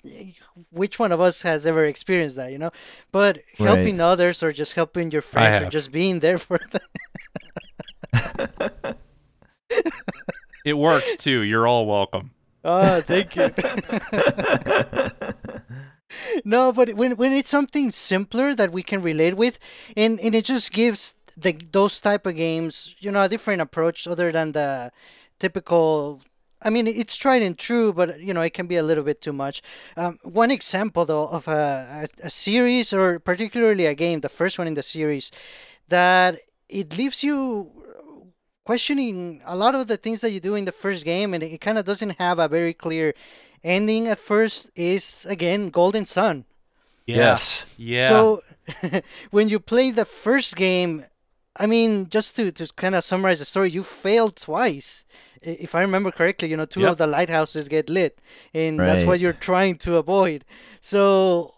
Which 0.71 0.99
one 1.01 1.11
of 1.11 1.21
us 1.21 1.43
has 1.43 1.67
ever 1.67 1.85
experienced 1.85 2.37
that, 2.37 2.53
you 2.53 2.59
know? 2.59 2.71
But 3.11 3.43
helping 3.59 4.01
others 4.01 4.41
or 4.41 4.53
just 4.53 4.75
helping 4.75 5.11
your 5.11 5.23
friends 5.23 5.67
or 5.67 5.69
just 5.69 5.91
being 5.91 6.21
there 6.21 6.39
for 6.39 6.61
them. 6.73 6.81
It 10.65 10.79
works 10.79 11.17
too. 11.17 11.41
You're 11.41 11.67
all 11.67 11.87
welcome. 11.87 12.31
Oh, 12.65 13.01
thank 13.03 13.37
you. 13.37 13.51
no, 16.45 16.73
but 16.73 16.95
when 16.95 17.17
when 17.17 17.33
it's 17.33 17.49
something 17.49 17.91
simpler 17.91 18.55
that 18.55 18.73
we 18.73 18.83
can 18.83 19.03
relate 19.03 19.37
with, 19.37 19.59
and, 19.97 20.21
and 20.21 20.35
it 20.35 20.45
just 20.45 20.73
gives 20.73 21.15
the 21.37 21.53
those 21.73 22.01
type 22.01 22.27
of 22.27 22.37
games, 22.37 22.95
you 23.01 23.11
know, 23.11 23.23
a 23.23 23.29
different 23.29 23.61
approach 23.61 24.07
other 24.07 24.33
than 24.33 24.53
the 24.53 24.93
typical. 25.39 26.23
I 26.67 26.71
mean, 26.71 26.87
it's 26.87 27.17
tried 27.17 27.43
and 27.43 27.59
true, 27.59 27.93
but 27.93 28.21
you 28.21 28.33
know, 28.33 28.41
it 28.41 28.55
can 28.55 28.67
be 28.67 28.77
a 28.77 28.83
little 28.83 29.05
bit 29.05 29.21
too 29.21 29.35
much. 29.35 29.61
Um, 29.99 30.19
one 30.23 30.51
example 30.51 31.05
though 31.05 31.29
of 31.29 31.47
a, 31.49 32.09
a 32.23 32.27
a 32.27 32.31
series 32.31 32.93
or 32.95 33.19
particularly 33.19 33.85
a 33.87 33.95
game, 33.95 34.21
the 34.21 34.31
first 34.31 34.59
one 34.59 34.67
in 34.67 34.73
the 34.75 34.83
series, 34.83 35.31
that 35.89 36.39
it 36.69 36.97
leaves 36.97 37.23
you 37.23 37.71
questioning 38.65 39.41
a 39.45 39.57
lot 39.57 39.75
of 39.75 39.87
the 39.89 39.97
things 39.97 40.21
that 40.23 40.31
you 40.33 40.41
do 40.41 40.55
in 40.55 40.65
the 40.65 40.73
first 40.73 41.05
game, 41.05 41.35
and 41.35 41.43
it 41.43 41.61
kind 41.61 41.79
of 41.79 41.85
doesn't 41.85 42.19
have 42.19 42.39
a 42.39 42.49
very 42.49 42.75
clear 42.75 43.15
ending 43.63 44.09
at 44.09 44.19
first. 44.19 44.71
Is 44.75 45.27
again 45.29 45.71
Golden 45.71 46.07
Sun. 46.07 46.45
Yeah. 47.07 47.17
Yes. 47.17 47.65
Yeah. 47.77 48.09
So 48.09 48.43
when 49.31 49.49
you 49.51 49.61
play 49.61 49.91
the 49.91 50.07
first 50.07 50.57
game, 50.57 51.05
I 51.57 51.67
mean, 51.67 52.09
just 52.09 52.35
to, 52.37 52.51
to 52.51 52.67
kind 52.75 52.95
of 52.95 53.05
summarize 53.05 53.39
the 53.41 53.45
story, 53.45 53.71
you 53.71 53.83
failed 53.83 54.37
twice. 54.37 55.05
If 55.43 55.75
I 55.75 55.83
remember 55.83 56.11
correctly, 56.11 56.49
you 56.49 56.57
know, 56.57 56.65
two 56.65 56.81
Yep. 56.81 56.91
of 56.93 56.97
the 56.97 57.07
lighthouses 57.07 57.69
get 57.69 57.91
lit, 57.91 58.19
and 58.55 58.81
that's 58.81 59.05
what 59.05 59.21
you're 59.21 59.35
trying 59.35 59.77
to 59.85 59.97
avoid. 59.97 60.47
So 60.81 61.53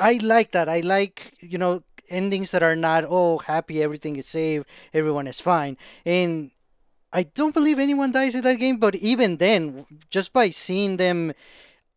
I 0.00 0.18
like 0.20 0.50
that. 0.50 0.68
I 0.68 0.80
like, 0.80 1.32
you 1.38 1.56
know, 1.56 1.82
endings 2.12 2.50
that 2.50 2.62
are 2.62 2.76
not, 2.76 3.04
oh, 3.08 3.38
happy, 3.38 3.82
everything 3.82 4.16
is 4.16 4.26
saved, 4.26 4.66
everyone 4.92 5.26
is 5.26 5.40
fine. 5.40 5.76
And 6.04 6.50
I 7.12 7.24
don't 7.24 7.54
believe 7.54 7.78
anyone 7.78 8.12
dies 8.12 8.34
in 8.34 8.42
that 8.42 8.58
game, 8.58 8.78
but 8.78 8.94
even 8.96 9.36
then, 9.36 9.86
just 10.10 10.32
by 10.32 10.50
seeing 10.50 10.96
them 10.96 11.32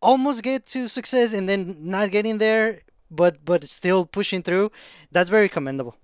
almost 0.02 0.42
get 0.42 0.66
to 0.66 0.88
success 0.88 1.32
and 1.32 1.48
then 1.48 1.76
not 1.78 2.10
getting 2.10 2.38
there, 2.38 2.82
but 3.10 3.44
but 3.44 3.64
still 3.64 4.04
pushing 4.04 4.42
through, 4.42 4.70
that's 5.10 5.30
very 5.30 5.48
commendable. 5.48 5.96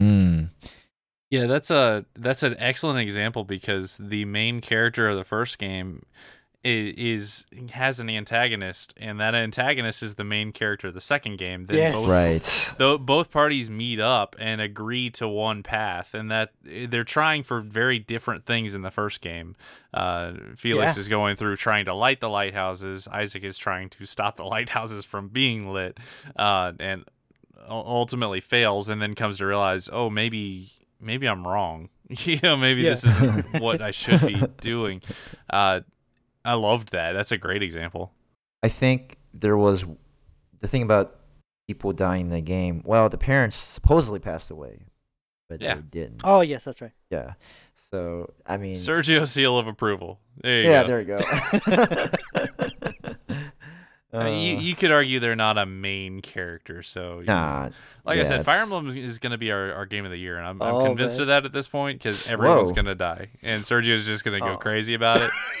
Mm. 0.00 0.50
Yeah, 1.30 1.46
that's 1.46 1.70
a 1.70 2.06
that's 2.16 2.42
an 2.42 2.56
excellent 2.58 2.98
example 3.00 3.44
because 3.44 3.98
the 3.98 4.24
main 4.24 4.60
character 4.60 5.08
of 5.08 5.16
the 5.16 5.24
first 5.24 5.58
game 5.58 6.04
is, 6.62 7.46
is 7.52 7.70
has 7.72 8.00
an 8.00 8.10
antagonist, 8.10 8.92
and 8.98 9.18
that 9.18 9.34
antagonist 9.34 10.02
is 10.02 10.16
the 10.16 10.24
main 10.24 10.52
character 10.52 10.88
of 10.88 10.94
the 10.94 11.00
second 11.00 11.38
game. 11.38 11.66
Then 11.66 11.76
Yes. 11.78 11.94
both, 11.94 12.08
Right. 12.08 12.74
Though 12.78 12.98
both 12.98 13.30
parties 13.30 13.70
meet 13.70 13.98
up 14.00 14.36
and 14.38 14.60
agree 14.60 15.08
to 15.10 15.26
one 15.26 15.62
path, 15.62 16.12
and 16.14 16.30
that 16.30 16.52
they're 16.62 17.04
trying 17.04 17.42
for 17.42 17.60
very 17.60 17.98
different 17.98 18.44
things 18.44 18.74
in 18.74 18.82
the 18.82 18.90
first 18.90 19.20
game. 19.20 19.56
Uh, 19.94 20.32
Felix 20.56 20.96
Yeah. 20.96 21.00
is 21.00 21.08
going 21.08 21.36
through 21.36 21.56
trying 21.56 21.84
to 21.86 21.94
light 21.94 22.20
the 22.20 22.28
lighthouses. 22.28 23.08
Isaac 23.08 23.42
is 23.42 23.56
trying 23.56 23.88
to 23.90 24.04
stop 24.06 24.36
the 24.36 24.44
lighthouses 24.56 25.04
from 25.04 25.28
being 25.28 25.72
lit, 25.72 25.98
uh, 26.36 26.72
and 26.78 27.04
ultimately 27.68 28.40
fails, 28.40 28.88
and 28.88 29.00
then 29.00 29.14
comes 29.14 29.38
to 29.38 29.46
realize, 29.46 29.88
oh, 29.92 30.10
maybe 30.10 30.70
maybe 31.00 31.26
I'm 31.26 31.46
wrong. 31.46 31.88
you 32.10 32.38
know, 32.42 32.56
maybe 32.56 32.82
Yeah. 32.82 32.90
this 32.90 33.04
isn't 33.06 33.60
what 33.60 33.80
I 33.80 33.90
should 33.92 34.20
be 34.26 34.42
doing. 34.60 35.00
Uh, 35.48 35.80
I 36.44 36.54
loved 36.54 36.92
that. 36.92 37.12
That's 37.12 37.32
a 37.32 37.38
great 37.38 37.62
example. 37.62 38.12
I 38.62 38.68
think 38.68 39.16
there 39.34 39.56
was 39.56 39.84
the 40.60 40.68
thing 40.68 40.82
about 40.82 41.16
people 41.68 41.92
dying 41.92 42.22
in 42.22 42.30
the 42.30 42.40
game. 42.40 42.82
Well, 42.84 43.08
the 43.08 43.18
parents 43.18 43.56
supposedly 43.56 44.18
passed 44.20 44.50
away, 44.50 44.86
but 45.48 45.60
Yeah. 45.60 45.76
they 45.76 45.80
didn't. 45.82 46.20
Oh 46.24 46.40
yes, 46.40 46.64
that's 46.64 46.80
right. 46.80 46.92
Yeah. 47.10 47.34
So 47.90 48.32
I 48.46 48.56
mean, 48.56 48.74
Sergio 48.74 49.26
seal 49.26 49.58
of 49.58 49.66
approval. 49.66 50.20
There 50.42 50.62
you 50.62 50.70
yeah, 50.70 50.82
go. 50.82 50.88
there 50.88 51.00
you 51.00 51.06
go. 51.16 52.08
Uh, 54.12 54.24
you, 54.26 54.56
you 54.56 54.74
could 54.74 54.90
argue 54.90 55.20
they're 55.20 55.36
not 55.36 55.56
a 55.56 55.64
main 55.64 56.20
character, 56.20 56.82
so 56.82 57.20
you 57.20 57.26
know. 57.26 57.32
nah, 57.32 57.68
like 58.04 58.16
yeah, 58.16 58.22
I 58.22 58.24
said, 58.26 58.44
Fire 58.44 58.62
Emblem 58.62 58.88
is 58.96 59.20
going 59.20 59.30
to 59.30 59.38
be 59.38 59.52
our, 59.52 59.72
our 59.72 59.86
game 59.86 60.04
of 60.04 60.10
the 60.10 60.16
year, 60.18 60.36
and 60.36 60.44
I'm, 60.46 60.60
I'm 60.60 60.74
Oh, 60.74 60.84
convinced 60.84 61.16
man. 61.18 61.22
of 61.22 61.28
that 61.28 61.44
at 61.44 61.52
this 61.52 61.68
point 61.68 61.98
because 62.00 62.26
everyone's 62.26 62.72
going 62.72 62.86
to 62.86 62.96
die, 62.96 63.28
and 63.42 63.62
Sergio's 63.62 64.04
just 64.06 64.24
going 64.24 64.40
to 64.40 64.44
go 64.44 64.54
Oh. 64.54 64.56
crazy 64.56 64.94
about 64.94 65.22
it. 65.22 65.30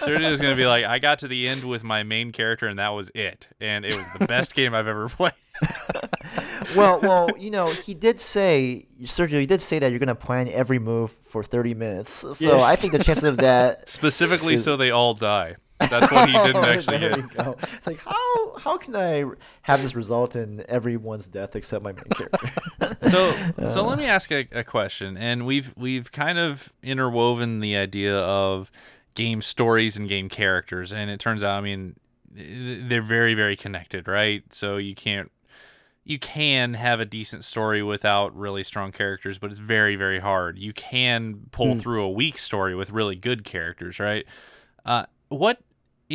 Sergio's 0.00 0.40
going 0.40 0.54
to 0.56 0.60
be 0.60 0.66
like, 0.66 0.84
I 0.84 1.00
got 1.00 1.18
to 1.20 1.28
the 1.28 1.48
end 1.48 1.64
with 1.64 1.82
my 1.82 2.04
main 2.04 2.30
character, 2.30 2.68
and 2.68 2.78
that 2.78 2.90
was 2.90 3.10
it, 3.16 3.48
and 3.60 3.84
it 3.84 3.96
was 3.96 4.06
the 4.16 4.26
best 4.26 4.54
game 4.54 4.74
I've 4.74 4.86
ever 4.86 5.08
played. 5.08 5.32
well, 6.76 7.00
well, 7.00 7.30
you 7.38 7.50
know, 7.50 7.66
he 7.66 7.94
did 7.94 8.20
say, 8.20 8.86
Sergio, 9.02 9.40
he 9.40 9.46
did 9.46 9.60
say 9.60 9.78
that 9.78 9.90
you're 9.90 9.98
gonna 9.98 10.14
plan 10.14 10.48
every 10.48 10.78
move 10.78 11.10
for 11.10 11.42
30 11.42 11.74
minutes. 11.74 12.24
So 12.38 12.60
I 12.60 12.76
think 12.76 12.92
the 12.92 12.98
chances 13.02 13.24
of 13.24 13.38
that. 13.38 13.88
Specifically, 13.88 14.54
Is- 14.54 14.64
so 14.64 14.76
they 14.76 14.90
all 14.90 15.14
die. 15.14 15.56
That's 15.90 16.10
what 16.10 16.28
he 16.28 16.34
didn't 16.34 16.64
actually 16.64 16.98
there 16.98 17.10
get. 17.16 17.34
go. 17.34 17.56
It's 17.74 17.86
like 17.86 17.98
how 17.98 18.58
how 18.58 18.76
can 18.78 18.94
I 18.96 19.24
have 19.62 19.82
this 19.82 19.94
result 19.94 20.36
in 20.36 20.64
everyone's 20.68 21.26
death 21.26 21.56
except 21.56 21.82
my 21.84 21.92
main 21.92 22.04
character? 22.14 22.50
so 23.08 23.32
so 23.68 23.84
let 23.86 23.98
me 23.98 24.04
ask 24.06 24.30
a, 24.30 24.46
a 24.52 24.64
question 24.64 25.16
and 25.16 25.46
we've 25.46 25.72
we've 25.76 26.10
kind 26.12 26.38
of 26.38 26.72
interwoven 26.82 27.60
the 27.60 27.76
idea 27.76 28.16
of 28.18 28.70
game 29.14 29.42
stories 29.42 29.96
and 29.96 30.08
game 30.08 30.28
characters 30.28 30.92
and 30.92 31.10
it 31.10 31.20
turns 31.20 31.44
out 31.44 31.58
i 31.58 31.60
mean 31.60 31.96
they're 32.34 33.02
very 33.02 33.34
very 33.34 33.56
connected 33.56 34.08
right 34.08 34.42
so 34.54 34.78
you 34.78 34.94
can't 34.94 35.30
you 36.04 36.18
can 36.18 36.74
have 36.74 36.98
a 36.98 37.04
decent 37.04 37.44
story 37.44 37.82
without 37.82 38.34
really 38.34 38.64
strong 38.64 38.90
characters 38.90 39.38
but 39.38 39.50
it's 39.50 39.60
very 39.60 39.96
very 39.96 40.18
hard 40.20 40.58
you 40.58 40.72
can 40.72 41.40
pull 41.52 41.74
Hmm. 41.74 41.78
through 41.80 42.02
a 42.04 42.10
weak 42.10 42.38
story 42.38 42.74
with 42.74 42.90
really 42.90 43.16
good 43.16 43.44
characters 43.44 44.00
right 44.00 44.24
uh, 44.86 45.04
what 45.28 45.58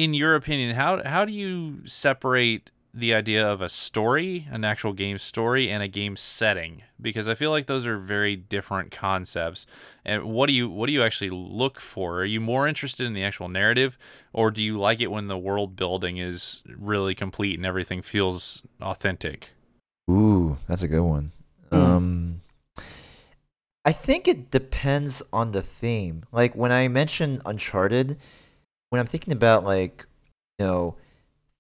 in 0.04 0.14
your 0.14 0.36
opinion 0.36 0.76
how 0.76 1.02
how 1.04 1.26
do 1.26 1.32
you 1.32 1.80
separate 1.86 2.72
the 2.94 3.14
idea 3.14 3.48
of 3.48 3.62
a 3.62 3.70
story, 3.70 4.48
an 4.50 4.66
actual 4.66 4.92
game 4.92 5.20
story, 5.20 5.70
and 5.70 5.84
a 5.84 5.88
game 5.88 6.16
setting 6.18 6.82
because 7.00 7.28
I 7.28 7.36
feel 7.36 7.52
like 7.52 7.68
those 7.68 7.86
are 7.86 7.98
very 7.98 8.36
different 8.36 8.90
concepts. 8.90 9.68
And 10.04 10.24
what 10.24 10.48
do 10.48 10.54
you 10.54 10.70
what 10.70 10.88
do 10.88 10.94
you 10.94 11.04
actually 11.04 11.30
look 11.30 11.80
for? 11.80 12.22
Are 12.22 12.26
you 12.26 12.42
more 12.42 12.68
interested 12.68 13.06
in 13.06 13.14
the 13.14 13.24
actual 13.24 13.50
narrative, 13.50 13.98
or 14.34 14.50
do 14.52 14.64
you 14.64 14.80
like 14.80 15.00
it 15.00 15.12
when 15.12 15.28
the 15.28 15.38
world 15.38 15.76
building 15.76 16.18
is 16.18 16.64
really 16.66 17.14
complete 17.14 17.58
and 17.58 17.66
everything 17.66 18.02
feels 18.02 18.64
authentic? 18.82 19.52
Ooh, 20.10 20.58
that's 20.68 20.84
a 20.84 20.88
good 20.88 21.04
one. 21.04 21.32
Hmm. 21.72 21.76
Um, 21.76 22.42
I 23.86 23.92
think 23.92 24.28
it 24.28 24.50
depends 24.50 25.22
on 25.32 25.52
the 25.52 25.62
theme. 25.62 26.24
Like 26.32 26.56
when 26.56 26.72
I 26.72 26.88
mentioned 26.88 27.42
Uncharted, 27.46 28.18
when 28.90 29.00
I'm 29.00 29.08
thinking 29.08 29.34
about 29.34 29.64
like, 29.64 30.06
you 30.60 30.66
know, 30.66 30.96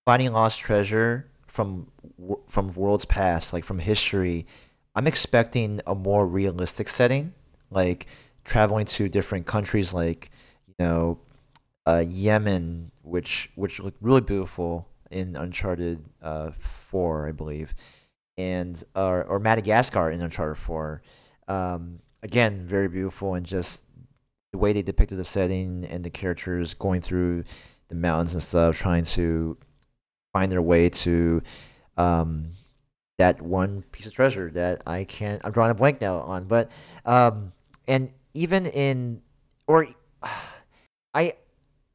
finding 0.05 0.31
lost 0.33 0.59
treasure 0.59 1.27
from 1.47 1.87
from 2.47 2.73
worlds 2.73 3.05
past, 3.05 3.53
like 3.53 3.63
from 3.63 3.79
history, 3.79 4.45
I'm 4.95 5.07
expecting 5.07 5.81
a 5.85 5.95
more 5.95 6.25
realistic 6.25 6.89
setting, 6.89 7.33
like 7.69 8.07
traveling 8.43 8.85
to 8.85 9.09
different 9.09 9.45
countries, 9.45 9.93
like 9.93 10.31
you 10.67 10.75
know, 10.79 11.19
uh, 11.85 12.03
Yemen, 12.07 12.91
which 13.03 13.49
which 13.55 13.79
looked 13.79 14.01
really 14.01 14.21
beautiful 14.21 14.87
in 15.11 15.35
Uncharted 15.35 16.03
uh, 16.21 16.51
Four, 16.59 17.27
I 17.27 17.31
believe, 17.31 17.73
and 18.37 18.81
or 18.95 19.23
or 19.23 19.39
Madagascar 19.39 20.11
in 20.11 20.21
Uncharted 20.21 20.57
Four. 20.57 21.01
Um, 21.47 21.99
again, 22.23 22.65
very 22.65 22.87
beautiful 22.87 23.35
and 23.35 23.45
just 23.45 23.83
the 24.57 24.61
way 24.63 24.73
they 24.73 24.81
depicted 24.81 25.19
the 25.19 25.23
setting 25.23 25.85
and 25.85 26.03
the 26.03 26.09
characters 26.09 26.73
going 26.73 26.99
through 26.99 27.43
the 27.89 27.95
mountains 27.95 28.33
and 28.33 28.41
stuff, 28.41 28.75
trying 28.75 29.05
to 29.05 29.55
find 30.33 30.51
their 30.51 30.63
way 30.63 30.89
to 30.89 31.43
um, 31.95 32.53
that 33.19 33.39
one 33.39 33.83
piece 33.91 34.07
of 34.07 34.13
treasure 34.13 34.49
that 34.51 34.81
I 34.87 35.03
can't. 35.03 35.39
I'm 35.45 35.51
drawing 35.51 35.69
a 35.69 35.75
blank 35.75 36.01
now 36.01 36.17
on, 36.17 36.45
but 36.45 36.71
um, 37.05 37.53
and 37.87 38.11
even 38.33 38.65
in 38.65 39.21
or 39.67 39.87
I, 41.13 41.33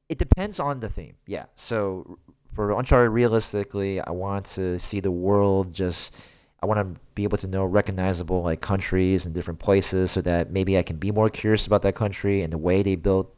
it 0.08 0.18
depends 0.18 0.60
on 0.60 0.78
the 0.78 0.88
theme. 0.88 1.16
Yeah. 1.26 1.46
So 1.56 2.18
for 2.54 2.70
Uncharted, 2.78 3.10
realistically, 3.10 4.00
I 4.00 4.12
want 4.12 4.46
to 4.54 4.78
see 4.78 5.00
the 5.00 5.10
world 5.10 5.74
just. 5.74 6.14
I 6.62 6.66
want 6.66 6.78
to 6.78 7.00
be 7.14 7.24
able 7.24 7.38
to 7.38 7.48
know 7.48 7.64
recognizable 7.64 8.42
like 8.42 8.60
countries 8.60 9.26
and 9.26 9.34
different 9.34 9.58
places, 9.58 10.12
so 10.12 10.20
that 10.22 10.50
maybe 10.52 10.78
I 10.78 10.82
can 10.82 10.96
be 10.96 11.10
more 11.10 11.28
curious 11.28 11.66
about 11.66 11.82
that 11.82 11.94
country 11.96 12.42
and 12.42 12.52
the 12.52 12.58
way 12.58 12.82
they 12.82 12.94
built, 12.94 13.34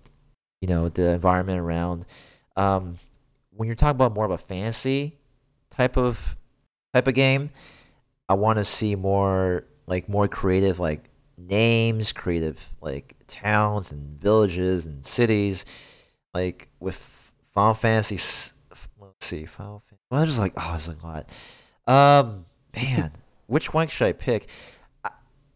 you 0.61 0.69
know, 0.69 0.89
the 0.91 1.11
environment 1.13 1.59
around. 1.61 2.05
Um, 2.57 2.99
when 3.51 3.67
you're 3.67 3.77
talking 3.77 3.97
about 3.97 4.13
more 4.15 4.25
of 4.25 4.31
a 4.31 4.39
fantasy 4.39 5.17
type 5.71 5.97
of 5.97 6.37
type 6.93 7.09
of 7.09 7.15
game, 7.15 7.51
I 8.29 8.35
want 8.35 8.59
to 8.59 8.65
see 8.65 8.95
more 8.95 9.65
like 9.87 10.09
more 10.09 10.29
creative 10.29 10.79
like 10.79 11.09
names, 11.39 12.13
creative 12.13 12.59
like 12.81 13.15
towns 13.27 13.91
and 13.91 14.21
villages 14.21 14.87
and 14.87 15.05
cities, 15.07 15.65
like 16.35 16.69
with 16.79 16.97
Final 17.55 17.75
Fantasy. 17.75 18.17
Let's 19.01 19.27
see, 19.27 19.47
Final. 19.47 19.81
Fan- 19.81 19.99
Well, 20.11 20.21
there's 20.21 20.39
like 20.39 20.53
oh, 20.57 20.71
there's 20.73 20.89
a 20.89 21.07
lot. 21.07 21.29
Um, 21.87 22.45
man, 22.77 23.13
which 23.47 23.73
one 23.73 23.89
should 23.89 24.07
I 24.07 24.13
pick? 24.13 24.49
I- 25.05 25.11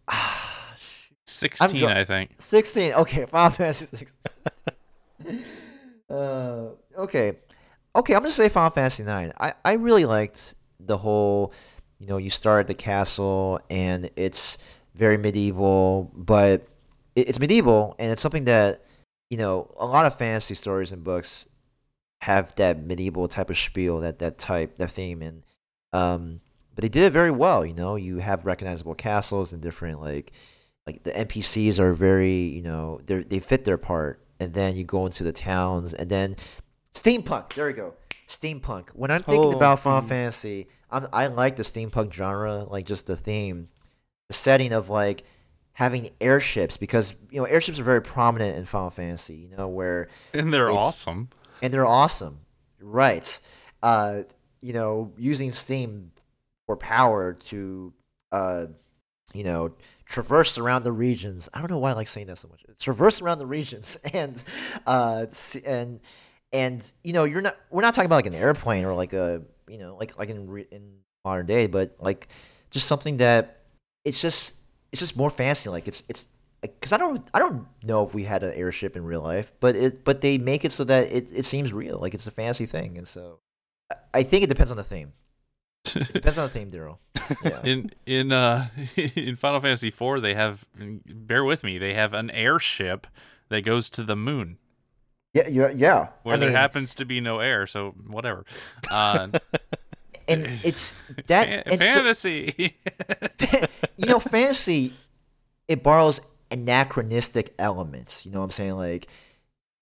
Ah, 0.09 0.75
16, 1.27 1.81
dra- 1.81 1.99
I 2.01 2.05
think. 2.05 2.37
16. 2.39 2.93
Okay, 2.95 3.27
Final 3.27 3.51
Fantasy 3.51 3.87
16. 3.87 5.45
uh, 6.11 6.69
okay. 6.97 7.35
Okay, 7.97 8.15
I'm 8.15 8.21
going 8.23 8.31
to 8.31 8.37
say 8.37 8.49
Final 8.49 8.71
Fantasy 8.71 9.03
9. 9.03 9.33
I, 9.39 9.55
I 9.65 9.73
really 9.75 10.05
liked 10.05 10.55
the 10.81 10.97
whole, 10.99 11.53
you 11.99 12.07
know, 12.07 12.17
you 12.17 12.31
start 12.31 12.61
at 12.61 12.67
the 12.69 12.75
castle 12.75 13.61
and 13.69 14.11
it's 14.17 14.59
very 14.95 15.17
medieval, 15.19 16.11
but 16.15 16.67
it, 17.17 17.29
it's 17.29 17.41
medieval 17.41 17.95
and 17.99 18.13
it's 18.13 18.23
something 18.23 18.45
that, 18.45 18.85
you 19.31 19.37
know, 19.39 19.75
a 19.79 19.87
lot 19.87 20.07
of 20.07 20.17
fantasy 20.17 20.55
stories 20.55 20.93
and 20.93 21.03
books 21.05 21.47
have 22.23 22.55
that 22.57 22.83
medieval 22.85 23.29
type 23.29 23.51
of 23.51 23.59
spiel, 23.59 24.01
that 24.01 24.19
that 24.21 24.39
type, 24.39 24.79
that 24.79 24.91
theme, 24.93 25.23
and 25.23 25.43
um, 25.93 26.41
but 26.79 26.83
they 26.83 26.89
did 26.89 27.03
it 27.03 27.13
very 27.13 27.33
well. 27.33 27.67
You 27.67 27.75
know, 27.75 27.97
you 27.97 28.19
have 28.19 28.47
recognizable 28.47 28.95
castles 28.95 29.53
and 29.53 29.61
different 29.61 30.01
like 30.01 30.31
like 30.87 31.03
the 31.03 31.11
NPCs 31.11 31.81
are 31.81 31.93
very 31.93 32.37
you 32.37 32.63
know 32.63 33.01
they 33.05 33.23
they 33.25 33.41
fit 33.41 33.65
their 33.65 33.77
part, 33.79 34.21
and 34.39 34.55
then 34.55 34.77
you 34.77 34.85
go 34.85 35.05
into 35.05 35.25
the 35.25 35.33
towns, 35.33 35.93
and 35.93 36.09
then 36.09 36.37
steampunk. 36.95 37.55
There 37.55 37.67
we 37.67 37.73
go, 37.73 37.95
steampunk. 38.29 38.91
When 38.91 39.11
I'm 39.11 39.21
thinking 39.25 39.53
Oh, 39.55 39.57
about 39.57 39.81
Final 39.81 40.03
mm. 40.03 40.09
Fantasy, 40.09 40.69
I'm, 40.89 41.09
I 41.13 41.27
like 41.27 41.57
the 41.57 41.65
steampunk 41.65 42.13
genre, 42.13 42.63
like 42.63 42.87
just 42.87 43.07
the 43.09 43.17
theme, 43.17 43.71
the 44.29 44.35
setting 44.35 44.73
of 44.73 44.89
like 44.89 45.25
having 45.73 46.11
airships 46.21 46.77
because 46.77 47.13
you 47.33 47.41
know 47.41 47.45
airships 47.45 47.81
are 47.81 47.85
very 47.85 48.03
prominent 48.03 48.57
in 48.57 48.67
Final 48.67 48.91
Fantasy. 48.91 49.35
You 49.35 49.49
know 49.57 49.67
where 49.67 50.07
And 50.33 50.55
they're 50.55 50.71
awesome. 50.71 51.31
and 51.61 51.75
they're 51.75 51.87
awesome, 51.87 52.39
right? 52.81 53.37
Uh, 53.83 54.23
you 54.61 54.73
know, 54.73 55.13
using 55.19 55.51
steam 55.51 56.13
for 56.69 56.77
power 56.77 57.33
to, 57.33 57.95
uh, 58.31 58.67
you 59.33 59.43
know, 59.43 59.73
traverse 60.05 60.59
around 60.59 60.85
the 60.85 60.93
regions. 60.93 61.49
I 61.55 61.61
don't 61.61 61.71
know 61.71 61.79
why 61.79 61.91
I 61.91 61.95
like 61.95 62.09
saying 62.09 62.27
that 62.27 62.37
so 62.37 62.47
much. 62.49 62.63
Traverse 62.79 63.23
around 63.23 63.39
the 63.39 63.47
regions 63.47 63.97
and, 64.13 64.41
uh, 64.87 65.27
and 65.65 65.99
and 66.53 66.93
you 67.03 67.13
know, 67.15 67.25
you're 67.25 67.41
not. 67.41 67.57
We're 67.71 67.83
not 67.83 67.95
talking 67.95 68.07
about 68.07 68.17
like 68.17 68.27
an 68.27 68.35
airplane 68.35 68.85
or 68.85 68.95
like 68.95 69.13
a, 69.13 69.43
you 69.67 69.79
know, 69.79 69.97
like 69.97 70.19
like 70.19 70.29
in 70.29 70.49
re- 70.49 70.67
in 70.71 70.99
modern 71.25 71.47
day, 71.47 71.67
but 71.67 71.97
like 71.99 72.29
just 72.71 72.87
something 72.87 73.19
that 73.19 73.61
it's 74.05 74.21
just 74.21 74.53
it's 74.93 75.01
just 75.01 75.17
more 75.17 75.31
fancy. 75.31 75.69
Like 75.69 75.89
it's 75.89 76.03
it's 76.09 76.27
because 76.63 76.93
I 76.93 76.97
don't 76.97 77.27
I 77.35 77.39
don't 77.39 77.67
know 77.83 78.05
if 78.07 78.15
we 78.15 78.25
had 78.25 78.43
an 78.43 78.55
airship 78.55 78.97
in 78.97 79.05
real 79.05 79.21
life, 79.21 79.53
but 79.61 79.77
it 79.77 80.05
but 80.05 80.23
they 80.23 80.39
make 80.39 80.65
it 80.65 80.73
so 80.73 80.85
that 80.85 81.13
it, 81.13 81.29
it 81.33 81.45
seems 81.45 81.73
real, 81.73 81.99
like 81.99 82.15
it's 82.15 82.27
a 82.27 82.31
fancy 82.31 82.65
thing, 82.65 82.97
and 82.97 83.07
so 83.07 83.41
I 84.15 84.23
think 84.23 84.43
it 84.43 84.49
depends 84.49 84.71
on 84.71 84.79
the 84.79 84.85
theme. 84.85 85.13
It 85.97 86.13
depends 86.13 86.39
on 86.39 86.47
the 86.47 86.53
theme, 86.53 86.71
Daryl. 86.71 86.99
Yeah. 87.45 87.61
in 87.65 87.91
in 88.07 88.33
uh 88.33 88.69
in 88.97 89.37
Final 89.37 89.61
Fantasy 89.61 89.89
IV, 89.89 90.23
they 90.23 90.35
have 90.35 90.65
bear 91.07 91.45
with 91.45 91.63
me. 91.63 91.79
They 91.79 91.95
have 91.95 92.13
an 92.15 92.31
airship 92.31 93.07
that 93.49 93.63
goes 93.63 93.89
to 93.91 94.03
the 94.03 94.17
moon 94.17 94.59
yeah, 95.35 95.49
yeah, 95.49 95.71
yeah. 95.75 96.09
where 96.23 96.35
I 96.35 96.39
there 96.39 96.49
mean, 96.49 96.57
happens 96.57 96.95
to 96.97 97.05
be 97.05 97.21
no 97.21 97.41
air. 97.41 97.67
So 97.67 97.95
whatever. 98.07 98.45
Uh, 98.91 99.29
and 100.29 100.47
it's 100.65 100.95
that 101.27 101.47
fan- 101.47 101.63
and 101.67 101.81
so- 101.81 101.87
fantasy. 101.87 102.77
you 103.97 104.07
know, 104.07 104.21
fantasy 104.21 104.95
it 105.69 105.83
borrows 105.83 106.21
anachronistic 106.51 107.55
elements. 107.59 108.25
You 108.25 108.33
know 108.33 108.39
what 108.39 108.47
I'm 108.47 108.51
saying? 108.51 108.77
Like, 108.77 109.07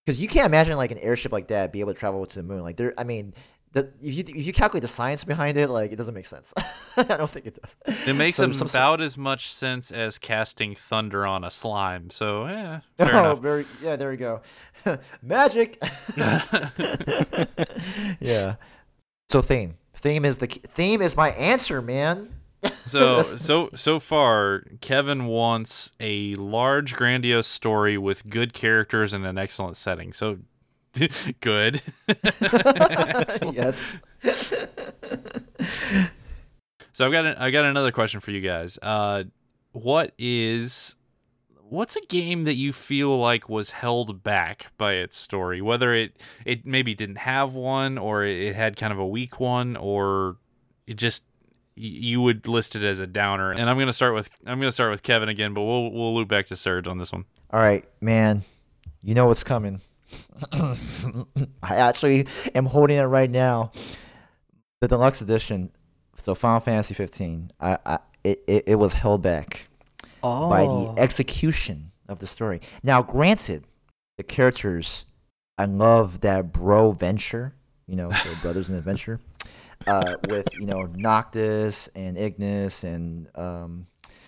because 0.04 0.20
you 0.20 0.28
can't 0.28 0.46
imagine 0.46 0.76
like 0.76 0.90
an 0.90 0.98
airship 0.98 1.32
like 1.32 1.48
that 1.48 1.72
be 1.72 1.80
able 1.80 1.94
to 1.94 1.98
travel 1.98 2.26
to 2.26 2.36
the 2.36 2.42
moon. 2.42 2.60
Like, 2.60 2.76
there, 2.76 2.92
I 2.98 3.04
mean, 3.04 3.32
the, 3.72 3.90
if 4.00 4.14
you 4.14 4.24
if 4.26 4.46
you 4.46 4.52
calculate 4.52 4.82
the 4.82 4.88
science 4.88 5.22
behind 5.24 5.58
it, 5.58 5.68
like, 5.68 5.92
it 5.92 5.96
doesn't 5.96 6.14
make 6.14 6.26
sense. 6.26 6.52
I 6.96 7.02
don't 7.02 7.30
think 7.30 7.46
it 7.46 7.60
does. 7.60 7.76
it 8.06 8.14
makes 8.14 8.36
some- 8.36 8.52
about 8.52 9.00
as 9.00 9.18
much 9.18 9.52
sense 9.52 9.90
as 9.90 10.18
casting 10.18 10.74
thunder 10.74 11.26
on 11.26 11.44
a 11.44 11.50
slime. 11.50 12.10
So 12.10 12.46
yeah, 12.46 12.80
fair 12.96 13.14
oh, 13.14 13.18
enough. 13.18 13.40
very 13.40 13.66
yeah. 13.82 13.96
There 13.96 14.10
we 14.10 14.16
go. 14.16 14.40
Magic. 15.22 15.82
yeah. 18.20 18.56
So 19.28 19.42
theme. 19.42 19.76
Theme 19.94 20.24
is 20.24 20.36
the 20.36 20.46
theme 20.46 21.02
is 21.02 21.16
my 21.16 21.30
answer, 21.30 21.82
man. 21.82 22.32
So 22.86 23.22
so 23.22 23.70
so 23.74 24.00
far, 24.00 24.62
Kevin 24.80 25.26
wants 25.26 25.92
a 26.00 26.34
large, 26.36 26.94
grandiose 26.94 27.46
story 27.46 27.98
with 27.98 28.28
good 28.28 28.54
characters 28.54 29.12
and 29.12 29.26
an 29.26 29.38
excellent 29.38 29.76
setting. 29.76 30.12
So 30.12 30.38
good. 31.40 31.82
yes. 33.52 33.98
So 36.92 37.04
I've 37.04 37.12
got 37.12 37.26
a, 37.26 37.42
I 37.42 37.50
got 37.50 37.64
another 37.64 37.92
question 37.92 38.20
for 38.20 38.30
you 38.30 38.40
guys. 38.40 38.78
Uh, 38.80 39.24
what 39.72 40.12
is 40.18 40.94
what's 41.68 41.96
a 41.96 42.00
game 42.02 42.44
that 42.44 42.54
you 42.54 42.72
feel 42.72 43.18
like 43.18 43.48
was 43.48 43.70
held 43.70 44.22
back 44.22 44.68
by 44.78 44.94
its 44.94 45.16
story? 45.16 45.60
Whether 45.60 45.94
it 45.94 46.16
it 46.44 46.64
maybe 46.64 46.94
didn't 46.94 47.18
have 47.18 47.54
one, 47.54 47.98
or 47.98 48.24
it 48.24 48.56
had 48.56 48.76
kind 48.76 48.92
of 48.92 48.98
a 48.98 49.06
weak 49.06 49.40
one, 49.40 49.76
or 49.76 50.36
it 50.86 50.94
just 50.94 51.24
you 51.74 52.22
would 52.22 52.48
list 52.48 52.74
it 52.74 52.82
as 52.82 53.00
a 53.00 53.06
downer. 53.06 53.52
And 53.52 53.68
I'm 53.68 53.78
gonna 53.78 53.92
start 53.92 54.14
with 54.14 54.30
I'm 54.46 54.58
gonna 54.58 54.72
start 54.72 54.90
with 54.90 55.02
Kevin 55.02 55.28
again, 55.28 55.52
but 55.52 55.62
we'll 55.62 55.90
we'll 55.90 56.14
loop 56.14 56.28
back 56.28 56.46
to 56.46 56.56
Serge 56.56 56.88
on 56.88 56.98
this 56.98 57.12
one. 57.12 57.26
All 57.50 57.60
right, 57.60 57.84
man. 58.00 58.42
You 59.02 59.14
know 59.14 59.26
what's 59.26 59.44
coming. 59.44 59.80
I 60.52 61.76
actually 61.76 62.26
am 62.54 62.66
holding 62.66 62.96
it 62.98 63.02
right 63.04 63.30
now. 63.30 63.72
The 64.80 64.88
deluxe 64.88 65.20
edition. 65.20 65.70
So 66.22 66.34
Final 66.34 66.60
Fantasy 66.60 66.94
15. 66.94 67.52
I, 67.60 67.78
I 67.86 67.98
it, 68.24 68.42
it, 68.46 68.64
it 68.66 68.74
was 68.76 68.92
held 68.94 69.22
back 69.22 69.68
Oh. 70.22 70.48
by 70.50 70.62
the 70.62 71.00
execution 71.00 71.92
of 72.08 72.18
the 72.18 72.26
story. 72.26 72.60
Now, 72.82 73.00
granted, 73.02 73.64
the 74.16 74.24
characters, 74.24 75.04
I 75.58 75.66
love 75.66 76.20
that 76.22 76.52
bro 76.52 76.90
venture. 76.92 77.54
You 77.86 77.94
know, 77.96 78.10
so 78.10 78.30
brothers 78.42 78.68
in 78.68 78.74
adventure. 78.74 79.20
Uh, 79.86 80.16
with 80.28 80.48
you 80.58 80.66
know 80.66 80.88
Noctis 80.96 81.88
and 81.94 82.16
Ignis 82.16 82.82
and 82.82 83.28
um, 83.36 83.86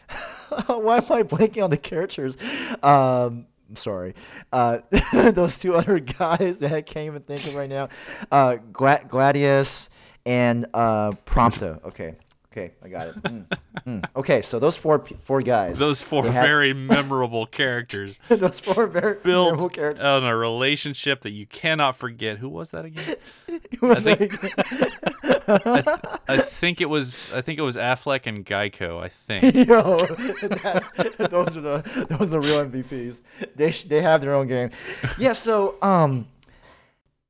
why 0.66 0.98
am 0.98 1.04
I 1.10 1.22
blanking 1.24 1.64
on 1.64 1.70
the 1.70 1.76
characters? 1.78 2.36
Um, 2.82 3.46
I'm 3.68 3.76
sorry. 3.76 4.14
Uh, 4.52 4.78
those 5.32 5.58
two 5.58 5.74
other 5.74 5.98
guys 5.98 6.58
that 6.58 6.72
I 6.72 6.80
can't 6.82 7.06
even 7.06 7.22
think 7.22 7.46
of 7.46 7.54
right 7.54 7.68
now. 7.68 7.88
Uh, 8.32 8.56
Gla- 8.72 9.04
Gladius 9.06 9.88
and 10.24 10.66
uh, 10.74 11.10
Prompto. 11.26 11.84
Okay, 11.84 12.16
Okay, 12.50 12.72
I 12.82 12.88
got 12.88 13.08
it. 13.08 13.22
Mm, 13.22 13.58
mm. 13.88 14.04
Okay, 14.16 14.42
so 14.42 14.58
those 14.58 14.76
four 14.76 15.04
four 15.24 15.40
guys, 15.42 15.78
Those 15.78 16.02
four 16.02 16.22
They 16.24 16.32
had- 16.32 16.44
very 16.46 16.72
memorable 16.94 17.46
characters 17.46 18.18
those 18.28 18.60
four 18.60 18.86
very 18.86 19.14
built 19.22 19.46
memorable 19.52 19.68
characters. 19.70 20.04
on 20.04 20.24
a 20.24 20.36
relationship 20.36 21.22
that 21.22 21.30
you 21.30 21.46
cannot 21.46 21.96
forget. 21.96 22.38
Who 22.38 22.48
was 22.48 22.70
that 22.70 22.84
again? 22.84 23.16
It 23.48 23.80
was 23.82 24.00
think- 24.02 24.32
like, 25.48 25.86
I 26.28 26.38
think 26.38 26.80
it 26.80 26.88
was 26.90 27.32
I 27.32 27.40
think 27.40 27.58
it 27.58 27.62
was 27.62 27.76
Affleck 27.76 28.26
and 28.26 28.44
Geico. 28.44 29.02
I 29.02 29.08
think. 29.08 29.42
yo, 29.68 29.96
those 31.28 31.56
are 31.56 31.60
the 31.60 32.06
those 32.10 32.28
are 32.28 32.40
the 32.40 32.40
real 32.40 32.64
MVPs. 32.66 33.20
They 33.56 33.70
sh- 33.70 33.84
they 33.84 34.02
have 34.02 34.20
their 34.20 34.34
own 34.34 34.46
game. 34.46 34.70
Yeah. 35.18 35.32
So 35.32 35.76
um, 35.82 36.28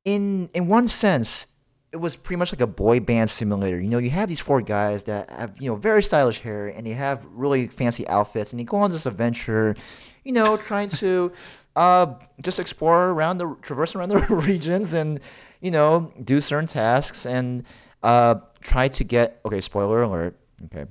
in 0.05 0.49
in 0.53 0.67
one 0.67 0.87
sense, 0.87 1.47
it 1.91 1.97
was 1.97 2.15
pretty 2.15 2.37
much 2.37 2.51
like 2.51 2.61
a 2.61 2.67
boy 2.67 2.99
band 2.99 3.29
simulator. 3.29 3.79
You 3.79 3.89
know, 3.89 3.97
you 3.97 4.11
have 4.11 4.29
these 4.29 4.39
four 4.39 4.61
guys 4.61 5.03
that 5.03 5.29
have 5.29 5.59
you 5.59 5.69
know 5.69 5.75
very 5.75 6.03
stylish 6.03 6.39
hair 6.39 6.67
and 6.67 6.85
they 6.85 6.93
have 6.93 7.25
really 7.31 7.67
fancy 7.67 8.07
outfits, 8.07 8.51
and 8.51 8.59
they 8.59 8.63
go 8.63 8.77
on 8.77 8.91
this 8.91 9.05
adventure. 9.05 9.75
You 10.23 10.33
know, 10.33 10.57
trying 10.57 10.89
to 10.89 11.31
uh 11.75 12.13
just 12.41 12.59
explore 12.59 13.09
around 13.09 13.37
the 13.37 13.55
traverse 13.61 13.95
around 13.95 14.09
the 14.09 14.17
regions 14.35 14.93
and 14.93 15.19
you 15.61 15.71
know 15.71 16.11
do 16.23 16.41
certain 16.41 16.67
tasks 16.67 17.25
and 17.25 17.63
uh 18.03 18.35
try 18.59 18.87
to 18.87 19.03
get 19.03 19.39
okay 19.45 19.61
spoiler 19.61 20.01
alert 20.01 20.35
okay 20.65 20.85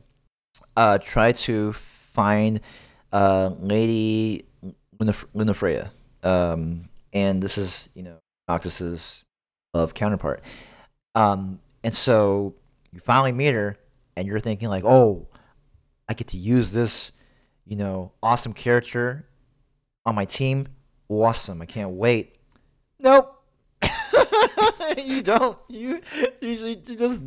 uh 0.76 0.96
try 0.98 1.32
to 1.32 1.72
find 1.72 2.60
uh 3.12 3.50
lady 3.58 4.46
Lunafreya 5.00 5.90
um 6.22 6.88
and 7.12 7.42
this 7.42 7.58
is 7.58 7.88
you 7.94 8.04
know 8.04 8.18
Noctis's 8.48 9.24
love 9.74 9.94
counterpart 9.94 10.42
um 11.18 11.60
and 11.82 11.94
so 11.94 12.54
you 12.92 13.00
finally 13.00 13.32
meet 13.32 13.52
her 13.52 13.76
and 14.16 14.26
you're 14.26 14.40
thinking 14.40 14.68
like 14.68 14.84
oh 14.84 15.26
I 16.08 16.14
get 16.14 16.28
to 16.28 16.36
use 16.36 16.72
this 16.72 17.12
you 17.66 17.76
know 17.76 18.12
awesome 18.22 18.52
character 18.52 19.26
on 20.06 20.14
my 20.14 20.24
team. 20.24 20.68
Awesome. 21.10 21.60
I 21.60 21.66
can't 21.66 21.90
wait. 21.90 22.36
Nope. 22.98 23.34
You 24.96 25.22
don't. 25.22 25.58
You 25.68 26.00
usually 26.40 26.76
just 26.76 27.22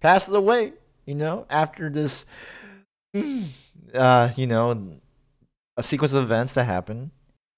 passes 0.00 0.34
away 0.34 0.72
you 1.06 1.14
know 1.14 1.46
after 1.48 1.88
this 1.88 2.24
uh 3.94 4.30
you 4.36 4.46
know 4.46 5.00
a 5.76 5.82
sequence 5.82 6.12
of 6.12 6.24
events 6.24 6.54
that 6.54 6.64
happen. 6.64 7.12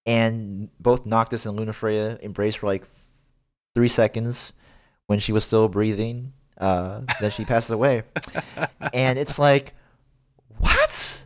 And 0.06 0.68
both 0.78 1.06
Noctis 1.06 1.46
and 1.46 1.58
Lunafreya 1.58 2.20
embrace 2.20 2.56
for 2.56 2.66
like 2.66 2.84
three 3.74 3.88
seconds 3.88 4.52
when 5.06 5.18
she 5.18 5.32
was 5.32 5.44
still 5.44 5.68
breathing 5.68 6.32
uh 6.58 7.00
then 7.20 7.30
she 7.30 7.44
passes 7.44 7.70
away. 7.70 8.04
And 8.92 9.18
it's 9.18 9.38
like 9.38 9.74
what? 10.58 11.24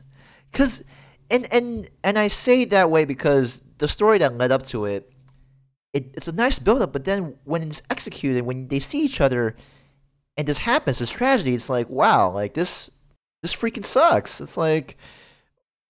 Because 0.50 0.82
and 1.30 1.46
and 1.52 1.90
and 2.02 2.18
i 2.18 2.28
say 2.28 2.62
it 2.62 2.70
that 2.70 2.90
way 2.90 3.04
because 3.04 3.60
the 3.76 3.88
story 3.88 4.16
that 4.18 4.38
led 4.38 4.50
up 4.50 4.66
to 4.66 4.86
it, 4.86 5.12
it 5.92 6.10
it's 6.14 6.28
a 6.28 6.32
nice 6.32 6.58
build 6.58 6.80
up 6.80 6.92
but 6.92 7.04
then 7.04 7.34
when 7.44 7.62
it's 7.62 7.82
executed 7.90 8.46
when 8.46 8.68
they 8.68 8.78
see 8.78 9.04
each 9.04 9.20
other 9.20 9.54
and 10.38 10.48
this 10.48 10.58
happens 10.58 10.98
this 10.98 11.10
tragedy 11.10 11.54
it's 11.54 11.68
like 11.68 11.90
wow 11.90 12.30
like 12.30 12.54
this 12.54 12.90
this 13.42 13.54
freaking 13.54 13.84
sucks. 13.84 14.40
It's 14.40 14.56
like 14.56 14.96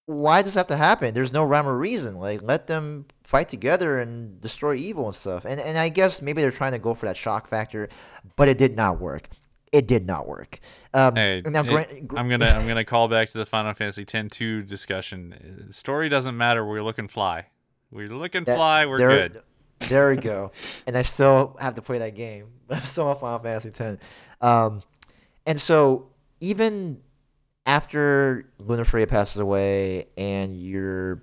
why 0.09 0.41
does 0.41 0.53
this 0.53 0.55
have 0.57 0.67
to 0.67 0.77
happen 0.77 1.13
there's 1.13 1.35
no 1.35 1.45
rhyme 1.45 1.69
or 1.69 1.77
reason 1.77 2.17
like 2.19 2.41
let 2.43 2.67
them 2.67 3.05
fight 3.25 3.47
together 3.51 3.99
and 3.99 4.41
destroy 4.41 4.75
evil 4.75 5.05
and 5.05 5.15
stuff 5.15 5.45
and 5.45 5.61
and 5.61 5.77
i 5.77 5.91
guess 5.91 6.23
maybe 6.23 6.41
they're 6.41 6.51
trying 6.51 6.73
to 6.73 6.79
go 6.79 6.95
for 6.95 7.05
that 7.05 7.15
shock 7.17 7.47
factor 7.47 7.91
but 8.35 8.49
it 8.49 8.57
did 8.57 8.75
not 8.75 8.99
work 8.99 9.29
it 9.71 9.87
did 9.87 10.07
not 10.07 10.27
work 10.27 10.61
um 10.95 11.15
Hey, 11.15 11.43
now 11.45 11.61
it- 11.61 11.69
Grant, 12.09 12.19
I'm 12.19 12.31
gonna 12.31 12.47
I'm 12.47 12.67
gonna 12.67 12.87
call 12.87 13.07
back 13.09 13.29
to 13.29 13.37
the 13.39 13.45
Final 13.45 13.75
Fantasy 13.75 14.01
X-2 14.03 14.67
discussion. 14.67 15.67
Story 15.71 16.09
doesn't 16.09 16.35
matter. 16.39 16.65
We're 16.65 16.83
looking 16.83 17.07
fly. 17.07 17.49
We're 17.91 18.09
looking 18.09 18.45
That- 18.45 18.57
fly. 18.57 18.87
We're 18.87 18.97
there, 18.97 19.29
good. 19.29 19.43
There 19.91 20.09
we 20.09 20.17
go. 20.17 20.53
and 20.87 20.97
I 20.97 21.03
still 21.03 21.55
have 21.61 21.75
to 21.75 21.83
play 21.83 21.99
that 21.99 22.15
game. 22.15 22.47
But 22.67 22.79
I'm 22.81 22.87
still 22.87 23.09
on 23.09 23.17
Final 23.19 23.41
Fantasy 23.41 23.69
X. 23.79 24.03
Um, 24.41 24.83
and 25.45 25.61
so 25.61 26.09
even 26.41 27.03
after 27.69 28.49
Lunafreya 28.61 29.07
passes 29.07 29.37
away, 29.37 30.07
and 30.16 30.57
you're, 30.57 31.23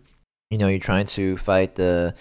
you 0.52 0.60
know, 0.60 0.68
you're 0.68 0.80
trying 0.80 1.08
to 1.08 1.38
fight 1.38 1.74
the, 1.74 2.14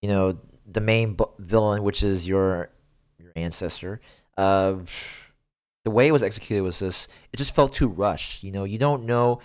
you 0.00 0.08
know, 0.08 0.38
the 0.70 0.80
main 0.80 1.16
villain, 1.40 1.82
which 1.82 2.02
is 2.04 2.26
your 2.26 2.70
your 3.18 3.32
ancestor. 3.34 4.00
Uh, 4.38 4.76
the 5.84 5.90
way 5.90 6.06
it 6.06 6.12
was 6.12 6.22
executed 6.22 6.62
was 6.62 6.78
just 6.78 7.08
it 7.32 7.36
just 7.36 7.54
felt 7.54 7.74
too 7.74 7.88
rushed. 7.88 8.44
You 8.44 8.52
know, 8.52 8.62
you 8.62 8.78
don't 8.78 9.04
know 9.04 9.40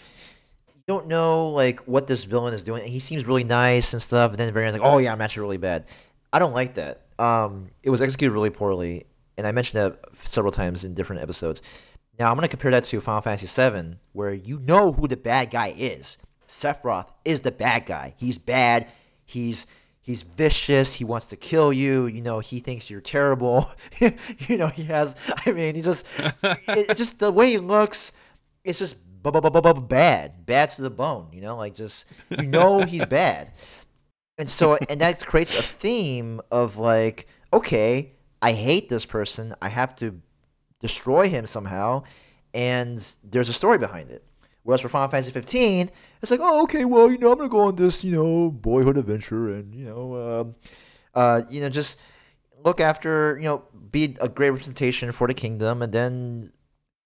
you 0.68 0.84
don't 0.88 1.08
know 1.08 1.50
like 1.50 1.82
what 1.82 2.06
this 2.06 2.24
villain 2.24 2.54
is 2.54 2.64
doing. 2.64 2.88
He 2.88 3.00
seems 3.00 3.26
really 3.26 3.44
nice 3.44 3.92
and 3.92 4.02
stuff, 4.02 4.32
and 4.32 4.40
then 4.40 4.54
very 4.54 4.72
like, 4.72 4.82
oh 4.84 5.00
yeah, 5.00 5.12
I'm 5.12 5.20
actually 5.20 5.42
really 5.42 5.58
bad. 5.58 5.86
I 6.32 6.38
don't 6.38 6.54
like 6.54 6.76
that. 6.76 7.02
Um, 7.18 7.72
it 7.82 7.90
was 7.90 8.04
executed 8.04 8.34
really 8.34 8.52
poorly, 8.52 9.08
and 9.36 9.48
I 9.48 9.52
mentioned 9.52 9.82
that 9.82 10.00
several 10.26 10.54
times 10.54 10.84
in 10.84 10.94
different 10.94 11.24
episodes. 11.24 11.64
Now 12.20 12.30
I'm 12.30 12.36
gonna 12.36 12.49
compare 12.49 12.72
that 12.72 12.84
to 12.84 12.99
Final 13.01 13.22
Fantasy 13.22 13.47
VII, 13.47 13.95
where 14.11 14.34
you 14.34 14.59
know 14.59 14.91
who 14.91 15.07
the 15.07 15.17
bad 15.17 15.51
guy 15.51 15.74
is. 15.76 16.17
Sephiroth 16.47 17.09
is 17.24 17.41
the 17.41 17.51
bad 17.51 17.86
guy. 17.86 18.13
He's 18.17 18.38
bad. 18.38 18.89
He's 19.24 19.65
he's 20.01 20.24
vicious. 20.24 20.95
He 20.95 21.05
wants 21.05 21.28
to 21.28 21.38
kill 21.38 21.72
you. 21.72 22.07
You 22.07 22.22
know, 22.22 22.39
he 22.39 22.59
thinks 22.59 22.89
you're 22.89 22.99
terrible. 22.99 23.72
you 23.99 24.57
know, 24.57 24.67
he 24.67 24.84
has. 24.84 25.15
I 25.45 25.51
mean, 25.53 25.76
he 25.76 25.82
just 25.82 26.05
it, 26.17 26.59
it's 26.67 26.97
just 26.99 27.20
the 27.20 27.32
way 27.32 27.51
he 27.51 27.57
looks. 27.57 28.11
It's 28.65 28.80
just 28.80 28.97
bad, 29.88 30.45
bad 30.45 30.70
to 30.72 30.82
the 30.82 30.89
bone. 30.89 31.30
You 31.32 31.41
know, 31.41 31.55
like 31.55 31.76
just 31.76 32.05
you 32.30 32.47
know 32.47 32.82
he's 32.82 33.05
bad, 33.22 33.53
and 34.38 34.49
so 34.49 34.78
and 34.89 34.99
that 34.99 35.26
creates 35.26 35.57
a 35.57 35.63
theme 35.63 36.41
of 36.51 36.78
like, 36.78 37.28
okay, 37.53 38.13
I 38.41 38.53
hate 38.53 38.89
this 38.89 39.05
person. 39.05 39.53
I 39.61 39.70
have 39.70 39.95
to 39.97 40.22
destroy 40.80 41.30
him 41.30 41.46
somehow, 41.46 42.04
and 42.54 43.06
there's 43.24 43.50
a 43.50 43.54
story 43.54 43.78
behind 43.78 44.10
it. 44.10 44.24
Whereas 44.64 44.82
for 44.82 44.90
Final 44.90 45.10
Fantasy 45.10 45.32
15, 45.32 45.90
it's 46.22 46.32
like, 46.32 46.42
oh, 46.44 46.64
okay, 46.64 46.86
well, 46.86 47.12
you 47.12 47.18
know, 47.18 47.32
I'm 47.32 47.38
gonna 47.38 47.50
go 47.50 47.62
on 47.62 47.76
this, 47.76 48.04
you 48.04 48.12
know, 48.12 48.52
boyhood 48.52 48.98
adventure, 48.98 49.54
and 49.54 49.74
you 49.74 49.86
know, 49.86 50.42
um, 50.42 50.56
uh, 51.16 51.42
you 51.50 51.62
know, 51.62 51.70
just 51.70 51.98
look 52.64 52.80
after, 52.80 53.38
you 53.38 53.46
know, 53.46 53.64
be 53.92 54.16
a 54.22 54.30
great 54.30 54.50
representation 54.50 55.12
for 55.12 55.28
the 55.28 55.34
kingdom, 55.34 55.82
and 55.82 55.94
then 55.94 56.52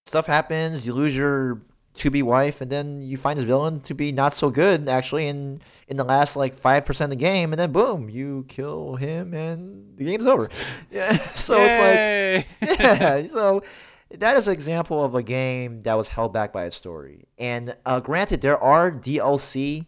stuff 0.06 0.26
happens, 0.26 0.86
you 0.86 0.94
lose 0.94 1.16
your 1.16 1.62
to 1.96 2.10
be 2.10 2.24
wife, 2.24 2.60
and 2.62 2.72
then 2.72 3.02
you 3.02 3.18
find 3.18 3.38
this 3.38 3.46
villain 3.46 3.80
to 3.82 3.94
be 3.94 4.12
not 4.12 4.34
so 4.34 4.50
good 4.50 4.90
actually 4.90 5.28
in 5.28 5.62
in 5.88 5.98
the 5.98 6.04
last 6.04 6.36
like 6.36 6.58
five 6.58 6.86
percent 6.86 7.14
of 7.14 7.20
the 7.20 7.24
game, 7.24 7.54
and 7.54 7.60
then 7.60 7.72
boom, 7.72 8.10
you 8.10 8.46
kill 8.48 8.96
him, 8.96 9.34
and 9.34 9.96
the 9.98 10.06
game's 10.06 10.26
over. 10.26 10.50
Yeah, 10.92 11.18
so 11.36 11.58
it's 11.62 12.46
like 12.62 12.80
yeah, 12.80 13.28
so 13.28 13.64
that 14.12 14.38
is 14.38 14.48
an 14.48 14.54
example 14.54 15.04
of 15.04 15.16
a 15.16 15.24
game 15.24 15.82
that 15.84 15.96
was 15.96 16.08
held 16.08 16.34
back 16.34 16.52
by 16.54 16.66
its 16.66 16.76
story. 16.76 17.26
And 17.40 17.76
uh, 17.86 18.00
granted, 18.00 18.42
there 18.42 18.58
are 18.58 18.92
DLC 18.92 19.86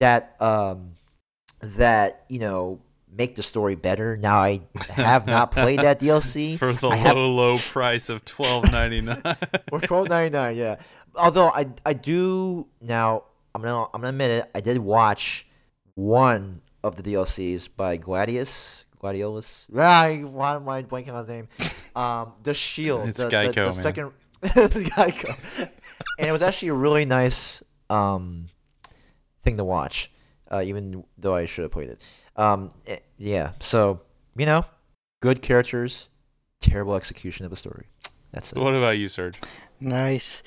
that 0.00 0.40
um, 0.42 0.92
that 1.60 2.24
you 2.28 2.38
know 2.38 2.80
make 3.16 3.36
the 3.36 3.42
story 3.42 3.74
better. 3.76 4.16
Now 4.16 4.38
I 4.38 4.60
have 4.90 5.26
not 5.26 5.50
played 5.52 5.80
that 5.80 6.00
DLC 6.04 6.58
for 6.58 6.72
the 6.72 6.88
I 6.88 6.96
have- 6.96 7.16
low 7.16 7.30
low 7.34 7.58
price 7.58 8.08
of 8.08 8.24
twelve 8.24 8.70
ninety 8.72 9.00
nine. 9.00 9.22
for 9.68 9.80
twelve 9.80 10.08
ninety 10.08 10.30
nine. 10.30 10.56
Yeah, 10.56 10.76
although 11.16 11.48
I 11.48 11.66
I 11.84 11.92
do 11.92 12.66
now 12.80 13.24
I'm 13.54 13.62
gonna 13.62 13.84
I'm 13.94 14.00
gonna 14.00 14.08
admit 14.08 14.30
it. 14.30 14.50
I 14.54 14.60
did 14.60 14.78
watch 14.78 15.46
one 15.94 16.60
of 16.82 16.96
the 16.96 17.02
DLCs 17.02 17.68
by 17.76 17.96
Gladius. 17.98 18.84
Gladiolus. 19.02 19.66
Ah, 19.76 20.08
why 20.28 20.54
am 20.54 20.68
I 20.68 20.82
blanking 20.82 21.10
on 21.10 21.18
his 21.18 21.28
name? 21.28 21.48
Um, 21.96 22.32
the 22.42 22.54
Shield. 22.54 23.08
It's 23.08 23.22
the, 23.22 23.30
Geico, 23.30 23.54
the, 23.54 23.60
the 23.60 23.62
man. 23.66 23.72
second. 23.74 24.10
it's 24.42 24.74
Geico. 24.74 25.38
and 26.18 26.28
it 26.28 26.32
was 26.32 26.42
actually 26.42 26.70
a 26.70 26.74
really 26.74 27.04
nice 27.04 27.62
um 27.88 28.48
thing 29.44 29.58
to 29.58 29.64
watch, 29.64 30.10
uh, 30.50 30.60
even 30.64 31.04
though 31.16 31.36
I 31.36 31.44
should 31.44 31.62
have 31.62 31.70
played 31.70 31.90
it. 31.90 32.02
Um, 32.34 32.72
eh, 32.88 32.98
yeah. 33.16 33.52
So 33.60 34.00
you 34.36 34.44
know, 34.44 34.64
good 35.22 35.40
characters, 35.40 36.08
terrible 36.60 36.96
execution 36.96 37.46
of 37.46 37.52
a 37.52 37.56
story. 37.56 37.86
That's 38.32 38.50
it. 38.50 38.58
what 38.58 38.74
about 38.74 38.98
you, 38.98 39.06
Serge? 39.06 39.38
Nice. 39.78 40.42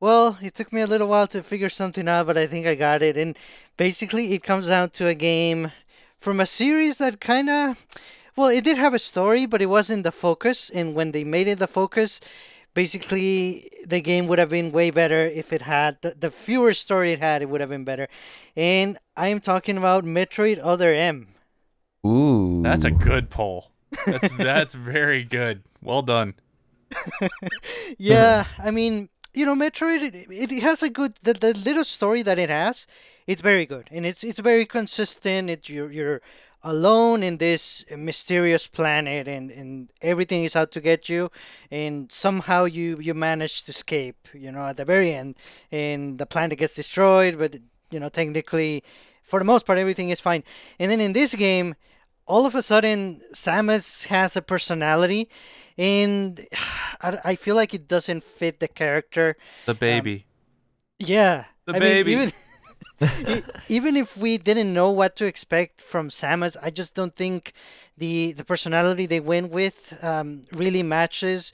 Well, 0.00 0.38
it 0.40 0.54
took 0.54 0.72
me 0.72 0.80
a 0.80 0.86
little 0.86 1.08
while 1.08 1.26
to 1.28 1.42
figure 1.42 1.70
something 1.70 2.08
out, 2.08 2.26
but 2.26 2.38
I 2.38 2.46
think 2.46 2.66
I 2.66 2.76
got 2.76 3.02
it. 3.02 3.16
And 3.16 3.36
basically, 3.76 4.32
it 4.32 4.42
comes 4.44 4.68
down 4.68 4.90
to 4.90 5.08
a 5.08 5.14
game 5.14 5.72
from 6.20 6.38
a 6.38 6.46
series 6.46 6.98
that 6.98 7.20
kind 7.20 7.48
of. 7.48 7.76
Well, 8.36 8.48
it 8.48 8.62
did 8.62 8.78
have 8.78 8.94
a 8.94 9.00
story, 9.00 9.46
but 9.46 9.60
it 9.60 9.66
wasn't 9.66 10.04
the 10.04 10.12
focus. 10.12 10.70
And 10.70 10.94
when 10.94 11.10
they 11.10 11.24
made 11.24 11.48
it 11.48 11.58
the 11.58 11.66
focus, 11.66 12.20
basically, 12.74 13.68
the 13.84 14.00
game 14.00 14.28
would 14.28 14.38
have 14.38 14.50
been 14.50 14.70
way 14.70 14.90
better 14.92 15.22
if 15.22 15.52
it 15.52 15.62
had. 15.62 16.00
The, 16.02 16.14
the 16.16 16.30
fewer 16.30 16.72
story 16.74 17.12
it 17.12 17.18
had, 17.18 17.42
it 17.42 17.48
would 17.48 17.60
have 17.60 17.70
been 17.70 17.82
better. 17.82 18.06
And 18.54 18.98
I 19.16 19.28
am 19.28 19.40
talking 19.40 19.76
about 19.76 20.04
Metroid 20.04 20.60
Other 20.62 20.94
M. 20.94 21.34
Ooh. 22.06 22.62
That's 22.62 22.84
a 22.84 22.92
good 22.92 23.30
poll. 23.30 23.72
That's 24.06 24.28
that's 24.38 24.74
very 24.74 25.24
good. 25.24 25.64
Well 25.82 26.02
done. 26.02 26.34
yeah, 27.98 28.44
I 28.62 28.70
mean, 28.70 29.08
you 29.38 29.46
know, 29.46 29.54
Metroid 29.54 30.02
it, 30.02 30.26
it 30.52 30.62
has 30.62 30.82
a 30.82 30.90
good 30.90 31.14
the, 31.22 31.32
the 31.32 31.54
little 31.64 31.84
story 31.84 32.22
that 32.22 32.40
it 32.40 32.50
has. 32.50 32.88
It's 33.28 33.40
very 33.40 33.66
good 33.66 33.88
and 33.92 34.04
it's 34.04 34.24
it's 34.24 34.40
very 34.40 34.66
consistent. 34.66 35.48
It 35.48 35.68
you're 35.68 35.92
you're 35.92 36.20
alone 36.64 37.22
in 37.22 37.36
this 37.36 37.84
mysterious 37.96 38.66
planet 38.66 39.28
and, 39.28 39.48
and 39.52 39.92
everything 40.02 40.42
is 40.42 40.56
out 40.56 40.72
to 40.72 40.80
get 40.80 41.08
you 41.08 41.30
and 41.70 42.10
somehow 42.10 42.64
you 42.64 42.98
you 42.98 43.14
manage 43.14 43.62
to 43.62 43.70
escape 43.70 44.26
you 44.34 44.50
know 44.50 44.62
at 44.62 44.76
the 44.76 44.84
very 44.84 45.14
end 45.14 45.36
and 45.70 46.18
the 46.18 46.26
planet 46.26 46.58
gets 46.58 46.74
destroyed 46.74 47.38
but 47.38 47.54
you 47.92 48.00
know 48.00 48.08
technically 48.08 48.82
for 49.22 49.38
the 49.38 49.44
most 49.44 49.66
part 49.66 49.78
everything 49.78 50.10
is 50.10 50.18
fine 50.18 50.42
and 50.80 50.90
then 50.90 51.00
in 51.00 51.12
this 51.12 51.32
game 51.36 51.76
all 52.26 52.44
of 52.44 52.56
a 52.56 52.62
sudden 52.62 53.20
Samus 53.32 54.06
has 54.06 54.36
a 54.36 54.42
personality 54.42 55.28
and 55.78 56.44
I, 57.00 57.18
I 57.24 57.34
feel 57.36 57.54
like 57.56 57.72
it 57.74 57.86
doesn't 57.88 58.24
fit 58.24 58.58
the 58.60 58.68
character 58.68 59.36
The 59.66 59.74
baby. 59.74 60.26
yeah 60.98 61.44
The 61.66 61.74
I 61.76 61.78
baby. 61.78 62.14
mean, 62.16 62.18
even 62.22 62.32
even 63.68 63.96
if 63.96 64.16
we 64.16 64.38
didn't 64.38 64.74
know 64.74 64.90
what 64.90 65.14
to 65.16 65.24
expect 65.24 65.80
from 65.80 66.08
Samus, 66.10 66.56
I 66.60 66.70
just 66.70 66.96
don't 66.96 67.14
think 67.14 67.52
the 67.96 68.32
the 68.32 68.44
personality 68.44 69.06
they 69.06 69.20
went 69.20 69.52
with 69.52 69.96
um, 70.02 70.46
really 70.52 70.82
matches 70.82 71.52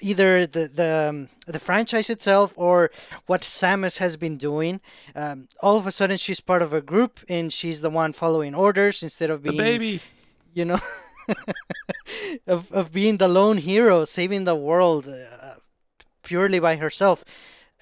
either 0.00 0.46
the 0.46 0.68
the 0.68 1.08
um, 1.10 1.28
the 1.46 1.58
franchise 1.58 2.08
itself 2.08 2.54
or 2.56 2.90
what 3.26 3.42
Samus 3.42 3.98
has 3.98 4.16
been 4.16 4.38
doing. 4.38 4.80
Um, 5.14 5.48
all 5.60 5.76
of 5.76 5.86
a 5.86 5.92
sudden, 5.92 6.16
she's 6.16 6.40
part 6.40 6.62
of 6.62 6.72
a 6.72 6.80
group 6.80 7.20
and 7.28 7.52
she's 7.52 7.82
the 7.82 7.90
one 7.90 8.14
following 8.14 8.54
orders 8.54 9.02
instead 9.02 9.28
of 9.30 9.42
the 9.42 9.50
being 9.50 9.62
baby. 9.62 10.00
you 10.54 10.64
know 10.64 10.80
of 12.46 12.72
of 12.72 12.92
being 12.92 13.18
the 13.18 13.28
lone 13.28 13.58
hero 13.58 14.04
saving 14.04 14.44
the 14.44 14.56
world 14.56 15.06
uh, 15.06 15.54
purely 16.22 16.58
by 16.58 16.76
herself. 16.76 17.24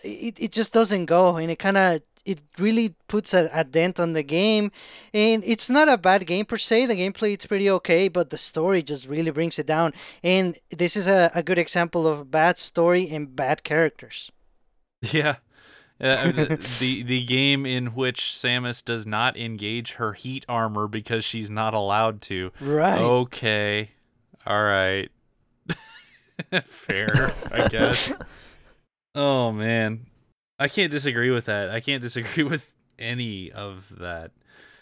It, 0.03 0.39
it 0.39 0.53
just 0.53 0.73
doesn't 0.73 1.07
go 1.07 1.37
and 1.37 1.51
it 1.51 1.59
kind 1.59 1.77
of 1.77 2.03
it 2.25 2.41
really 2.59 2.95
puts 3.07 3.33
a, 3.33 3.49
a 3.53 3.63
dent 3.63 4.01
on 4.01 4.13
the 4.13 4.23
game. 4.23 4.73
And 5.15 5.45
it's 5.47 5.71
not 5.71 5.89
a 5.89 5.97
bad 5.97 6.27
game 6.27 6.45
per 6.45 6.59
se 6.59 6.87
the 6.87 6.97
gameplay 6.97 7.33
it's 7.35 7.47
pretty 7.47 7.71
okay 7.71 8.09
but 8.09 8.31
the 8.31 8.39
story 8.39 8.83
just 8.83 9.07
really 9.09 9.31
brings 9.31 9.59
it 9.59 9.67
down. 9.67 9.93
And 10.23 10.57
this 10.71 10.97
is 10.97 11.07
a, 11.07 11.31
a 11.35 11.43
good 11.43 11.59
example 11.59 12.07
of 12.07 12.31
bad 12.31 12.59
story 12.59 13.09
and 13.09 13.35
bad 13.35 13.63
characters. 13.65 14.31
Yeah. 15.13 15.37
Uh, 15.99 16.57
the, 16.79 17.03
the 17.03 17.25
game 17.25 17.65
in 17.65 17.89
which 17.95 18.21
Samus 18.21 18.85
does 18.85 19.07
not 19.07 19.37
engage 19.37 19.93
her 19.93 20.13
heat 20.13 20.45
armor 20.49 20.87
because 20.87 21.25
she's 21.25 21.49
not 21.49 21.73
allowed 21.73 22.21
to. 22.23 22.53
right. 22.61 23.01
Okay. 23.01 23.91
All 24.47 24.63
right. 24.63 25.09
Fair, 26.65 27.33
I 27.51 27.69
guess. 27.69 28.13
Oh 29.15 29.53
man. 29.53 30.07
I 30.59 30.69
can't 30.69 30.93
disagree 30.93 31.31
with 31.31 31.47
that. 31.47 31.71
I 31.71 31.81
can't 31.81 32.03
disagree 32.03 32.45
with 32.45 32.73
any 32.99 33.51
of 33.53 33.93
that. 33.99 34.33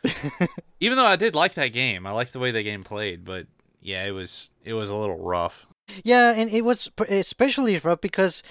Even 0.80 0.96
though 0.96 1.06
I 1.06 1.16
did 1.16 1.34
like 1.34 1.54
that 1.54 1.68
game. 1.68 2.06
I 2.06 2.10
liked 2.10 2.32
the 2.32 2.38
way 2.38 2.50
the 2.50 2.62
game 2.62 2.84
played, 2.84 3.24
but 3.24 3.46
yeah, 3.80 4.04
it 4.04 4.10
was 4.10 4.50
it 4.64 4.74
was 4.74 4.90
a 4.90 4.94
little 4.94 5.18
rough. 5.18 5.66
Yeah, 6.02 6.32
and 6.34 6.50
it 6.50 6.64
was 6.64 6.90
especially 7.08 7.78
rough 7.78 8.00
because 8.00 8.42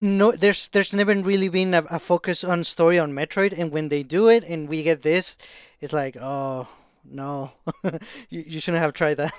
no, 0.00 0.32
there's 0.32 0.68
there's 0.68 0.94
never 0.94 1.14
really 1.14 1.48
been 1.48 1.74
a, 1.74 1.84
a 1.90 1.98
focus 1.98 2.44
on 2.44 2.64
story 2.64 2.98
on 2.98 3.12
Metroid, 3.12 3.52
and 3.58 3.72
when 3.72 3.88
they 3.88 4.02
do 4.02 4.28
it, 4.28 4.44
and 4.44 4.68
we 4.68 4.82
get 4.82 5.02
this, 5.02 5.36
it's 5.80 5.92
like, 5.92 6.16
oh 6.20 6.68
no, 7.04 7.52
you 8.30 8.44
you 8.46 8.60
shouldn't 8.60 8.82
have 8.82 8.92
tried 8.92 9.16
that. 9.18 9.32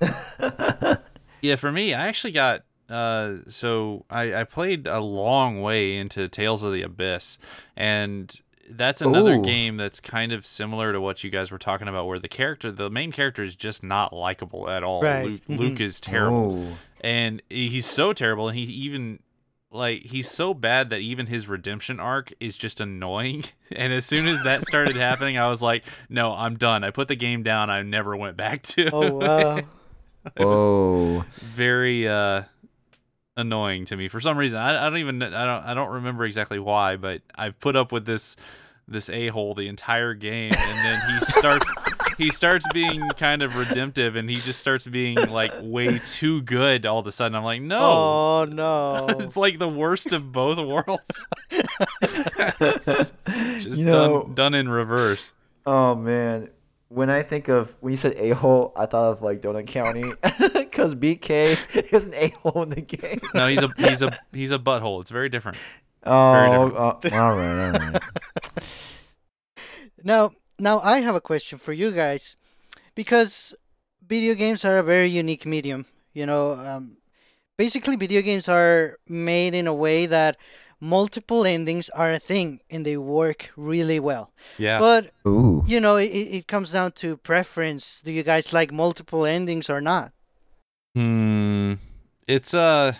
Yeah, 1.44 1.56
for 1.56 1.72
me, 1.72 1.92
I 1.92 2.06
actually 2.06 2.32
got 2.32 2.62
uh 2.88 3.38
so 3.48 4.04
I 4.10 4.32
I 4.34 4.44
played 4.44 4.86
a 4.86 5.00
long 5.00 5.60
way 5.60 5.96
into 5.96 6.28
Tales 6.28 6.62
of 6.62 6.72
the 6.72 6.82
Abyss 6.82 7.38
and 7.76 8.40
that's 8.70 9.00
another 9.00 9.34
Ooh. 9.34 9.42
game 9.42 9.76
that's 9.76 9.98
kind 10.00 10.30
of 10.30 10.46
similar 10.46 10.92
to 10.92 11.00
what 11.00 11.24
you 11.24 11.30
guys 11.30 11.50
were 11.50 11.58
talking 11.58 11.88
about 11.88 12.06
where 12.06 12.20
the 12.20 12.28
character 12.28 12.70
the 12.70 12.90
main 12.90 13.10
character 13.10 13.42
is 13.42 13.56
just 13.56 13.82
not 13.82 14.12
likable 14.12 14.70
at 14.70 14.84
all. 14.84 15.02
Right. 15.02 15.24
Luke, 15.24 15.40
Mhm. 15.48 15.58
Luke 15.58 15.80
is 15.80 16.00
terrible. 16.00 16.68
Oh. 16.72 16.76
And 17.00 17.42
he's 17.50 17.86
so 17.86 18.12
terrible 18.12 18.48
and 18.48 18.56
he 18.56 18.64
even 18.64 19.18
like 19.72 20.02
he's 20.02 20.30
so 20.30 20.54
bad 20.54 20.90
that 20.90 21.00
even 21.00 21.26
his 21.26 21.48
redemption 21.48 21.98
arc 21.98 22.32
is 22.40 22.56
just 22.56 22.80
annoying. 22.80 23.44
And 23.74 23.90
as 23.90 24.04
soon 24.04 24.28
as 24.28 24.42
that 24.42 24.66
started 24.66 24.96
happening, 24.96 25.38
I 25.38 25.46
was 25.46 25.62
like, 25.62 25.84
"No, 26.10 26.34
I'm 26.34 26.58
done." 26.58 26.84
I 26.84 26.90
put 26.90 27.08
the 27.08 27.16
game 27.16 27.42
down. 27.42 27.70
I 27.70 27.80
never 27.80 28.14
went 28.14 28.36
back 28.36 28.60
to. 28.64 28.90
oh 28.92 29.14
wow, 29.14 29.60
Whoa. 30.36 31.24
very 31.36 32.06
uh 32.06 32.42
annoying 33.34 33.86
to 33.86 33.96
me 33.96 34.08
for 34.08 34.20
some 34.20 34.36
reason. 34.36 34.58
I, 34.58 34.86
I 34.86 34.90
don't 34.90 34.98
even 34.98 35.22
I 35.22 35.46
don't 35.46 35.64
I 35.64 35.72
don't 35.72 35.88
remember 35.90 36.26
exactly 36.26 36.58
why, 36.58 36.96
but 36.96 37.22
I've 37.34 37.58
put 37.60 37.76
up 37.76 37.92
with 37.92 38.04
this 38.04 38.36
this 38.86 39.08
a 39.08 39.28
hole 39.28 39.54
the 39.54 39.68
entire 39.68 40.12
game, 40.12 40.52
and 40.52 40.84
then 40.84 41.00
he 41.08 41.24
starts 41.32 41.70
he 42.18 42.30
starts 42.30 42.66
being 42.72 43.08
kind 43.16 43.42
of 43.42 43.56
redemptive, 43.56 44.16
and 44.16 44.28
he 44.28 44.36
just 44.36 44.58
starts 44.60 44.86
being 44.86 45.16
like 45.16 45.52
way 45.60 45.98
too 46.00 46.42
good 46.42 46.86
all 46.86 46.98
of 46.98 47.06
a 47.06 47.12
sudden. 47.12 47.34
I'm 47.34 47.44
like, 47.44 47.62
no. 47.62 47.78
oh 47.80 48.44
no, 48.48 49.06
it's 49.20 49.36
like 49.36 49.58
the 49.58 49.68
worst 49.68 50.12
of 50.12 50.32
both 50.32 50.58
worlds. 50.58 51.24
just 52.60 53.78
You 53.78 53.84
know- 53.86 54.22
done 54.24 54.34
done 54.34 54.54
in 54.54 54.68
reverse. 54.68 55.32
Oh 55.66 55.94
man, 55.94 56.48
when 56.88 57.08
I 57.08 57.22
think 57.22 57.48
of 57.48 57.74
when 57.80 57.92
you 57.92 57.96
said 57.96 58.14
a 58.18 58.30
hole, 58.30 58.72
I 58.76 58.86
thought 58.86 59.12
of 59.12 59.22
like 59.22 59.40
Donut 59.40 59.66
County 59.66 60.12
because 60.54 60.94
BK 60.94 61.92
is 61.92 62.06
an 62.06 62.14
a 62.14 62.28
hole 62.42 62.62
in 62.64 62.70
the 62.70 62.80
game. 62.82 63.20
No, 63.34 63.46
he's 63.46 63.62
a 63.62 63.70
he's 63.78 64.02
a 64.02 64.18
he's 64.32 64.50
a 64.50 64.58
butthole. 64.58 65.00
It's 65.00 65.10
very 65.10 65.28
different. 65.28 65.56
Oh, 66.04 66.98
different. 67.00 67.14
uh, 67.22 67.24
all 67.24 67.36
right, 67.36 67.74
all 67.76 67.90
right. 67.92 68.02
Now, 70.04 70.32
now 70.62 70.80
I 70.80 71.00
have 71.00 71.16
a 71.16 71.20
question 71.20 71.58
for 71.58 71.72
you 71.72 71.90
guys, 71.90 72.36
because 72.94 73.52
video 74.06 74.34
games 74.34 74.64
are 74.64 74.78
a 74.78 74.82
very 74.82 75.08
unique 75.08 75.44
medium. 75.44 75.86
You 76.14 76.24
know, 76.24 76.52
um, 76.52 76.98
basically, 77.58 77.96
video 77.96 78.22
games 78.22 78.48
are 78.48 78.98
made 79.08 79.54
in 79.54 79.66
a 79.66 79.74
way 79.74 80.06
that 80.06 80.36
multiple 80.78 81.44
endings 81.44 81.88
are 81.90 82.12
a 82.12 82.18
thing, 82.18 82.60
and 82.70 82.86
they 82.86 82.96
work 82.96 83.50
really 83.56 83.98
well. 83.98 84.30
Yeah. 84.56 84.78
But 84.78 85.10
Ooh. 85.26 85.64
you 85.66 85.80
know, 85.80 85.96
it, 85.96 86.06
it 86.06 86.46
comes 86.46 86.72
down 86.72 86.92
to 86.92 87.16
preference. 87.16 88.00
Do 88.00 88.12
you 88.12 88.22
guys 88.22 88.52
like 88.52 88.72
multiple 88.72 89.26
endings 89.26 89.68
or 89.68 89.80
not? 89.80 90.12
Hmm. 90.94 91.74
It's 92.28 92.54
uh 92.54 92.94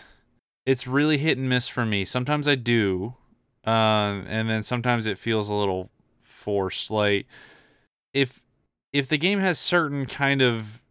it's 0.67 0.87
really 0.87 1.19
hit 1.19 1.39
and 1.39 1.49
miss 1.49 1.69
for 1.69 1.85
me. 1.85 2.05
Sometimes 2.05 2.49
I 2.49 2.57
do. 2.57 3.15
Um 3.65 4.27
and 4.27 4.51
then 4.51 4.63
sometimes 4.65 5.07
it 5.07 5.17
feels 5.17 5.49
a 5.49 5.55
little 5.55 5.91
forced. 6.23 6.91
Like 6.91 7.27
if 8.15 8.43
if 8.93 9.09
the 9.09 9.19
game 9.19 9.41
has 9.41 9.59
certain 9.59 10.07
kind 10.07 10.43
of 10.43 10.83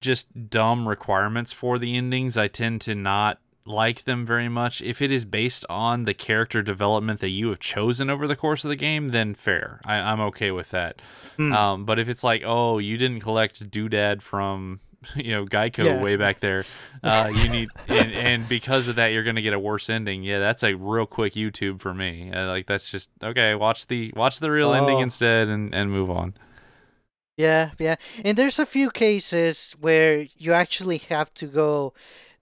just 0.00 0.48
dumb 0.48 0.88
requirements 0.88 1.52
for 1.52 1.78
the 1.78 1.94
endings, 1.96 2.36
I 2.38 2.48
tend 2.48 2.80
to 2.82 2.94
not 2.94 3.38
like 3.66 4.04
them 4.04 4.24
very 4.24 4.48
much. 4.48 4.80
If 4.80 5.02
it 5.02 5.10
is 5.10 5.26
based 5.26 5.66
on 5.68 6.04
the 6.04 6.14
character 6.14 6.62
development 6.62 7.20
that 7.20 7.28
you 7.28 7.50
have 7.50 7.60
chosen 7.60 8.08
over 8.08 8.26
the 8.26 8.34
course 8.34 8.64
of 8.64 8.70
the 8.70 8.76
game, 8.76 9.08
then 9.08 9.34
fair. 9.34 9.78
I, 9.84 9.96
I'm 9.96 10.20
okay 10.20 10.50
with 10.50 10.70
that. 10.70 11.02
Hmm. 11.36 11.52
Um, 11.52 11.84
but 11.84 11.98
if 11.98 12.08
it's 12.08 12.24
like, 12.24 12.42
oh, 12.46 12.78
you 12.78 12.96
didn't 12.96 13.20
collect 13.20 13.70
Doodad 13.70 14.22
from, 14.22 14.80
you 15.14 15.32
know, 15.32 15.44
Geico 15.44 15.84
Yeah. 15.84 16.02
way 16.02 16.16
back 16.16 16.40
there, 16.40 16.64
uh, 17.04 17.30
you 17.34 17.50
need, 17.50 17.68
and, 17.86 18.10
and 18.12 18.48
because 18.48 18.88
of 18.88 18.96
that, 18.96 19.08
you're 19.08 19.22
gonna 19.22 19.42
get 19.42 19.52
a 19.52 19.58
worse 19.58 19.90
ending. 19.90 20.22
Yeah, 20.22 20.38
that's 20.38 20.62
a 20.64 20.72
real 20.74 21.04
quick 21.04 21.34
YouTube 21.34 21.80
for 21.80 21.92
me. 21.92 22.32
Uh, 22.32 22.46
like 22.46 22.66
that's 22.66 22.90
just 22.90 23.10
okay. 23.22 23.54
Watch 23.54 23.86
the 23.88 24.12
watch 24.16 24.40
the 24.40 24.50
real 24.50 24.72
ending 24.72 24.96
Oh. 24.96 25.02
instead, 25.02 25.48
and 25.48 25.74
and 25.74 25.90
move 25.92 26.10
on. 26.10 26.32
Yeah, 27.40 27.70
yeah. 27.78 27.96
And 28.24 28.36
there's 28.36 28.58
a 28.58 28.66
few 28.66 28.90
cases 28.90 29.74
where 29.80 30.26
you 30.36 30.52
actually 30.52 30.98
have 31.08 31.32
to 31.34 31.46
go 31.46 31.94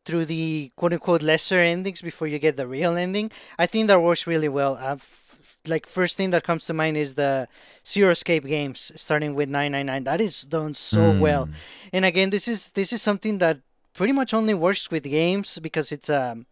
through 0.05 0.25
the 0.25 0.73
quote 0.77 0.93
unquote 0.93 1.23
lesser 1.23 1.61
endings 1.61 2.03
before 2.03 2.27
you 2.27 2.39
get 2.39 2.57
the 2.57 2.67
real 2.67 2.97
ending. 2.97 3.31
I 3.59 3.67
think 3.67 3.87
that 3.89 4.03
works 4.03 4.27
really 4.27 4.49
well. 4.49 4.77
Uh, 4.77 4.95
f- 4.95 5.57
like 5.67 5.87
first 5.87 6.17
thing 6.17 6.31
that 6.31 6.43
comes 6.45 6.67
to 6.67 6.73
mind 6.73 6.97
is 6.97 7.15
the 7.15 7.47
Zero 7.87 8.11
Escape 8.11 8.45
games, 8.45 8.91
starting 8.97 9.35
with 9.35 9.49
999. 9.49 10.05
That 10.05 10.21
is 10.21 10.43
done 10.43 10.75
so 10.75 11.17
well. 11.21 11.47
Mm. 11.47 11.53
And 11.93 12.05
again, 12.05 12.31
this 12.31 12.49
is 12.49 12.71
this 12.71 12.93
is 12.93 13.01
something 13.03 13.39
that 13.39 13.59
pretty 13.95 14.13
much 14.13 14.35
only 14.35 14.55
works 14.55 14.91
with 14.91 15.05
games 15.05 15.59
because 15.61 15.93
it's 15.93 16.11
um 16.11 16.47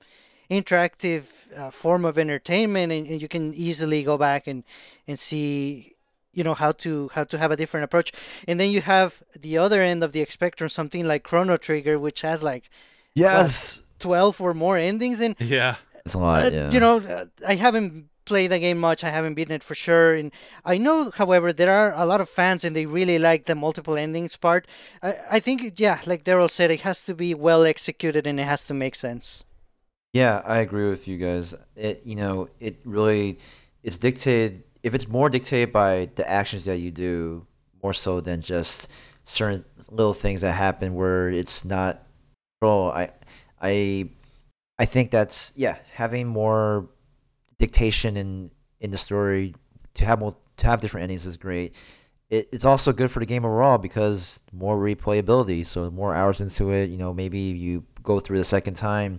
interactive 0.49 1.24
uh, 1.57 1.70
form 1.70 2.05
of 2.05 2.18
entertainment, 2.18 2.92
and, 2.92 3.07
and 3.09 3.20
you 3.20 3.28
can 3.28 3.53
easily 3.55 4.05
go 4.05 4.16
back 4.16 4.47
and 4.47 4.62
and 5.09 5.18
see 5.18 5.95
you 6.37 6.45
know 6.47 6.55
how 6.55 6.72
to 6.84 6.91
how 7.16 7.24
to 7.32 7.37
have 7.43 7.51
a 7.51 7.57
different 7.57 7.84
approach. 7.89 8.09
And 8.49 8.57
then 8.61 8.70
you 8.70 8.80
have 8.95 9.09
the 9.47 9.55
other 9.64 9.80
end 9.91 10.01
of 10.05 10.11
the 10.12 10.24
spectrum, 10.39 10.68
something 10.70 11.05
like 11.12 11.22
Chrono 11.28 11.57
Trigger, 11.57 11.97
which 12.07 12.20
has 12.28 12.43
like 12.53 12.64
Yes. 13.14 13.80
12 13.99 14.41
or 14.45 14.53
more 14.55 14.76
endings 14.91 15.20
and 15.20 15.34
Yeah, 15.41 15.76
It's 16.05 16.14
a 16.14 16.18
lot. 16.18 16.45
uh, 16.45 16.51
yeah. 16.53 16.70
you 16.74 16.80
know 16.84 16.97
uh, 17.01 17.24
i 17.53 17.55
haven't 17.66 18.09
played 18.26 18.51
the 18.51 18.59
game 18.59 18.78
much. 18.89 19.05
I 19.05 19.11
haven't 19.11 19.34
beaten 19.39 19.55
it 19.55 19.62
for 19.62 19.76
sure. 19.76 20.12
And 20.18 20.32
I 20.72 20.78
know, 20.78 21.12
however, 21.14 21.53
there 21.53 21.70
are 21.70 21.93
a 21.95 22.05
lot 22.05 22.20
of 22.20 22.28
fans 22.28 22.64
and 22.64 22.74
they 22.74 22.84
really 22.84 23.18
like 23.20 23.43
the 23.47 23.55
multiple 23.55 23.97
endings 23.97 24.37
part. 24.37 24.66
I, 25.01 25.14
I 25.37 25.39
think, 25.41 25.78
yeah, 25.78 26.01
like 26.07 26.24
Daryl 26.24 26.51
said, 26.51 26.72
it 26.72 26.80
has 26.80 27.05
to 27.05 27.14
be 27.14 27.34
well 27.34 27.62
executed 27.64 28.26
and 28.26 28.41
it 28.41 28.49
has 28.53 28.66
to 28.66 28.74
make 28.74 28.97
sense. 28.97 29.45
Yeah, 30.12 30.43
I 30.45 30.59
agree 30.59 30.89
with 30.91 31.07
you 31.07 31.18
guys. 31.18 31.55
It 31.76 32.03
you 32.05 32.16
know, 32.16 32.49
it 32.59 32.74
really 32.84 33.39
it's 33.84 33.99
dictated 33.99 34.64
if 34.87 34.95
it's 34.95 35.09
more 35.09 35.28
dictated 35.28 35.72
by 35.72 36.09
the 36.14 36.30
actions 36.30 36.64
that 36.64 36.76
you 36.76 36.93
do 36.93 37.45
more 37.82 37.93
so 37.93 38.20
than 38.20 38.41
just 38.41 38.87
certain 39.24 39.64
little 39.91 40.14
things 40.14 40.43
that 40.43 40.53
happen 40.53 40.95
where 40.95 41.28
it's 41.28 41.64
not 41.64 42.07
control. 42.61 42.93
I 42.93 43.11
I 43.61 44.11
I 44.78 44.84
think 44.84 45.11
that's 45.11 45.53
yeah, 45.57 45.78
having 45.95 46.28
more 46.28 46.89
dictation 47.59 48.16
in 48.16 48.53
in 48.80 48.93
the 48.93 48.97
story 48.97 49.57
to 49.95 50.05
have 50.05 50.20
more, 50.20 50.37
to 50.59 50.66
have 50.66 50.80
different 50.80 51.03
endings 51.03 51.26
is 51.26 51.37
great. 51.37 51.74
It, 52.30 52.49
it's 52.53 52.64
also 52.64 52.93
good 52.93 53.11
for 53.11 53.18
the 53.18 53.26
game 53.26 53.45
overall 53.45 53.78
because 53.78 54.39
more 54.53 54.78
replayability. 54.78 55.66
So 55.66 55.91
more 55.91 56.14
hours 56.14 56.41
into 56.41 56.70
it, 56.70 56.91
you 56.91 56.97
know, 56.97 57.12
maybe 57.12 57.41
you 57.41 57.82
go 58.05 58.20
through 58.20 58.39
the 58.39 58.45
second 58.45 58.74
time, 58.74 59.18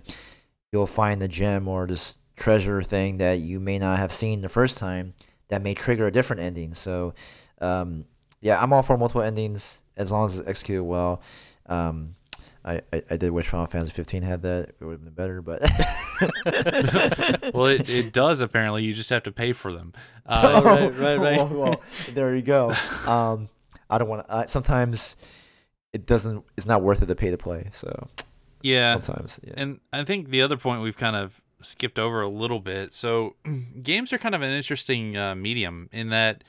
you'll 0.72 0.86
find 0.86 1.20
the 1.20 1.28
gem 1.28 1.68
or 1.68 1.86
this 1.86 2.16
treasure 2.36 2.82
thing 2.82 3.18
that 3.18 3.40
you 3.40 3.60
may 3.60 3.78
not 3.78 3.98
have 3.98 4.14
seen 4.14 4.40
the 4.40 4.48
first 4.48 4.78
time 4.78 5.12
that 5.48 5.62
may 5.62 5.74
trigger 5.74 6.06
a 6.06 6.12
different 6.12 6.42
ending. 6.42 6.74
So, 6.74 7.14
um, 7.60 8.04
yeah, 8.40 8.62
I'm 8.62 8.72
all 8.72 8.82
for 8.82 8.96
multiple 8.96 9.22
endings 9.22 9.80
as 9.96 10.10
long 10.10 10.26
as 10.26 10.38
it's 10.38 10.48
executed 10.48 10.84
well. 10.84 11.20
Um, 11.66 12.14
I, 12.64 12.82
I, 12.92 13.02
I 13.10 13.16
did 13.16 13.30
wish 13.30 13.48
Final 13.48 13.66
Fantasy 13.66 13.92
15 13.92 14.22
had 14.22 14.42
that. 14.42 14.70
It 14.80 14.84
would 14.84 14.92
have 14.92 15.04
been 15.04 15.14
better, 15.14 15.40
but 15.40 15.62
well, 17.54 17.66
it, 17.66 17.88
it 17.88 18.12
does 18.12 18.40
apparently. 18.40 18.84
You 18.84 18.92
just 18.92 19.10
have 19.10 19.22
to 19.24 19.32
pay 19.32 19.52
for 19.52 19.72
them. 19.72 19.92
Uh, 20.26 20.60
right, 20.64 20.96
right, 20.98 21.18
right. 21.18 21.36
well, 21.38 21.48
well, 21.48 21.82
there 22.12 22.34
you 22.34 22.42
go. 22.42 22.70
Um, 23.06 23.48
I 23.88 23.98
don't 23.98 24.08
want 24.08 24.28
to. 24.28 24.48
Sometimes 24.48 25.16
it 25.92 26.04
doesn't. 26.04 26.44
It's 26.56 26.66
not 26.66 26.82
worth 26.82 27.00
it 27.00 27.06
to 27.06 27.14
pay 27.14 27.30
to 27.30 27.38
play. 27.38 27.70
So 27.72 28.08
yeah, 28.62 28.94
sometimes. 29.00 29.40
Yeah. 29.42 29.54
And 29.56 29.80
I 29.92 30.04
think 30.04 30.28
the 30.28 30.42
other 30.42 30.56
point 30.56 30.82
we've 30.82 30.96
kind 30.96 31.16
of 31.16 31.40
skipped 31.60 31.98
over 31.98 32.20
a 32.22 32.28
little 32.28 32.60
bit. 32.60 32.92
So 32.92 33.36
games 33.82 34.12
are 34.12 34.18
kind 34.18 34.34
of 34.34 34.42
an 34.42 34.52
interesting 34.52 35.16
uh, 35.16 35.34
medium 35.34 35.88
in 35.92 36.08
that 36.10 36.44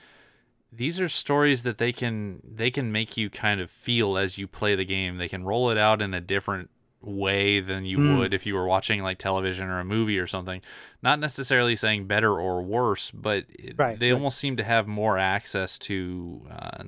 these 0.72 1.00
are 1.00 1.10
stories 1.10 1.64
that 1.64 1.80
they 1.80 1.92
can 1.92 2.42
they 2.44 2.70
can 2.70 2.92
make 2.92 3.18
you 3.18 3.30
kind 3.30 3.60
of 3.60 3.72
feel 3.72 4.18
as 4.18 4.38
you 4.38 4.48
play 4.48 4.76
the 4.76 4.86
game. 4.86 5.18
They 5.18 5.28
can 5.28 5.44
roll 5.44 5.70
it 5.72 5.78
out 5.78 6.02
in 6.02 6.14
a 6.14 6.22
different 6.22 6.70
way 7.02 7.60
than 7.62 7.86
you 7.86 7.98
Mm. 7.98 8.18
would 8.18 8.34
if 8.34 8.46
you 8.46 8.54
were 8.54 8.68
watching 8.68 9.02
like 9.02 9.18
television 9.18 9.68
or 9.70 9.80
a 9.80 9.86
movie 9.86 10.20
or 10.20 10.28
something. 10.28 10.62
Not 11.02 11.18
necessarily 11.20 11.76
saying 11.76 12.08
better 12.08 12.40
or 12.40 12.62
worse, 12.62 13.10
but 13.10 13.46
Right, 13.78 13.98
they 13.98 14.12
right. 14.12 14.18
almost 14.18 14.38
seem 14.38 14.58
to 14.58 14.64
have 14.64 14.86
more 14.86 15.18
access 15.18 15.78
to 15.80 16.46
uh, 16.52 16.84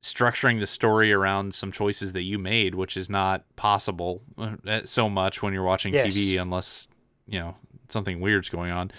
structuring 0.00 0.60
the 0.60 0.66
story 0.66 1.12
around 1.12 1.54
some 1.54 1.72
choices 1.72 2.14
that 2.14 2.22
you 2.22 2.38
made, 2.38 2.74
which 2.74 2.96
is 2.96 3.08
not 3.10 3.44
possible 3.54 4.22
uh, 4.38 4.80
so 4.86 5.08
much 5.08 5.42
when 5.42 5.52
you're 5.52 5.62
watching 5.62 5.92
Yes. 5.94 6.06
TV 6.14 6.40
unless 6.40 6.88
you 7.26 7.38
know 7.38 7.56
something 7.88 8.20
weird's 8.20 8.48
going 8.48 8.70
on, 8.72 8.90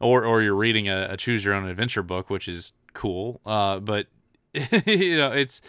or 0.00 0.24
or 0.24 0.42
you're 0.42 0.54
reading 0.54 0.88
a, 0.88 1.08
a 1.10 1.16
choose 1.16 1.44
your 1.44 1.54
own 1.54 1.66
adventure 1.68 2.02
book, 2.02 2.30
which 2.30 2.48
is 2.48 2.72
cool. 2.92 3.40
Uh, 3.44 3.78
but 3.80 4.06
you 4.86 5.16
know, 5.16 5.32
it's 5.32 5.60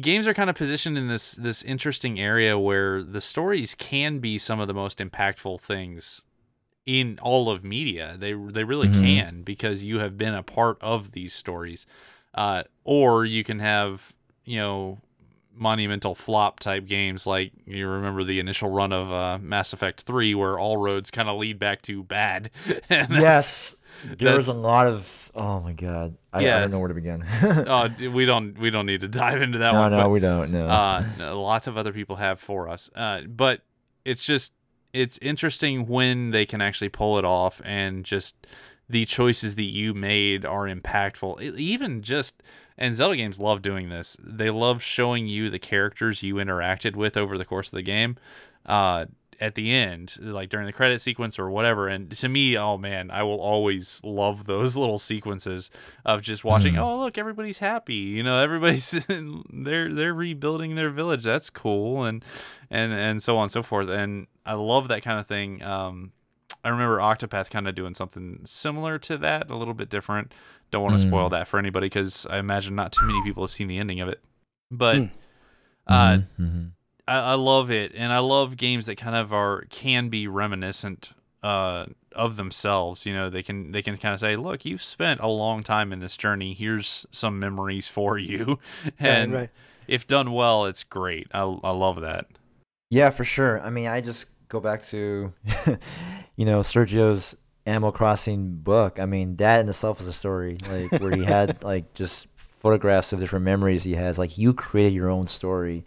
games 0.00 0.26
are 0.26 0.34
kind 0.34 0.50
of 0.50 0.56
positioned 0.56 0.98
in 0.98 1.08
this 1.08 1.32
this 1.32 1.62
interesting 1.62 2.18
area 2.20 2.58
where 2.58 3.02
the 3.02 3.20
stories 3.20 3.74
can 3.74 4.18
be 4.18 4.38
some 4.38 4.60
of 4.60 4.68
the 4.68 4.74
most 4.74 4.98
impactful 4.98 5.60
things 5.60 6.22
in 6.86 7.18
all 7.22 7.50
of 7.50 7.64
media. 7.64 8.16
They 8.18 8.32
they 8.34 8.64
really 8.64 8.88
Mhm. 8.88 9.00
can 9.00 9.42
because 9.42 9.84
you 9.84 10.00
have 10.00 10.18
been 10.18 10.34
a 10.34 10.42
part 10.42 10.78
of 10.82 11.12
these 11.12 11.32
stories. 11.32 11.86
Uh, 12.34 12.64
or 12.82 13.24
you 13.24 13.44
can 13.44 13.60
have 13.60 14.12
you 14.44 14.58
know 14.58 14.98
monumental 15.56 16.14
flop 16.14 16.58
type 16.60 16.86
games 16.86 17.26
like 17.26 17.52
you 17.64 17.86
remember 17.88 18.24
the 18.24 18.40
initial 18.40 18.70
run 18.70 18.92
of 18.92 19.10
uh, 19.12 19.38
Mass 19.38 19.72
Effect 19.72 20.02
3 20.02 20.34
where 20.34 20.58
all 20.58 20.76
roads 20.76 21.10
kind 21.10 21.28
of 21.28 21.38
lead 21.38 21.58
back 21.58 21.82
to 21.82 22.02
bad. 22.02 22.50
Yes, 22.90 23.74
there 24.18 24.36
was 24.36 24.48
a 24.48 24.58
lot 24.58 24.86
of. 24.86 25.30
Oh 25.34 25.60
my 25.60 25.72
god, 25.72 26.16
I, 26.32 26.42
Yeah. 26.42 26.58
I 26.58 26.60
don't 26.60 26.70
know 26.72 26.78
where 26.78 26.88
to 26.88 26.94
begin. 26.94 27.24
Oh, 27.42 27.88
we 28.12 28.24
don't 28.24 28.58
we 28.58 28.70
don't 28.70 28.86
need 28.86 29.00
to 29.02 29.08
dive 29.08 29.40
into 29.42 29.58
that 29.58 29.72
no, 29.72 29.80
one. 29.80 29.90
no, 29.92 30.02
but, 30.04 30.08
we 30.10 30.20
don't. 30.20 30.50
No. 30.52 30.66
uh, 30.66 31.04
lots 31.34 31.66
of 31.66 31.76
other 31.76 31.92
people 31.92 32.16
have 32.16 32.40
for 32.40 32.68
us. 32.68 32.90
Uh, 32.94 33.22
but 33.22 33.62
it's 34.04 34.24
just 34.24 34.52
it's 34.92 35.18
interesting 35.18 35.86
when 35.86 36.30
they 36.30 36.46
can 36.46 36.60
actually 36.60 36.88
pull 36.88 37.18
it 37.18 37.24
off 37.24 37.60
and 37.64 38.04
just 38.04 38.46
the 38.88 39.04
choices 39.06 39.54
that 39.56 39.64
you 39.64 39.94
made 39.94 40.44
are 40.44 40.66
impactful. 40.66 41.40
E- 41.40 41.56
Even 41.56 42.02
just 42.02 42.42
and 42.76 42.96
Zelda 42.96 43.16
games 43.16 43.38
love 43.38 43.62
doing 43.62 43.88
this. 43.88 44.16
They 44.22 44.50
love 44.50 44.82
showing 44.82 45.26
you 45.26 45.50
the 45.50 45.58
characters 45.58 46.22
you 46.22 46.36
interacted 46.36 46.96
with 46.96 47.16
over 47.16 47.38
the 47.38 47.44
course 47.44 47.68
of 47.68 47.76
the 47.76 47.82
game. 47.82 48.16
Uh, 48.66 49.06
at 49.40 49.54
the 49.54 49.72
end, 49.72 50.16
like 50.20 50.48
during 50.48 50.66
the 50.66 50.72
credit 50.72 51.00
sequence 51.00 51.38
or 51.38 51.50
whatever. 51.50 51.88
And 51.88 52.10
to 52.12 52.28
me, 52.28 52.56
oh 52.56 52.76
man, 52.76 53.10
I 53.10 53.22
will 53.22 53.40
always 53.40 54.00
love 54.04 54.44
those 54.44 54.76
little 54.76 54.98
sequences 54.98 55.70
of 56.04 56.22
just 56.22 56.44
watching. 56.44 56.74
Hmm. 56.74 56.80
Oh 56.80 56.98
look, 56.98 57.18
everybody's 57.18 57.58
happy. 57.58 57.94
You 57.94 58.22
know, 58.22 58.40
everybody's 58.40 58.90
they're 59.52 59.92
they're 59.92 60.14
rebuilding 60.14 60.74
their 60.74 60.90
village. 60.90 61.24
That's 61.24 61.50
cool, 61.50 62.04
and 62.04 62.24
and 62.70 62.92
and 62.92 63.22
so 63.22 63.36
on 63.36 63.44
and 63.44 63.52
so 63.52 63.62
forth. 63.62 63.88
And 63.88 64.26
I 64.46 64.54
love 64.54 64.88
that 64.88 65.02
kind 65.02 65.18
of 65.18 65.26
thing. 65.26 65.62
Um, 65.62 66.12
I 66.62 66.70
remember 66.70 66.98
Octopath 66.98 67.50
kind 67.50 67.68
of 67.68 67.74
doing 67.74 67.94
something 67.94 68.40
similar 68.44 68.98
to 69.00 69.18
that, 69.18 69.50
a 69.50 69.56
little 69.56 69.74
bit 69.74 69.90
different. 69.90 70.32
Don't 70.74 70.82
want 70.82 70.98
to 70.98 71.06
Mm. 71.06 71.08
spoil 71.10 71.28
that 71.30 71.46
for 71.46 71.58
anybody 71.60 71.86
because 71.86 72.26
I 72.28 72.38
imagine 72.38 72.74
not 72.74 72.90
too 72.90 73.06
many 73.06 73.22
people 73.22 73.44
have 73.44 73.52
seen 73.52 73.68
the 73.68 73.78
ending 73.78 74.00
of 74.00 74.08
it. 74.08 74.20
But 74.72 74.96
Mm. 74.96 75.10
uh, 75.86 75.94
Mhm, 76.16 76.26
mhm. 76.40 76.70
I, 77.06 77.18
I 77.18 77.34
love 77.34 77.70
it, 77.70 77.92
and 77.94 78.12
I 78.12 78.18
love 78.18 78.56
games 78.56 78.86
that 78.86 78.96
kind 78.96 79.14
of 79.14 79.32
are 79.32 79.62
can 79.70 80.08
be 80.08 80.26
reminiscent 80.26 81.12
uh, 81.44 81.86
of 82.12 82.34
themselves. 82.36 83.06
You 83.06 83.12
know, 83.14 83.30
they 83.30 83.42
can 83.44 83.70
they 83.70 83.82
can 83.82 83.96
kind 83.98 84.14
of 84.14 84.18
say, 84.20 84.34
"Look, 84.34 84.64
you've 84.64 84.82
spent 84.82 85.20
a 85.20 85.28
long 85.28 85.62
time 85.62 85.92
in 85.92 86.00
this 86.00 86.16
journey. 86.16 86.54
Here's 86.54 87.06
some 87.12 87.38
memories 87.38 87.86
for 87.86 88.18
you," 88.30 88.58
and 88.98 89.32
right, 89.32 89.40
right. 89.42 89.50
if 89.86 90.08
done 90.08 90.32
well, 90.32 90.64
it's 90.64 90.82
great. 90.82 91.28
I 91.32 91.42
I 91.62 91.70
love 91.70 92.00
that. 92.00 92.26
Yeah, 92.90 93.10
for 93.10 93.22
sure. 93.24 93.60
I 93.60 93.70
mean, 93.70 93.86
I 93.86 94.00
just 94.00 94.26
go 94.48 94.58
back 94.58 94.82
to, 94.86 95.32
you 96.36 96.44
know, 96.46 96.60
Sergio's 96.60 97.36
Animal 97.66 97.92
Crossing 97.92 98.56
book. 98.56 99.00
I 99.00 99.06
mean, 99.06 99.36
that 99.36 99.60
in 99.60 99.68
itself 99.68 100.00
is 100.00 100.08
a 100.08 100.12
story, 100.12 100.58
like 100.70 101.00
where 101.00 101.16
he 101.16 101.24
had 101.24 101.62
like 101.64 101.94
just 101.94 102.28
photographs 102.36 103.12
of 103.12 103.20
different 103.20 103.44
memories 103.44 103.84
he 103.84 103.94
has. 103.94 104.18
Like 104.18 104.38
you 104.38 104.54
created 104.54 104.94
your 104.94 105.10
own 105.10 105.26
story. 105.26 105.84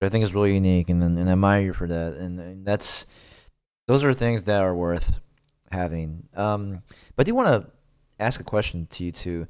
I 0.00 0.08
think 0.08 0.24
is 0.24 0.34
really 0.34 0.54
unique, 0.54 0.90
and 0.90 1.00
and 1.02 1.28
I 1.28 1.32
admire 1.32 1.62
you 1.62 1.72
for 1.72 1.86
that. 1.86 2.14
And, 2.14 2.40
and 2.40 2.66
that's 2.66 3.06
those 3.86 4.02
are 4.02 4.12
things 4.12 4.44
that 4.44 4.60
are 4.60 4.74
worth 4.74 5.20
having. 5.70 6.28
Um, 6.34 6.82
but 7.14 7.24
I 7.24 7.30
do 7.30 7.34
want 7.34 7.48
to 7.48 7.70
ask 8.18 8.40
a 8.40 8.44
question 8.44 8.86
to 8.90 9.04
you 9.04 9.12
too. 9.12 9.46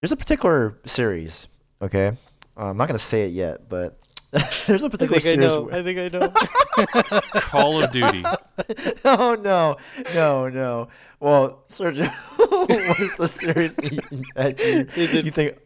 There's 0.00 0.12
a 0.12 0.16
particular 0.16 0.78
series, 0.84 1.48
okay? 1.82 2.16
Uh, 2.56 2.66
I'm 2.66 2.76
not 2.76 2.86
gonna 2.86 3.00
say 3.00 3.24
it 3.24 3.32
yet, 3.32 3.68
but 3.68 3.98
there's 4.66 4.82
a 4.82 4.90
particular 4.90 5.20
think 5.20 5.20
I 5.20 5.20
series. 5.20 5.38
know. 5.38 5.62
where- 5.62 5.74
I 5.74 5.82
think 5.82 5.98
I 5.98 6.08
know. 6.18 7.20
Call 7.40 7.82
of 7.82 7.90
Duty. 7.90 8.24
oh 9.04 9.34
no, 9.40 9.76
no, 10.14 10.48
no. 10.48 10.88
Well, 11.20 11.64
Sergio, 11.70 12.10
what 12.38 13.00
is 13.00 13.16
the 13.16 13.26
series 13.26 13.76
that 13.76 13.92
you, 13.92 14.00
that 14.34 14.58
you, 14.60 14.86
Is 15.02 15.14
it- 15.14 15.24
you 15.24 15.30
think? 15.30 15.56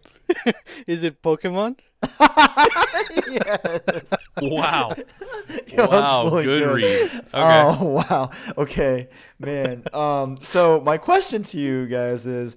Is 0.86 1.02
it 1.02 1.20
Pokemon? 1.22 1.78
yes. 3.28 4.02
Wow. 4.40 4.94
That 4.94 5.90
was 5.90 6.02
wow. 6.04 6.24
really 6.24 6.44
good 6.44 6.62
good. 6.64 6.74
reads. 6.76 7.16
Okay. 7.16 7.28
Oh 7.34 7.84
wow. 7.88 8.30
Okay, 8.56 9.08
man. 9.38 9.84
Um. 9.92 10.38
So 10.42 10.80
my 10.80 10.96
question 10.98 11.42
to 11.44 11.58
you 11.58 11.86
guys 11.86 12.26
is, 12.26 12.56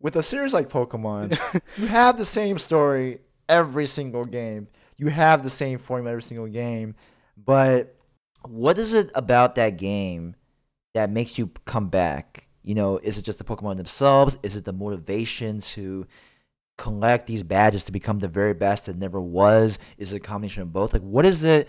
with 0.00 0.16
a 0.16 0.22
series 0.22 0.52
like 0.52 0.68
Pokemon, 0.68 1.38
you 1.76 1.86
have 1.86 2.16
the 2.18 2.24
same 2.24 2.58
story 2.58 3.20
every 3.48 3.86
single 3.86 4.24
game. 4.24 4.68
You 4.96 5.08
have 5.08 5.42
the 5.42 5.50
same 5.50 5.78
formula 5.78 6.12
every 6.12 6.22
single 6.22 6.46
game, 6.46 6.94
but 7.36 7.96
what 8.46 8.78
is 8.78 8.92
it 8.92 9.10
about 9.14 9.54
that 9.54 9.76
game 9.76 10.36
that 10.94 11.10
makes 11.10 11.38
you 11.38 11.50
come 11.64 11.88
back? 11.88 12.48
You 12.62 12.74
know, 12.74 12.98
is 12.98 13.18
it 13.18 13.22
just 13.22 13.38
the 13.38 13.44
Pokemon 13.44 13.76
themselves? 13.76 14.38
Is 14.42 14.56
it 14.56 14.64
the 14.64 14.72
motivation 14.72 15.60
to 15.60 16.06
collect 16.78 17.26
these 17.26 17.42
badges 17.42 17.84
to 17.84 17.92
become 17.92 18.20
the 18.20 18.28
very 18.28 18.54
best 18.54 18.86
that 18.86 18.96
never 18.96 19.20
was? 19.20 19.78
Is 19.98 20.12
it 20.12 20.16
a 20.16 20.20
combination 20.20 20.62
of 20.62 20.72
both? 20.72 20.92
Like, 20.92 21.02
what 21.02 21.26
is 21.26 21.42
it? 21.44 21.68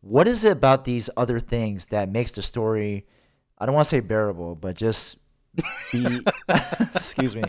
What 0.00 0.28
is 0.28 0.44
it 0.44 0.52
about 0.52 0.84
these 0.84 1.10
other 1.16 1.40
things 1.40 1.86
that 1.86 2.10
makes 2.10 2.30
the 2.30 2.42
story? 2.42 3.06
I 3.58 3.66
don't 3.66 3.74
want 3.74 3.86
to 3.86 3.90
say 3.90 4.00
bearable, 4.00 4.54
but 4.54 4.76
just 4.76 5.16
be 5.92 6.20
excuse 6.94 7.34
me, 7.34 7.42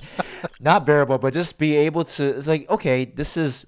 not 0.59 0.85
bearable, 0.85 1.17
but 1.17 1.33
just 1.33 1.57
be 1.59 1.75
able 1.75 2.05
to. 2.05 2.37
It's 2.37 2.47
like 2.47 2.69
okay, 2.69 3.05
this 3.05 3.37
is 3.37 3.65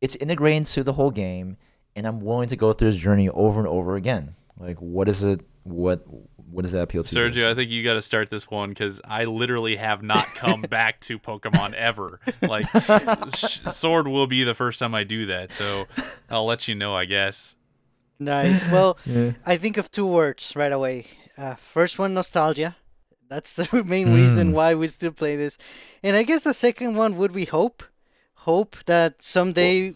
it's 0.00 0.16
integrated 0.16 0.58
into 0.58 0.82
the 0.84 0.92
whole 0.94 1.10
game, 1.10 1.56
and 1.94 2.06
I'm 2.06 2.20
willing 2.20 2.48
to 2.50 2.56
go 2.56 2.72
through 2.72 2.90
this 2.92 3.00
journey 3.00 3.28
over 3.28 3.58
and 3.60 3.68
over 3.68 3.96
again. 3.96 4.34
Like, 4.58 4.78
what 4.80 5.08
is 5.08 5.22
it? 5.22 5.40
What 5.64 6.04
what 6.50 6.62
does 6.62 6.72
that 6.72 6.82
appeal 6.82 7.02
to? 7.02 7.14
you? 7.14 7.30
Sergio, 7.30 7.50
I 7.50 7.54
think 7.54 7.70
you 7.70 7.82
got 7.82 7.94
to 7.94 8.02
start 8.02 8.30
this 8.30 8.48
one 8.50 8.68
because 8.68 9.00
I 9.04 9.24
literally 9.24 9.76
have 9.76 10.02
not 10.02 10.24
come 10.36 10.62
back 10.70 11.00
to 11.00 11.18
Pokemon 11.18 11.74
ever. 11.74 12.20
Like, 12.40 12.66
Sword 13.72 14.08
will 14.08 14.26
be 14.26 14.44
the 14.44 14.54
first 14.54 14.78
time 14.78 14.94
I 14.94 15.04
do 15.04 15.26
that, 15.26 15.52
so 15.52 15.86
I'll 16.30 16.46
let 16.46 16.68
you 16.68 16.74
know, 16.74 16.94
I 16.94 17.04
guess. 17.04 17.54
Nice. 18.18 18.66
Well, 18.72 18.96
Yeah. 19.04 19.32
I 19.44 19.56
think 19.56 19.76
of 19.76 19.90
two 19.90 20.06
words 20.06 20.52
right 20.56 20.72
away. 20.72 21.06
Uh, 21.36 21.54
first 21.56 21.98
one, 21.98 22.14
nostalgia. 22.14 22.76
That's 23.28 23.56
the 23.56 23.82
main 23.84 24.14
reason 24.14 24.52
Mm. 24.52 24.54
why 24.54 24.74
we 24.74 24.86
still 24.88 25.12
play 25.12 25.36
this. 25.36 25.58
And 26.02 26.16
I 26.16 26.22
guess 26.22 26.44
the 26.44 26.54
second 26.54 26.94
one 26.96 27.16
would 27.16 27.32
be 27.32 27.44
hope. 27.44 27.82
Hope 28.46 28.76
that 28.86 29.24
someday 29.24 29.94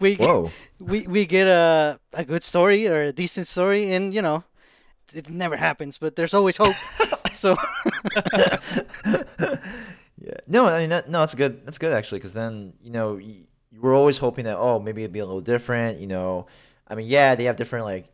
we 0.00 0.16
Whoa. 0.16 0.50
we 0.80 1.06
we 1.06 1.24
get 1.24 1.46
a 1.46 2.00
a 2.12 2.24
good 2.24 2.42
story 2.42 2.88
or 2.88 3.02
a 3.02 3.12
decent 3.12 3.46
story, 3.46 3.92
and 3.92 4.12
you 4.12 4.20
know, 4.20 4.42
it 5.14 5.30
never 5.30 5.56
happens, 5.56 5.98
but 5.98 6.16
there's 6.16 6.34
always 6.34 6.56
hope. 6.56 6.74
so 7.32 7.56
Yeah. 10.18 10.38
No, 10.46 10.66
I 10.66 10.78
mean 10.80 10.90
that, 10.90 11.08
no, 11.08 11.20
that's 11.20 11.34
good. 11.34 11.64
That's 11.64 11.78
good 11.78 11.92
actually, 11.92 12.18
because 12.18 12.34
then 12.34 12.74
you 12.82 12.90
know 12.90 13.16
you, 13.16 13.46
you 13.70 13.80
were 13.80 13.94
always 13.94 14.18
hoping 14.18 14.46
that 14.46 14.56
oh 14.56 14.78
maybe 14.78 15.02
it'd 15.02 15.12
be 15.12 15.20
a 15.20 15.26
little 15.26 15.40
different. 15.40 15.98
You 15.98 16.06
know, 16.06 16.46
I 16.88 16.94
mean 16.94 17.06
yeah 17.06 17.34
they 17.34 17.44
have 17.44 17.56
different 17.56 17.84
like 17.84 18.06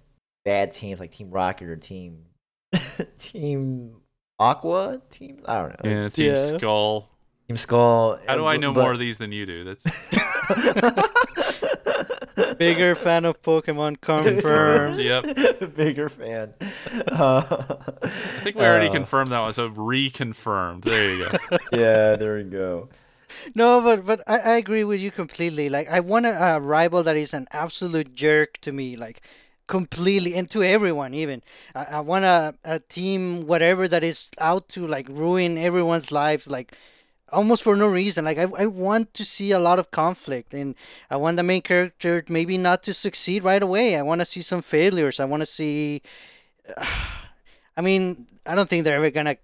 bad 0.44 0.72
teams 0.72 1.00
like 1.00 1.12
Team 1.12 1.30
Rocket 1.30 1.68
or 1.68 1.76
Team 1.76 2.24
Team 3.18 3.96
Aqua 4.38 5.00
teams. 5.10 5.42
I 5.46 5.62
don't 5.62 5.84
know. 5.84 5.90
Yeah, 5.90 6.08
Team 6.08 6.26
Yeah. 6.32 6.58
Skull. 6.58 7.10
Team 7.48 7.56
Skull. 7.56 8.20
How 8.28 8.36
do 8.36 8.44
I 8.44 8.58
know 8.58 8.74
but- 8.74 8.82
more 8.82 8.92
of 8.92 8.98
these 8.98 9.16
than 9.16 9.32
you 9.32 9.46
do? 9.46 9.64
That's 9.64 9.84
bigger 12.58 12.94
fan 12.94 13.24
of 13.24 13.40
Pokemon 13.40 14.02
confirmed. 14.02 14.98
yep. 15.02 15.24
Bigger 15.74 16.10
fan. 16.10 16.52
Uh, 17.10 17.40
I 18.02 18.08
think 18.44 18.56
we 18.56 18.62
already 18.62 18.88
uh, 18.88 18.92
confirmed 18.92 19.32
that 19.32 19.40
one, 19.40 19.54
so 19.54 19.70
reconfirmed. 19.70 20.84
There 20.84 21.14
you 21.14 21.24
go. 21.24 21.30
Yeah, 21.72 22.16
there 22.16 22.36
we 22.36 22.44
go. 22.44 22.90
No, 23.54 23.80
but 23.80 24.04
but 24.04 24.20
I, 24.26 24.40
I 24.40 24.50
agree 24.56 24.84
with 24.84 25.00
you 25.00 25.10
completely. 25.10 25.70
Like 25.70 25.88
I 25.88 26.00
want 26.00 26.26
a, 26.26 26.56
a 26.56 26.60
rival 26.60 27.02
that 27.02 27.16
is 27.16 27.32
an 27.32 27.46
absolute 27.50 28.14
jerk 28.14 28.58
to 28.58 28.72
me, 28.72 28.94
like 28.94 29.22
completely, 29.66 30.34
and 30.34 30.50
to 30.50 30.62
everyone 30.62 31.14
even. 31.14 31.42
I, 31.74 31.84
I 31.92 32.00
want 32.00 32.26
a, 32.26 32.56
a 32.62 32.80
team, 32.80 33.46
whatever 33.46 33.88
that 33.88 34.04
is 34.04 34.30
out 34.38 34.68
to 34.70 34.86
like 34.86 35.08
ruin 35.08 35.56
everyone's 35.56 36.12
lives, 36.12 36.50
like 36.50 36.74
almost 37.32 37.62
for 37.62 37.76
no 37.76 37.88
reason. 37.88 38.24
Like 38.24 38.38
I, 38.38 38.46
I 38.58 38.66
want 38.66 39.14
to 39.14 39.24
see 39.24 39.50
a 39.52 39.58
lot 39.58 39.78
of 39.78 39.90
conflict, 39.90 40.54
and 40.54 40.74
I 41.10 41.16
want 41.16 41.36
the 41.36 41.42
main 41.42 41.62
character 41.62 42.24
maybe 42.28 42.58
not 42.58 42.82
to 42.84 42.94
succeed 42.94 43.44
right 43.44 43.62
away. 43.62 43.96
I 43.96 44.02
want 44.02 44.20
to 44.20 44.24
see 44.24 44.42
some 44.42 44.62
failures. 44.62 45.20
I 45.20 45.24
want 45.24 45.42
to 45.42 45.46
see. 45.46 46.02
I 47.76 47.80
mean, 47.80 48.26
I 48.44 48.54
don't 48.54 48.68
think 48.68 48.84
they're 48.84 48.96
ever 48.96 49.10
gonna 49.10 49.36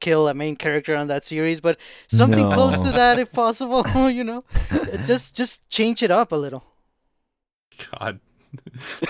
kill 0.00 0.28
a 0.28 0.34
main 0.34 0.56
character 0.56 0.94
on 0.94 1.08
that 1.08 1.24
series, 1.24 1.60
but 1.60 1.78
something 2.08 2.52
close 2.52 2.80
to 2.82 2.90
that 2.92 3.18
if 3.18 3.32
possible. 3.44 3.84
you 4.10 4.24
know, 4.24 4.44
just 5.06 5.34
just 5.34 5.68
change 5.70 6.02
it 6.02 6.10
up 6.10 6.32
a 6.32 6.36
little. 6.36 6.64
God. 7.98 8.20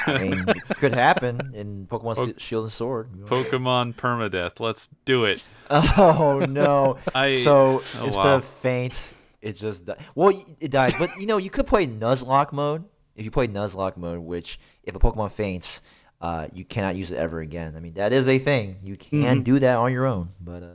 I 0.07 0.18
mean, 0.18 0.45
it 0.49 0.62
could 0.76 0.95
happen 0.95 1.53
in 1.55 1.86
Pokemon 1.86 2.14
Po- 2.16 2.32
Shield 2.38 2.64
and 2.64 2.72
Sword. 2.72 3.11
Pokemon 3.26 3.95
permadeath. 3.95 4.61
Let's 4.61 4.88
do 5.05 5.24
it. 5.24 5.45
Oh 5.70 6.45
no! 6.49 6.99
I 7.14 7.43
so 7.45 7.80
oh, 7.99 8.05
instead 8.05 8.24
wow. 8.24 8.36
of 8.36 8.45
faint, 8.45 9.14
it 9.41 9.53
just 9.53 9.84
di- 9.86 9.97
well, 10.16 10.32
it 10.59 10.70
dies. 10.72 10.95
But 10.99 11.11
you 11.20 11.26
know, 11.26 11.36
you 11.36 11.49
could 11.51 11.66
play 11.68 11.86
Nuzlocke 11.86 12.53
mode. 12.53 12.84
If 13.14 13.24
you 13.24 13.30
play 13.30 13.47
Nuzlocke 13.47 13.97
mode, 13.97 14.18
which 14.18 14.59
if 14.82 14.95
a 14.97 14.99
Pokemon 14.99 15.30
faints, 15.30 15.80
uh, 16.20 16.49
you 16.53 16.64
cannot 16.64 16.97
use 16.97 17.12
it 17.12 17.18
ever 17.18 17.41
again. 17.41 17.74
I 17.76 17.80
mean, 17.80 17.95
that 17.95 18.12
is 18.12 18.26
a 18.26 18.38
thing. 18.41 18.78
You 18.82 18.97
can 18.97 19.41
Mhm. 19.41 19.45
do 19.45 19.59
that 19.61 19.76
on 19.76 19.93
your 19.93 20.07
own, 20.07 20.30
but 20.41 20.62
uh, 20.64 20.66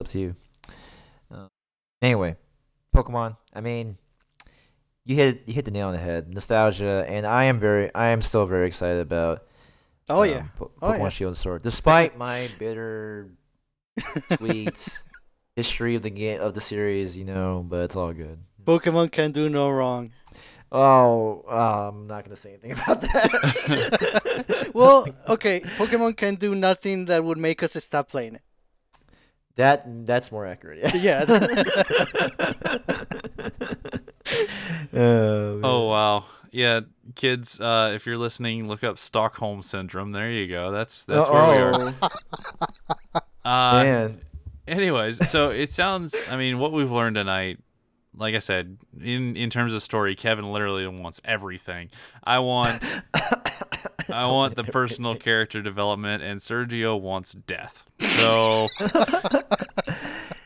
it's 0.00 0.06
up 0.06 0.08
to 0.12 0.18
you. 0.20 0.36
Uh, 1.30 1.48
anyway, 2.00 2.36
Pokemon. 2.94 3.36
I 3.52 3.60
mean, 3.60 3.98
you 5.08 5.16
hit 5.16 5.42
you 5.46 5.54
hit 5.54 5.64
the 5.64 5.70
nail 5.72 5.88
on 5.88 5.94
the 5.94 5.98
head. 5.98 6.28
Nostalgia, 6.32 7.04
and 7.08 7.26
I 7.26 7.44
am 7.44 7.58
very, 7.58 7.92
I 7.94 8.08
am 8.08 8.20
still 8.22 8.44
very 8.46 8.66
excited 8.68 9.00
about. 9.00 9.42
Oh 10.10 10.22
um, 10.22 10.28
yeah, 10.28 10.44
Po- 10.56 10.70
Oh, 10.82 10.92
Pokemon 10.92 10.98
yeah. 11.00 11.08
Shield 11.08 11.30
and 11.30 11.36
Sword. 11.36 11.62
Despite 11.62 12.16
my 12.18 12.48
bitter, 12.58 13.30
sweet 14.36 14.86
history 15.56 15.94
of 15.96 16.02
the 16.02 16.10
game 16.10 16.40
of 16.40 16.52
the 16.54 16.60
series, 16.60 17.16
you 17.16 17.24
know, 17.24 17.64
but 17.66 17.80
it's 17.80 17.96
all 17.96 18.12
good. 18.12 18.38
Pokemon 18.64 19.10
can 19.10 19.32
do 19.32 19.48
no 19.48 19.70
wrong. 19.70 20.12
Oh, 20.70 21.44
uh, 21.50 21.88
I'm 21.88 22.06
not 22.06 22.24
gonna 22.24 22.36
say 22.36 22.50
anything 22.50 22.72
about 22.78 23.00
that. 23.00 24.70
Well, 24.74 25.06
okay, 25.26 25.60
Pokemon 25.60 26.16
can 26.18 26.34
do 26.34 26.54
nothing 26.54 27.06
that 27.06 27.24
would 27.24 27.38
make 27.38 27.62
us 27.62 27.72
stop 27.82 28.10
playing 28.10 28.34
it. 28.36 28.42
that 29.56 29.84
that's 30.06 30.30
more 30.30 30.44
accurate. 30.46 30.94
Yeah. 30.94 31.24
Yeah. 31.26 31.48
oh, 34.94 35.60
Oh 35.62 35.88
wow. 35.88 36.24
Yeah, 36.50 36.80
kids, 37.14 37.60
uh, 37.60 37.92
if 37.94 38.06
you're 38.06 38.16
listening, 38.16 38.68
look 38.68 38.82
up 38.82 38.98
Stockholm 38.98 39.62
syndrome. 39.62 40.12
There 40.12 40.30
you 40.30 40.48
go. 40.48 40.70
That's 40.72 41.04
that's 41.04 41.28
where 41.28 41.50
we 41.50 41.58
are. 41.58 41.94
Uh, 43.44 43.82
man. 43.82 44.20
anyways, 44.66 45.26
so 45.30 45.48
it 45.48 45.72
sounds. 45.72 46.14
I 46.30 46.36
mean, 46.36 46.58
what 46.58 46.70
we've 46.70 46.90
learned 46.90 47.16
tonight, 47.16 47.60
like 48.14 48.34
I 48.34 48.40
said, 48.40 48.76
in 49.02 49.36
in 49.38 49.48
terms 49.48 49.72
of 49.72 49.82
story, 49.82 50.14
Kevin 50.14 50.52
literally 50.52 50.86
wants 50.86 51.22
everything. 51.24 51.88
I 52.22 52.40
want, 52.40 52.82
I 54.12 54.26
want 54.26 54.56
the 54.56 54.64
personal 54.64 55.16
character 55.28 55.62
development, 55.62 56.22
and 56.22 56.40
Sergio 56.40 57.00
wants 57.00 57.32
death. 57.32 57.84
So 58.00 58.66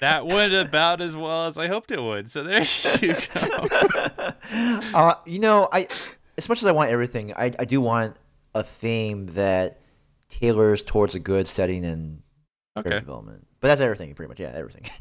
that 0.02 0.26
went 0.26 0.52
about 0.52 1.00
as 1.00 1.16
well 1.16 1.46
as 1.46 1.56
I 1.56 1.68
hoped 1.68 1.92
it 1.92 2.02
would. 2.02 2.28
So 2.28 2.42
there 2.42 2.66
you 3.00 3.14
go. 3.34 3.68
uh, 4.94 5.14
you 5.24 5.38
know, 5.38 5.68
I 5.72 5.86
as 6.36 6.48
much 6.48 6.60
as 6.60 6.66
I 6.66 6.72
want 6.72 6.90
everything, 6.90 7.32
I 7.34 7.54
I 7.56 7.64
do 7.64 7.80
want 7.80 8.16
a 8.52 8.64
theme 8.64 9.26
that 9.34 9.80
tailors 10.28 10.82
towards 10.82 11.14
a 11.14 11.20
good 11.20 11.46
setting 11.46 11.84
and 11.84 12.22
character 12.74 12.90
Okay, 12.90 13.00
development. 13.00 13.46
But 13.60 13.68
that's 13.68 13.80
everything, 13.80 14.12
pretty 14.14 14.28
much. 14.28 14.40
Yeah, 14.40 14.50
everything. 14.56 14.90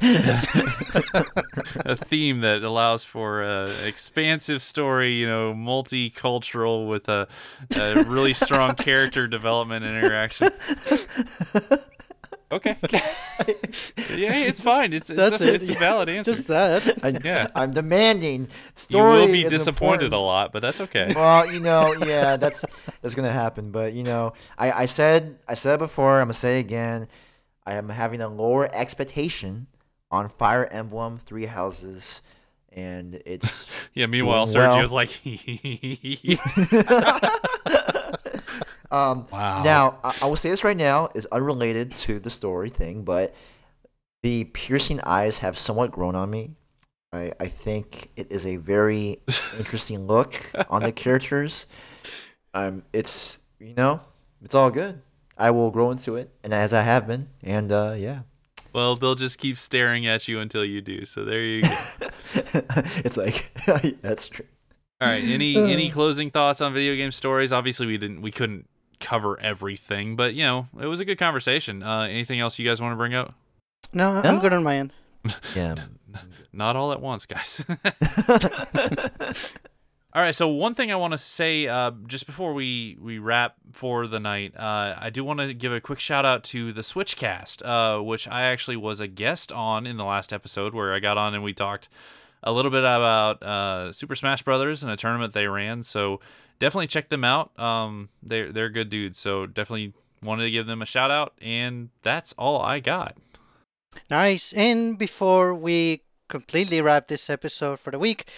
a 1.84 1.96
theme 1.96 2.42
that 2.42 2.62
allows 2.62 3.02
for 3.02 3.42
a 3.42 3.68
expansive 3.84 4.62
story, 4.62 5.14
you 5.14 5.26
know, 5.26 5.52
multicultural 5.52 6.88
with 6.88 7.08
a, 7.08 7.26
a 7.74 8.04
really 8.04 8.34
strong 8.34 8.76
character 8.76 9.26
development 9.26 9.84
and 9.84 9.96
interaction. 9.96 10.50
Okay. 12.52 12.76
yeah, 14.14 14.34
it's 14.34 14.60
fine. 14.60 14.92
It's 14.92 15.08
it's, 15.08 15.16
That's 15.16 15.40
a, 15.40 15.48
it. 15.48 15.54
it's 15.62 15.68
a 15.70 15.74
valid 15.74 16.10
answer. 16.10 16.32
Just 16.32 16.48
that. 16.48 16.98
I, 17.04 17.18
Yeah. 17.24 17.48
I'm 17.54 17.72
demanding. 17.72 18.48
Stories. 18.74 19.14
You 19.22 19.26
will 19.26 19.32
be 19.32 19.42
disappointed 19.48 20.04
important. 20.04 20.12
a 20.14 20.18
lot, 20.18 20.52
but 20.52 20.60
that's 20.60 20.80
okay. 20.82 21.12
well, 21.16 21.50
you 21.50 21.60
know, 21.60 21.94
yeah, 22.06 22.36
that's 22.36 22.62
that's 23.00 23.14
gonna 23.14 23.32
happen. 23.32 23.70
But 23.70 23.94
you 23.94 24.02
know, 24.02 24.34
I, 24.58 24.82
I 24.82 24.86
said 24.86 25.38
I 25.48 25.54
said 25.54 25.78
before. 25.78 26.20
I'm 26.20 26.26
gonna 26.26 26.34
say 26.34 26.58
it 26.58 26.60
again. 26.60 27.08
I 27.64 27.74
am 27.74 27.88
having 27.88 28.20
a 28.20 28.28
lower 28.28 28.68
expectation 28.74 29.66
on 30.10 30.28
Fire 30.28 30.66
Emblem 30.66 31.18
Three 31.18 31.46
Houses, 31.46 32.20
and 32.70 33.22
it's 33.24 33.88
Yeah. 33.94 34.06
Meanwhile, 34.06 34.44
well. 34.44 34.78
Sergio's 34.78 34.92
like, 34.92 35.10
um. 38.92 39.26
wow. 39.32 39.62
Now 39.62 39.98
I, 40.04 40.16
I 40.22 40.26
will 40.26 40.36
say 40.36 40.50
this 40.50 40.64
right 40.64 40.76
now 40.76 41.08
is 41.14 41.26
unrelated 41.26 41.92
to 41.96 42.20
the 42.20 42.30
story 42.30 42.68
thing, 42.68 43.04
but 43.04 43.34
the 44.22 44.44
piercing 44.44 45.00
eyes 45.00 45.38
have 45.38 45.58
somewhat 45.58 45.90
grown 45.90 46.14
on 46.14 46.30
me. 46.30 46.50
I 47.12 47.32
I 47.40 47.46
think 47.46 48.10
it 48.16 48.30
is 48.30 48.46
a 48.46 48.56
very 48.56 49.20
interesting 49.58 50.06
look 50.06 50.50
on 50.70 50.82
the 50.82 50.92
characters. 50.92 51.66
Um, 52.54 52.82
it's 52.92 53.38
you 53.58 53.74
know, 53.74 54.00
it's 54.42 54.54
all 54.54 54.70
good. 54.70 55.00
I 55.38 55.50
will 55.50 55.70
grow 55.70 55.90
into 55.90 56.16
it, 56.16 56.30
and 56.44 56.52
as 56.52 56.72
I 56.72 56.82
have 56.82 57.06
been, 57.06 57.28
and 57.42 57.72
uh, 57.72 57.94
yeah, 57.96 58.20
well, 58.72 58.96
they'll 58.96 59.14
just 59.14 59.38
keep 59.38 59.58
staring 59.58 60.06
at 60.06 60.28
you 60.28 60.40
until 60.40 60.64
you 60.64 60.80
do. 60.80 61.04
So 61.04 61.24
there 61.24 61.44
you 61.44 61.62
go. 61.62 61.68
it's 63.04 63.16
like 63.16 63.50
that's 64.00 64.28
true. 64.28 64.46
All 65.00 65.08
right. 65.08 65.22
Any 65.22 65.56
any 65.72 65.90
closing 65.90 66.30
thoughts 66.30 66.60
on 66.60 66.72
video 66.72 66.94
game 66.94 67.12
stories? 67.12 67.52
Obviously, 67.52 67.86
we 67.86 67.98
didn't 67.98 68.22
we 68.22 68.30
couldn't 68.30 68.68
cover 69.02 69.38
everything, 69.40 70.16
but 70.16 70.32
you 70.34 70.44
know, 70.44 70.68
it 70.80 70.86
was 70.86 71.00
a 71.00 71.04
good 71.04 71.18
conversation. 71.18 71.82
Uh, 71.82 72.02
anything 72.02 72.40
else 72.40 72.58
you 72.58 72.66
guys 72.66 72.80
want 72.80 72.92
to 72.92 72.96
bring 72.96 73.14
up? 73.14 73.34
No, 73.92 74.12
I'm 74.12 74.36
No? 74.36 74.40
good 74.40 74.52
on 74.54 74.62
my 74.62 74.76
end. 74.78 74.92
Yeah. 75.54 75.74
Not 76.52 76.76
all 76.76 76.92
at 76.92 77.00
once, 77.00 77.24
guys. 77.26 77.64
all 80.14 80.20
right. 80.22 80.34
So 80.34 80.48
one 80.48 80.74
thing 80.74 80.92
I 80.92 80.96
want 80.96 81.12
to 81.12 81.18
say, 81.18 81.66
uh, 81.66 81.92
just 82.06 82.26
before 82.26 82.52
we 82.52 82.96
we 83.00 83.18
wrap 83.18 83.54
for 83.72 84.06
the 84.06 84.20
night, 84.20 84.54
uh, 84.56 84.94
I 84.98 85.08
do 85.10 85.24
want 85.24 85.40
to 85.40 85.54
give 85.54 85.72
a 85.72 85.80
quick 85.80 86.00
shout 86.00 86.24
out 86.26 86.44
to 86.44 86.72
the 86.72 86.82
Switchcast, 86.82 87.62
uh, 87.64 88.02
which 88.02 88.28
I 88.28 88.42
actually 88.42 88.76
was 88.76 89.00
a 89.00 89.06
guest 89.08 89.50
on 89.52 89.86
in 89.86 89.96
the 89.96 90.04
last 90.04 90.32
episode, 90.32 90.74
where 90.74 90.92
I 90.92 90.98
got 90.98 91.16
on 91.16 91.34
and 91.34 91.42
we 91.42 91.54
talked 91.54 91.88
a 92.42 92.52
little 92.52 92.70
bit 92.70 92.80
about 92.80 93.42
uh, 93.42 93.92
Super 93.92 94.14
Smash 94.16 94.42
Brothers 94.42 94.82
and 94.82 94.92
a 94.92 94.96
tournament 94.96 95.32
they 95.32 95.46
ran. 95.46 95.82
So 95.82 96.20
definitely 96.62 96.86
check 96.86 97.08
them 97.08 97.24
out. 97.24 97.58
Um, 97.58 98.08
they're 98.22 98.52
they're 98.52 98.70
good 98.70 98.88
dudes. 98.88 99.18
So 99.18 99.46
definitely 99.46 99.92
wanted 100.22 100.44
to 100.44 100.50
give 100.50 100.66
them 100.66 100.80
a 100.80 100.86
shout 100.86 101.10
out, 101.10 101.34
and 101.42 101.90
that's 102.02 102.32
all 102.38 102.62
I 102.62 102.78
got. 102.78 103.16
Nice. 104.08 104.52
And 104.52 104.96
before 104.96 105.52
we 105.52 106.02
completely 106.28 106.80
wrap 106.80 107.08
this 107.08 107.28
episode 107.28 107.80
for 107.80 107.90
the 107.90 107.98
week, 107.98 108.28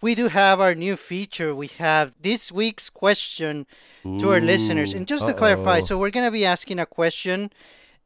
we 0.00 0.14
do 0.14 0.28
have 0.28 0.60
our 0.60 0.74
new 0.74 0.96
feature. 0.96 1.54
We 1.54 1.68
have 1.78 2.14
this 2.20 2.50
week's 2.50 2.88
question 2.88 3.66
to 4.02 4.30
our 4.30 4.40
listeners. 4.40 4.94
And 4.94 5.06
just 5.06 5.26
to 5.26 5.34
clarify, 5.34 5.80
so 5.80 5.98
we're 5.98 6.10
going 6.10 6.26
to 6.26 6.32
be 6.32 6.46
asking 6.46 6.78
a 6.78 6.86
question 6.86 7.52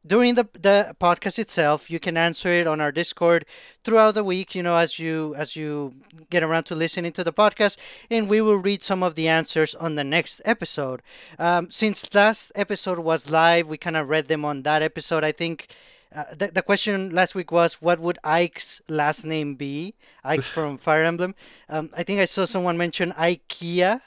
during 0.05 0.35
the 0.35 0.47
the 0.53 0.95
podcast 0.99 1.39
itself. 1.39 1.89
You 1.89 1.99
can 1.99 2.17
answer 2.17 2.49
it 2.49 2.67
on 2.67 2.81
our 2.81 2.91
Discord 2.91 3.45
throughout 3.83 4.15
the 4.15 4.23
week, 4.23 4.55
you 4.55 4.63
know, 4.63 4.75
as 4.75 4.99
you 4.99 5.35
as 5.37 5.55
you 5.55 5.95
get 6.29 6.43
around 6.43 6.63
to 6.65 6.75
listening 6.75 7.11
to 7.13 7.23
the 7.23 7.33
podcast, 7.33 7.77
and 8.09 8.29
we 8.29 8.41
will 8.41 8.57
read 8.57 8.83
some 8.83 9.03
of 9.03 9.15
the 9.15 9.27
answers 9.27 9.75
on 9.75 9.95
the 9.95 10.03
next 10.03 10.41
episode. 10.45 11.01
Um, 11.37 11.69
since 11.71 12.13
last 12.13 12.51
episode 12.55 12.99
was 12.99 13.29
live, 13.29 13.67
we 13.67 13.77
kind 13.77 13.97
of 13.97 14.09
read 14.09 14.27
them 14.27 14.45
on 14.45 14.63
that 14.63 14.81
episode. 14.81 15.23
I 15.23 15.31
think 15.31 15.67
uh, 16.13 16.23
the, 16.35 16.47
the 16.47 16.61
question 16.61 17.11
last 17.11 17.35
week 17.35 17.51
was 17.51 17.75
what 17.75 17.99
would 17.99 18.17
Ike's 18.23 18.81
last 18.87 19.25
name 19.25 19.55
be? 19.55 19.93
Ike 20.23 20.41
from 20.55 20.77
Fire 20.77 21.03
Emblem. 21.03 21.35
Um, 21.69 21.91
I 21.95 22.03
think 22.03 22.19
I 22.19 22.25
saw 22.25 22.45
someone 22.45 22.77
mention 22.77 23.11
IKEA, 23.11 24.01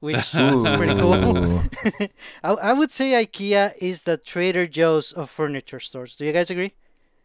which 0.00 0.34
is 0.34 0.76
pretty 0.76 0.94
cool. 1.00 1.62
I, 2.44 2.50
I 2.52 2.72
would 2.72 2.90
say 2.90 3.12
IKEA 3.24 3.72
is 3.78 4.02
the 4.04 4.16
Trader 4.16 4.66
Joe's 4.66 5.12
of 5.12 5.30
furniture 5.30 5.80
stores. 5.80 6.16
Do 6.16 6.24
you 6.24 6.32
guys 6.32 6.50
agree? 6.50 6.72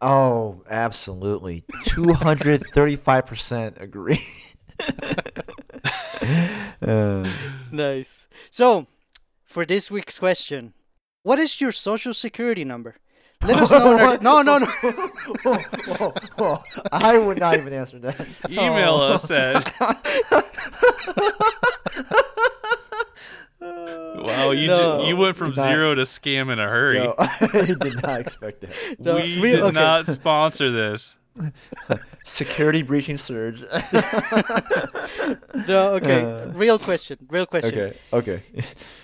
Oh, 0.00 0.62
absolutely. 0.68 1.64
235% 1.86 3.80
agree. 3.80 4.20
Uh, 6.82 7.26
Nice. 7.70 8.28
So, 8.50 8.86
for 9.44 9.64
this 9.64 9.90
week's 9.90 10.18
question, 10.18 10.72
what 11.22 11.38
is 11.38 11.60
your 11.60 11.72
social 11.72 12.12
security 12.14 12.64
number? 12.64 12.96
Let 13.42 13.60
us 13.60 13.70
know. 13.70 13.96
our- 13.98 14.18
no, 14.18 14.42
no, 14.42 14.58
no. 14.58 14.66
whoa, 14.66 15.58
whoa, 15.58 16.14
whoa. 16.38 16.62
I 16.92 17.18
would 17.18 17.38
not 17.38 17.56
even 17.58 17.72
answer 17.72 17.98
that. 18.00 18.26
Email 18.50 18.94
Oh. 18.94 19.12
us 19.14 19.30
at. 19.30 19.70
Wow, 23.60 24.50
you 24.50 24.66
No. 24.66 25.00
ju- 25.02 25.06
you 25.08 25.16
went 25.16 25.36
from 25.36 25.54
not- 25.54 25.64
zero 25.64 25.94
to 25.94 26.02
scam 26.02 26.52
in 26.52 26.58
a 26.58 26.68
hurry. 26.68 26.98
No, 26.98 27.14
I 27.18 27.74
did 27.78 28.02
not 28.02 28.20
expect 28.20 28.60
that. 28.60 28.96
No, 28.98 29.14
we 29.16 29.40
real- 29.40 29.56
did 29.56 29.62
okay. 29.64 29.72
not 29.72 30.06
sponsor 30.06 30.70
this. 30.70 31.16
Security 32.24 32.82
breaching 32.82 33.16
surge. 33.16 33.62
No, 35.66 35.94
okay. 35.94 36.22
Uh. 36.24 36.46
real 36.52 36.78
question. 36.78 37.18
Real 37.30 37.46
question. 37.46 37.72
okay, 37.78 37.96
okay. 38.12 38.42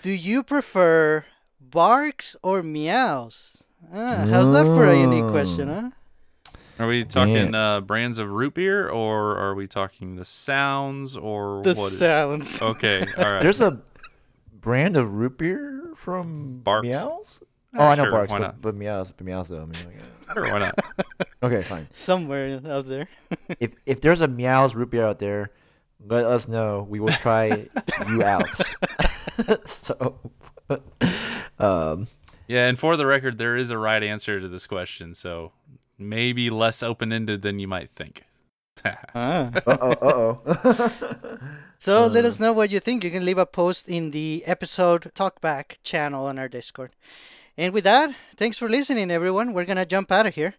Do 0.02 0.10
you 0.10 0.42
prefer 0.42 1.24
barks 1.60 2.36
or 2.42 2.62
meows? 2.62 3.64
Ah, 3.92 4.26
how's 4.30 4.52
that 4.52 4.66
for 4.66 4.84
a 4.86 4.96
unique 4.98 5.28
question, 5.30 5.68
huh? 5.68 5.90
Are 6.78 6.86
we 6.86 7.04
talking 7.04 7.54
uh, 7.54 7.80
brands 7.82 8.18
of 8.18 8.30
root 8.30 8.54
beer, 8.54 8.88
or 8.88 9.36
are 9.36 9.54
we 9.54 9.66
talking 9.66 10.16
the 10.16 10.24
sounds, 10.24 11.16
or 11.16 11.62
The 11.62 11.74
what? 11.74 11.92
is- 11.92 11.98
sounds. 11.98 12.62
Okay, 12.62 13.04
all 13.18 13.24
right. 13.32 13.42
There's 13.42 13.60
a 13.60 13.80
brand 14.60 14.96
of 14.96 15.14
root 15.14 15.38
beer 15.38 15.90
from 15.94 16.60
Barq's. 16.64 16.86
Meows? 16.86 17.42
Oh, 17.76 17.84
I 17.84 17.94
know 17.94 18.04
Sure, 18.04 18.10
Barks, 18.12 18.32
why 18.32 18.38
but, 18.38 18.44
not? 18.44 18.60
but 18.62 18.74
Meows, 18.74 19.12
but 19.16 19.24
Meows 19.24 19.48
though. 19.48 19.62
I 19.62 19.64
mean, 19.66 19.74
like, 19.86 20.00
Sure, 20.34 20.52
why 20.52 20.58
not? 20.58 20.78
okay, 21.42 21.62
fine. 21.62 21.86
Somewhere 21.92 22.60
out 22.66 22.86
there. 22.88 23.08
If 23.60 23.74
if 23.86 24.00
there's 24.00 24.20
a 24.20 24.28
Meows 24.28 24.74
root 24.74 24.90
beer 24.90 25.06
out 25.06 25.18
there, 25.18 25.50
let 26.04 26.24
us 26.24 26.48
know. 26.48 26.86
We 26.88 26.98
will 27.00 27.12
try 27.12 27.68
you 28.08 28.22
out. 28.22 28.48
so, 29.66 30.18
um, 31.58 32.08
Yeah, 32.48 32.66
and 32.68 32.78
for 32.78 32.96
the 32.96 33.06
record, 33.06 33.38
there 33.38 33.56
is 33.56 33.70
a 33.70 33.78
right 33.78 34.02
answer 34.02 34.40
to 34.40 34.48
this 34.48 34.66
question, 34.66 35.14
so 35.14 35.52
maybe 35.98 36.48
less 36.50 36.82
open 36.82 37.12
ended 37.12 37.42
than 37.42 37.58
you 37.58 37.68
might 37.68 37.90
think. 37.94 38.24
Ah. 39.14 39.50
uh 39.54 39.60
oh, 39.66 39.90
uh 39.90 40.38
oh. 40.44 41.38
So 41.78 42.06
let 42.06 42.24
us 42.26 42.38
know 42.38 42.52
what 42.52 42.70
you 42.70 42.78
think. 42.78 43.04
You 43.04 43.10
can 43.10 43.24
leave 43.24 43.38
a 43.38 43.46
post 43.46 43.88
in 43.88 44.10
the 44.10 44.42
episode 44.46 45.12
talkback 45.14 45.76
channel 45.82 46.26
on 46.26 46.38
our 46.38 46.48
Discord. 46.48 46.94
And 47.56 47.72
with 47.72 47.84
that, 47.84 48.14
thanks 48.36 48.58
for 48.58 48.68
listening, 48.68 49.10
everyone. 49.10 49.52
We're 49.52 49.64
gonna 49.64 49.86
jump 49.86 50.12
out 50.12 50.26
of 50.26 50.34
here. 50.34 50.54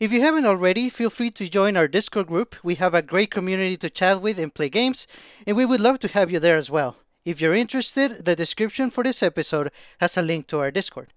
If 0.00 0.12
you 0.12 0.20
haven't 0.20 0.46
already, 0.46 0.88
feel 0.88 1.10
free 1.10 1.30
to 1.32 1.48
join 1.48 1.76
our 1.76 1.88
Discord 1.88 2.26
group. 2.26 2.56
We 2.62 2.76
have 2.76 2.94
a 2.94 3.02
great 3.02 3.30
community 3.30 3.76
to 3.78 3.90
chat 3.90 4.20
with 4.20 4.38
and 4.38 4.54
play 4.54 4.68
games, 4.68 5.06
and 5.46 5.56
we 5.56 5.64
would 5.64 5.80
love 5.80 5.98
to 6.00 6.08
have 6.08 6.30
you 6.30 6.38
there 6.40 6.56
as 6.56 6.70
well. 6.70 6.96
If 7.24 7.40
you're 7.40 7.54
interested, 7.54 8.24
the 8.24 8.36
description 8.36 8.90
for 8.90 9.02
this 9.04 9.22
episode 9.22 9.70
has 10.00 10.16
a 10.16 10.22
link 10.22 10.46
to 10.48 10.58
our 10.60 10.70
Discord. 10.70 11.12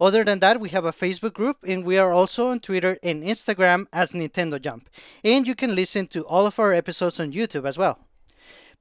Other 0.00 0.24
than 0.24 0.38
that, 0.40 0.60
we 0.60 0.68
have 0.68 0.84
a 0.84 0.92
Facebook 0.92 1.32
group, 1.32 1.58
and 1.66 1.84
we 1.84 1.98
are 1.98 2.12
also 2.12 2.48
on 2.48 2.60
Twitter 2.60 2.98
and 3.02 3.24
Instagram 3.24 3.86
as 3.92 4.12
Nintendo 4.12 4.60
Jump. 4.60 4.88
And 5.24 5.46
you 5.46 5.54
can 5.54 5.74
listen 5.74 6.06
to 6.08 6.24
all 6.26 6.46
of 6.46 6.58
our 6.58 6.72
episodes 6.72 7.18
on 7.18 7.32
YouTube 7.32 7.66
as 7.66 7.76
well. 7.76 7.98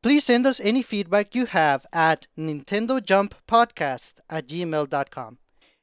Please 0.03 0.25
send 0.25 0.45
us 0.45 0.59
any 0.59 0.83
feedback 0.83 1.33
you 1.33 1.47
have 1.47 1.85
at 1.91 2.27
nintendojumppodcast 2.37 4.13
at 4.29 4.47
gmail.com. 4.47 5.37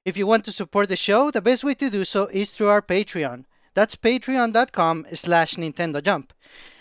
If 0.05 0.17
you 0.17 0.27
want 0.27 0.45
to 0.45 0.53
support 0.53 0.89
the 0.89 0.97
show, 0.97 1.31
the 1.31 1.43
best 1.43 1.65
way 1.65 1.75
to 1.75 1.91
do 1.91 2.05
so 2.05 2.27
is 2.27 2.53
through 2.53 2.69
our 2.69 2.83
Patreon. 2.83 3.45
That's 3.75 3.97
patreon.com 3.97 5.07
slash 5.15 5.55
nintendojump. 5.55 6.31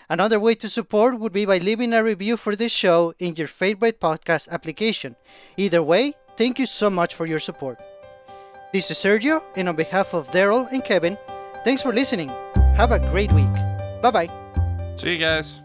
Another 0.10 0.40
way 0.40 0.54
to 0.56 0.70
support 0.70 1.18
would 1.18 1.34
be 1.34 1.46
by 1.46 1.58
leaving 1.58 1.94
a 1.94 2.04
review 2.04 2.38
for 2.38 2.56
this 2.56 2.72
show 2.72 3.16
in 3.18 3.36
your 3.36 3.48
favorite 3.48 4.00
podcast 4.00 4.48
application. 4.50 5.16
Either 5.58 5.82
way, 5.82 6.14
thank 6.38 6.60
you 6.60 6.68
so 6.68 6.90
much 6.90 7.16
for 7.16 7.26
your 7.26 7.40
support. 7.40 7.80
This 8.74 8.90
is 8.90 8.98
Sergio, 8.98 9.44
and 9.56 9.70
on 9.70 9.76
behalf 9.76 10.16
of 10.16 10.32
Daryl 10.32 10.66
and 10.72 10.84
Kevin, 10.84 11.16
thanks 11.64 11.84
for 11.84 11.94
listening. 11.94 12.30
Have 12.74 12.92
a 12.92 12.98
great 12.98 13.32
week. 13.32 13.54
Bye 14.02 14.10
bye. 14.10 14.30
See 14.96 15.14
you 15.14 15.20
guys. 15.20 15.62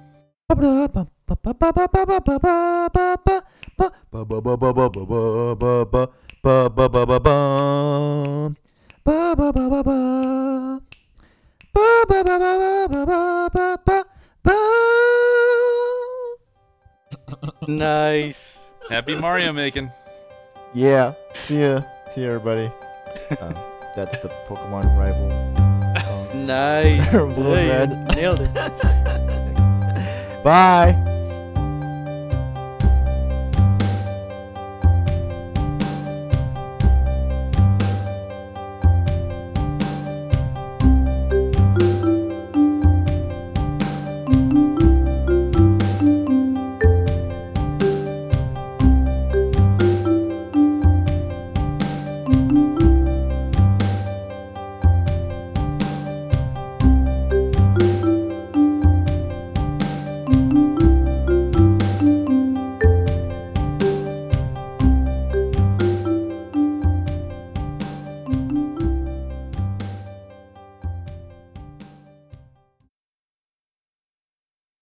Nice. 17.67 18.69
Happy 18.91 19.15
Mario 19.15 19.55
making. 19.55 19.91
Yeah. 20.75 21.15
See 21.33 21.63
ya. 21.63 21.81
See 22.13 22.21
ya, 22.21 22.37
everybody. 22.37 22.71
Um, 23.41 23.55
that's 23.97 24.17
the 24.19 24.29
Pokemon 24.49 24.97
rival. 24.99 25.29
song. 26.01 26.29
Nice. 26.47 27.11
Blue 27.35 27.55
and 27.55 27.57
Yeah, 27.57 27.63
you 27.63 27.71
red. 27.71 28.17
Nailed 28.17 28.41
it. 28.43 28.53
Bye. 30.45 30.95